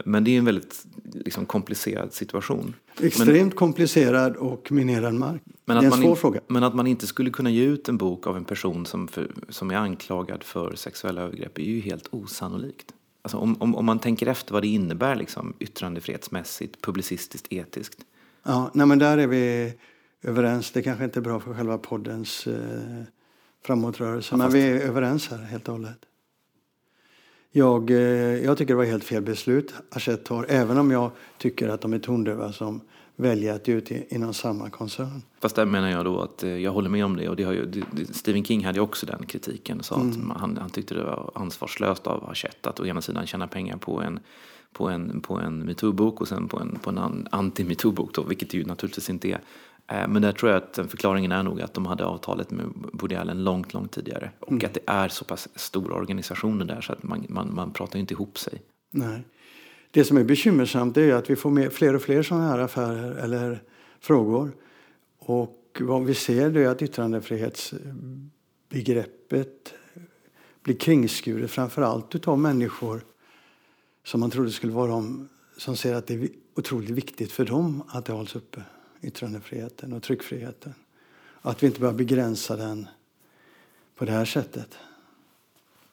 men 0.04 0.24
det 0.24 0.30
är 0.30 0.38
en 0.38 0.44
väldigt 0.44 0.86
liksom, 1.02 1.46
komplicerad 1.46 2.12
situation. 2.12 2.74
Extremt 3.00 3.36
men, 3.36 3.50
komplicerad 3.50 4.36
och 4.36 4.72
minerad 4.72 5.14
mark. 5.14 5.42
Men 5.64 5.76
det 5.76 5.82
är 5.82 5.86
en 5.86 5.92
svår 5.92 6.10
in, 6.10 6.16
fråga. 6.16 6.40
Men 6.46 6.64
att 6.64 6.74
man 6.74 6.86
inte 6.86 7.06
skulle 7.06 7.30
kunna 7.30 7.50
ge 7.50 7.64
ut 7.64 7.88
en 7.88 7.96
bok 7.96 8.26
av 8.26 8.36
en 8.36 8.44
person 8.44 8.86
som, 8.86 9.08
för, 9.08 9.30
som 9.48 9.70
är 9.70 9.76
anklagad 9.76 10.42
för 10.42 10.74
sexuella 10.74 11.20
övergrepp 11.20 11.58
är 11.58 11.62
ju 11.62 11.80
helt 11.80 12.08
osannolikt. 12.10 12.94
Alltså, 13.22 13.38
om, 13.38 13.56
om, 13.62 13.74
om 13.74 13.84
man 13.84 13.98
tänker 13.98 14.26
efter 14.26 14.52
vad 14.52 14.62
det 14.62 14.68
innebär 14.68 15.16
liksom, 15.16 15.54
yttrandefrihetsmässigt, 15.58 16.80
publicistiskt, 16.80 17.46
etiskt. 17.50 18.00
Ja, 18.42 18.70
nej, 18.74 18.86
men 18.86 18.98
där 18.98 19.18
är 19.18 19.26
vi 19.26 19.74
överens. 20.22 20.70
Det 20.70 20.82
kanske 20.82 21.04
inte 21.04 21.18
är 21.18 21.22
bra 21.22 21.40
för 21.40 21.54
själva 21.54 21.78
poddens 21.78 22.46
eh, 22.46 23.04
framåtrörelse. 23.62 24.36
Men 24.36 24.50
vi 24.50 24.62
är 24.62 24.80
överens 24.80 25.28
här 25.28 25.38
helt 25.38 25.68
och 25.68 25.74
hållet. 25.74 25.98
Jag, 27.52 27.90
eh, 27.90 27.96
jag 28.44 28.58
tycker 28.58 28.74
det 28.74 28.78
var 28.78 28.84
helt 28.84 29.04
fel 29.04 29.22
beslut 29.22 29.74
Hachette 29.90 30.24
tar, 30.24 30.46
även 30.48 30.78
om 30.78 30.90
jag 30.90 31.10
tycker 31.38 31.68
att 31.68 31.80
de 31.80 31.92
är 31.92 31.98
tondöva 31.98 32.52
som 32.52 32.80
väljer 33.16 33.54
att 33.54 33.68
ge 33.68 33.74
ut 33.74 33.90
inom 33.90 34.34
samma 34.34 34.70
koncern. 34.70 35.22
Fast 35.40 35.56
där 35.56 35.66
menar 35.66 35.90
jag 35.90 36.04
då 36.04 36.20
att 36.20 36.42
eh, 36.42 36.50
jag 36.50 36.72
håller 36.72 36.90
med 36.90 37.04
om 37.04 37.16
det 37.16 37.28
och 37.28 37.36
det 37.36 37.44
har 37.44 37.52
ju, 37.52 37.82
Stephen 38.10 38.44
King 38.44 38.64
hade 38.64 38.78
ju 38.78 38.82
också 38.82 39.06
den 39.06 39.26
kritiken 39.26 39.82
sa 39.82 40.00
mm. 40.00 40.30
att 40.30 40.40
han, 40.40 40.56
han 40.56 40.70
tyckte 40.70 40.94
det 40.94 41.04
var 41.04 41.30
ansvarslöst 41.34 42.06
av 42.06 42.26
Hachette 42.26 42.68
att 42.68 42.80
å 42.80 42.86
ena 42.86 43.00
sidan 43.00 43.26
tjäna 43.26 43.46
pengar 43.46 43.76
på 43.76 44.02
en 44.02 44.20
på 44.72 44.88
en, 44.88 45.20
på 45.20 45.38
en 45.38 45.62
metoo-bok 45.64 46.20
och 46.20 46.28
sen 46.28 46.48
på 46.48 46.58
en, 46.58 46.78
på 46.82 46.90
en 46.90 47.28
anti-metoo-bok 47.30 48.30
vilket 48.30 48.50
det 48.50 48.58
ju 48.58 48.64
naturligtvis 48.64 49.10
inte 49.10 49.28
är. 49.28 49.40
Eh, 49.90 50.08
men 50.08 50.22
där 50.22 50.32
tror 50.32 50.52
jag 50.52 50.62
att 50.62 50.90
förklaringen 50.90 51.32
är 51.32 51.42
nog 51.42 51.60
att 51.60 51.74
de 51.74 51.86
hade 51.86 52.04
avtalet 52.04 52.50
med 52.50 52.66
Woody 52.92 53.14
Allen 53.14 53.44
långt, 53.44 53.74
långt 53.74 53.92
tidigare. 53.92 54.30
Och 54.40 54.52
mm. 54.52 54.66
att 54.66 54.74
det 54.74 54.80
är 54.86 55.08
så 55.08 55.24
pass 55.24 55.48
stora 55.54 55.94
organisationer 55.94 56.64
där 56.64 56.80
så 56.80 56.92
att 56.92 57.02
man, 57.02 57.26
man, 57.28 57.54
man 57.54 57.72
pratar 57.72 57.98
inte 57.98 58.14
ihop 58.14 58.38
sig. 58.38 58.62
Nej. 58.90 59.22
Det 59.90 60.04
som 60.04 60.16
är 60.16 60.24
bekymmersamt 60.24 60.96
är 60.96 61.14
att 61.14 61.30
vi 61.30 61.36
får 61.36 61.70
fler 61.70 61.94
och 61.94 62.02
fler 62.02 62.22
sådana 62.22 62.48
här 62.48 62.58
affärer 62.58 63.12
eller 63.12 63.62
frågor. 64.00 64.52
Och 65.18 65.56
vad 65.80 66.04
vi 66.04 66.14
ser 66.14 66.56
är 66.56 66.68
att 66.68 66.82
yttrandefrihetsbegreppet 66.82 69.74
blir 70.62 70.74
kringskuret 70.74 71.50
framför 71.50 71.82
allt 71.82 72.14
utav 72.14 72.38
människor 72.38 73.04
som 74.04 74.20
man 74.20 74.30
trodde 74.30 74.50
skulle 74.50 74.72
vara 74.72 74.90
de 74.90 75.28
som 75.56 75.76
ser 75.76 75.94
att 75.94 76.06
det 76.06 76.14
är 76.14 76.28
otroligt 76.56 76.90
viktigt 76.90 77.32
för 77.32 77.44
dem 77.44 77.82
att 77.88 78.04
det 78.04 78.12
hålls 78.12 78.36
uppe 78.36 78.62
yttrandefriheten 79.02 79.92
och 79.92 80.02
tryckfriheten. 80.02 80.74
Att 81.42 81.62
vi 81.62 81.66
inte 81.66 81.80
börjar 81.80 81.94
begränsa 81.94 82.56
den 82.56 82.88
på 83.96 84.04
det 84.04 84.12
här 84.12 84.24
sättet. 84.24 84.78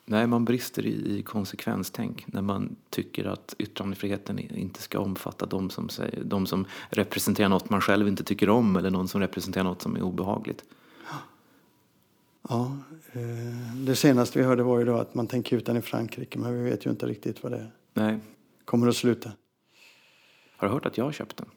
Nej, 0.05 0.27
man 0.27 0.45
brister 0.45 0.85
i, 0.85 1.23
konsekvenstänk 1.23 2.25
när 2.27 2.41
man 2.41 2.75
tycker 2.89 3.25
att 3.25 3.55
yttrandefriheten 3.57 4.39
inte 4.39 4.81
ska 4.81 4.99
omfatta 4.99 5.45
de 5.45 5.69
som, 5.69 5.89
säger, 5.89 6.23
de 6.23 6.45
som 6.45 6.65
representerar 6.89 7.49
något 7.49 7.69
man 7.69 7.81
själv 7.81 8.07
inte 8.07 8.23
tycker 8.23 8.49
om 8.49 8.75
eller 8.75 8.89
någon 8.89 9.07
som 9.07 9.21
representerar 9.21 9.63
något 9.63 9.81
som 9.81 9.95
är 9.95 10.01
obehagligt. 10.01 10.63
Ja, 12.49 12.77
eh, 13.11 13.75
det 13.85 13.95
senaste 13.95 14.39
vi 14.39 14.45
hörde 14.45 14.63
var 14.63 14.79
ju 14.79 14.85
då 14.85 14.97
att 14.97 15.15
man 15.15 15.27
tänker 15.27 15.57
ut 15.57 15.65
den 15.65 15.77
i 15.77 15.81
Frankrike 15.81 16.39
men 16.39 16.63
vi 16.63 16.69
vet 16.69 16.85
ju 16.85 16.89
inte 16.89 17.05
riktigt 17.05 17.43
vad 17.43 17.51
det 17.51 17.71
Nej. 17.93 18.19
kommer 18.65 18.87
att 18.87 18.95
sluta. 18.95 19.31
Har 20.57 20.67
du 20.67 20.73
hört 20.73 20.85
att 20.85 20.97
jag 20.97 21.05
har 21.05 21.11
köpt 21.11 21.37
den? 21.37 21.47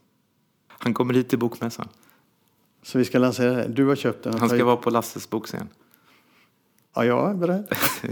Han 0.83 0.95
kommer 0.95 1.15
hit 1.15 1.29
till 1.29 1.39
bokmässan. 1.39 1.89
Så 2.83 2.99
vi 2.99 3.05
ska 3.05 3.19
lansera 3.19 3.53
det? 3.53 3.69
Du 3.69 3.87
har 3.87 3.97
köpt 3.97 4.25
den? 4.25 4.39
Han 4.39 4.49
ska 4.49 4.65
vara 4.65 4.77
på 4.77 4.91
Lasses 4.91 5.31
bokscen. 5.31 5.69
Ja, 6.95 7.05
jag 7.05 7.31
är 7.31 7.35
beredd. 7.35 7.69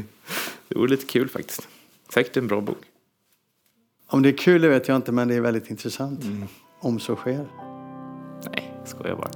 det 0.69 0.79
vore 0.79 0.91
lite 0.91 1.07
kul 1.07 1.29
faktiskt. 1.29 1.69
Säkert 2.15 2.37
en 2.37 2.47
bra 2.47 2.61
bok. 2.61 2.79
Om 4.07 4.23
det 4.23 4.29
är 4.29 4.37
kul 4.37 4.63
det 4.63 4.69
vet 4.69 4.89
jag 4.89 4.97
inte, 4.97 5.13
men 5.13 5.29
det 5.29 5.35
är 5.35 5.41
väldigt 5.41 5.71
intressant. 5.71 6.25
Mm. 6.25 6.49
Om 6.81 7.01
så 7.01 7.17
sker. 7.17 7.49
Nej, 8.53 8.75
skojar 8.85 9.17
bara. 9.17 9.31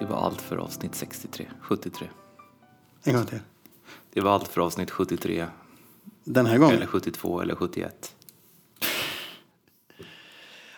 Det 0.00 0.06
var 0.06 0.16
allt 0.16 0.40
för 0.40 0.56
avsnitt 0.56 0.94
63, 0.94 1.46
73. 1.60 2.08
En 3.04 3.14
gång 3.14 3.26
till. 3.26 3.40
Det 4.12 4.20
var 4.20 4.30
allt 4.30 4.48
för 4.48 4.60
avsnitt 4.60 4.90
73 4.90 5.46
den 6.24 6.46
här 6.46 6.58
gången? 6.58 6.76
Eller 6.76 6.86
72 6.86 7.40
eller 7.40 7.54
71. 7.54 8.14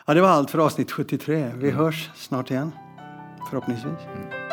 Ja, 0.07 0.14
det 0.14 0.20
var 0.20 0.28
allt 0.28 0.51
för 0.51 0.59
avsnitt 0.59 0.90
73. 0.90 1.53
Vi 1.57 1.68
mm. 1.68 1.76
hörs 1.76 2.11
snart 2.16 2.51
igen, 2.51 2.72
förhoppningsvis. 3.51 4.01
Mm. 4.16 4.45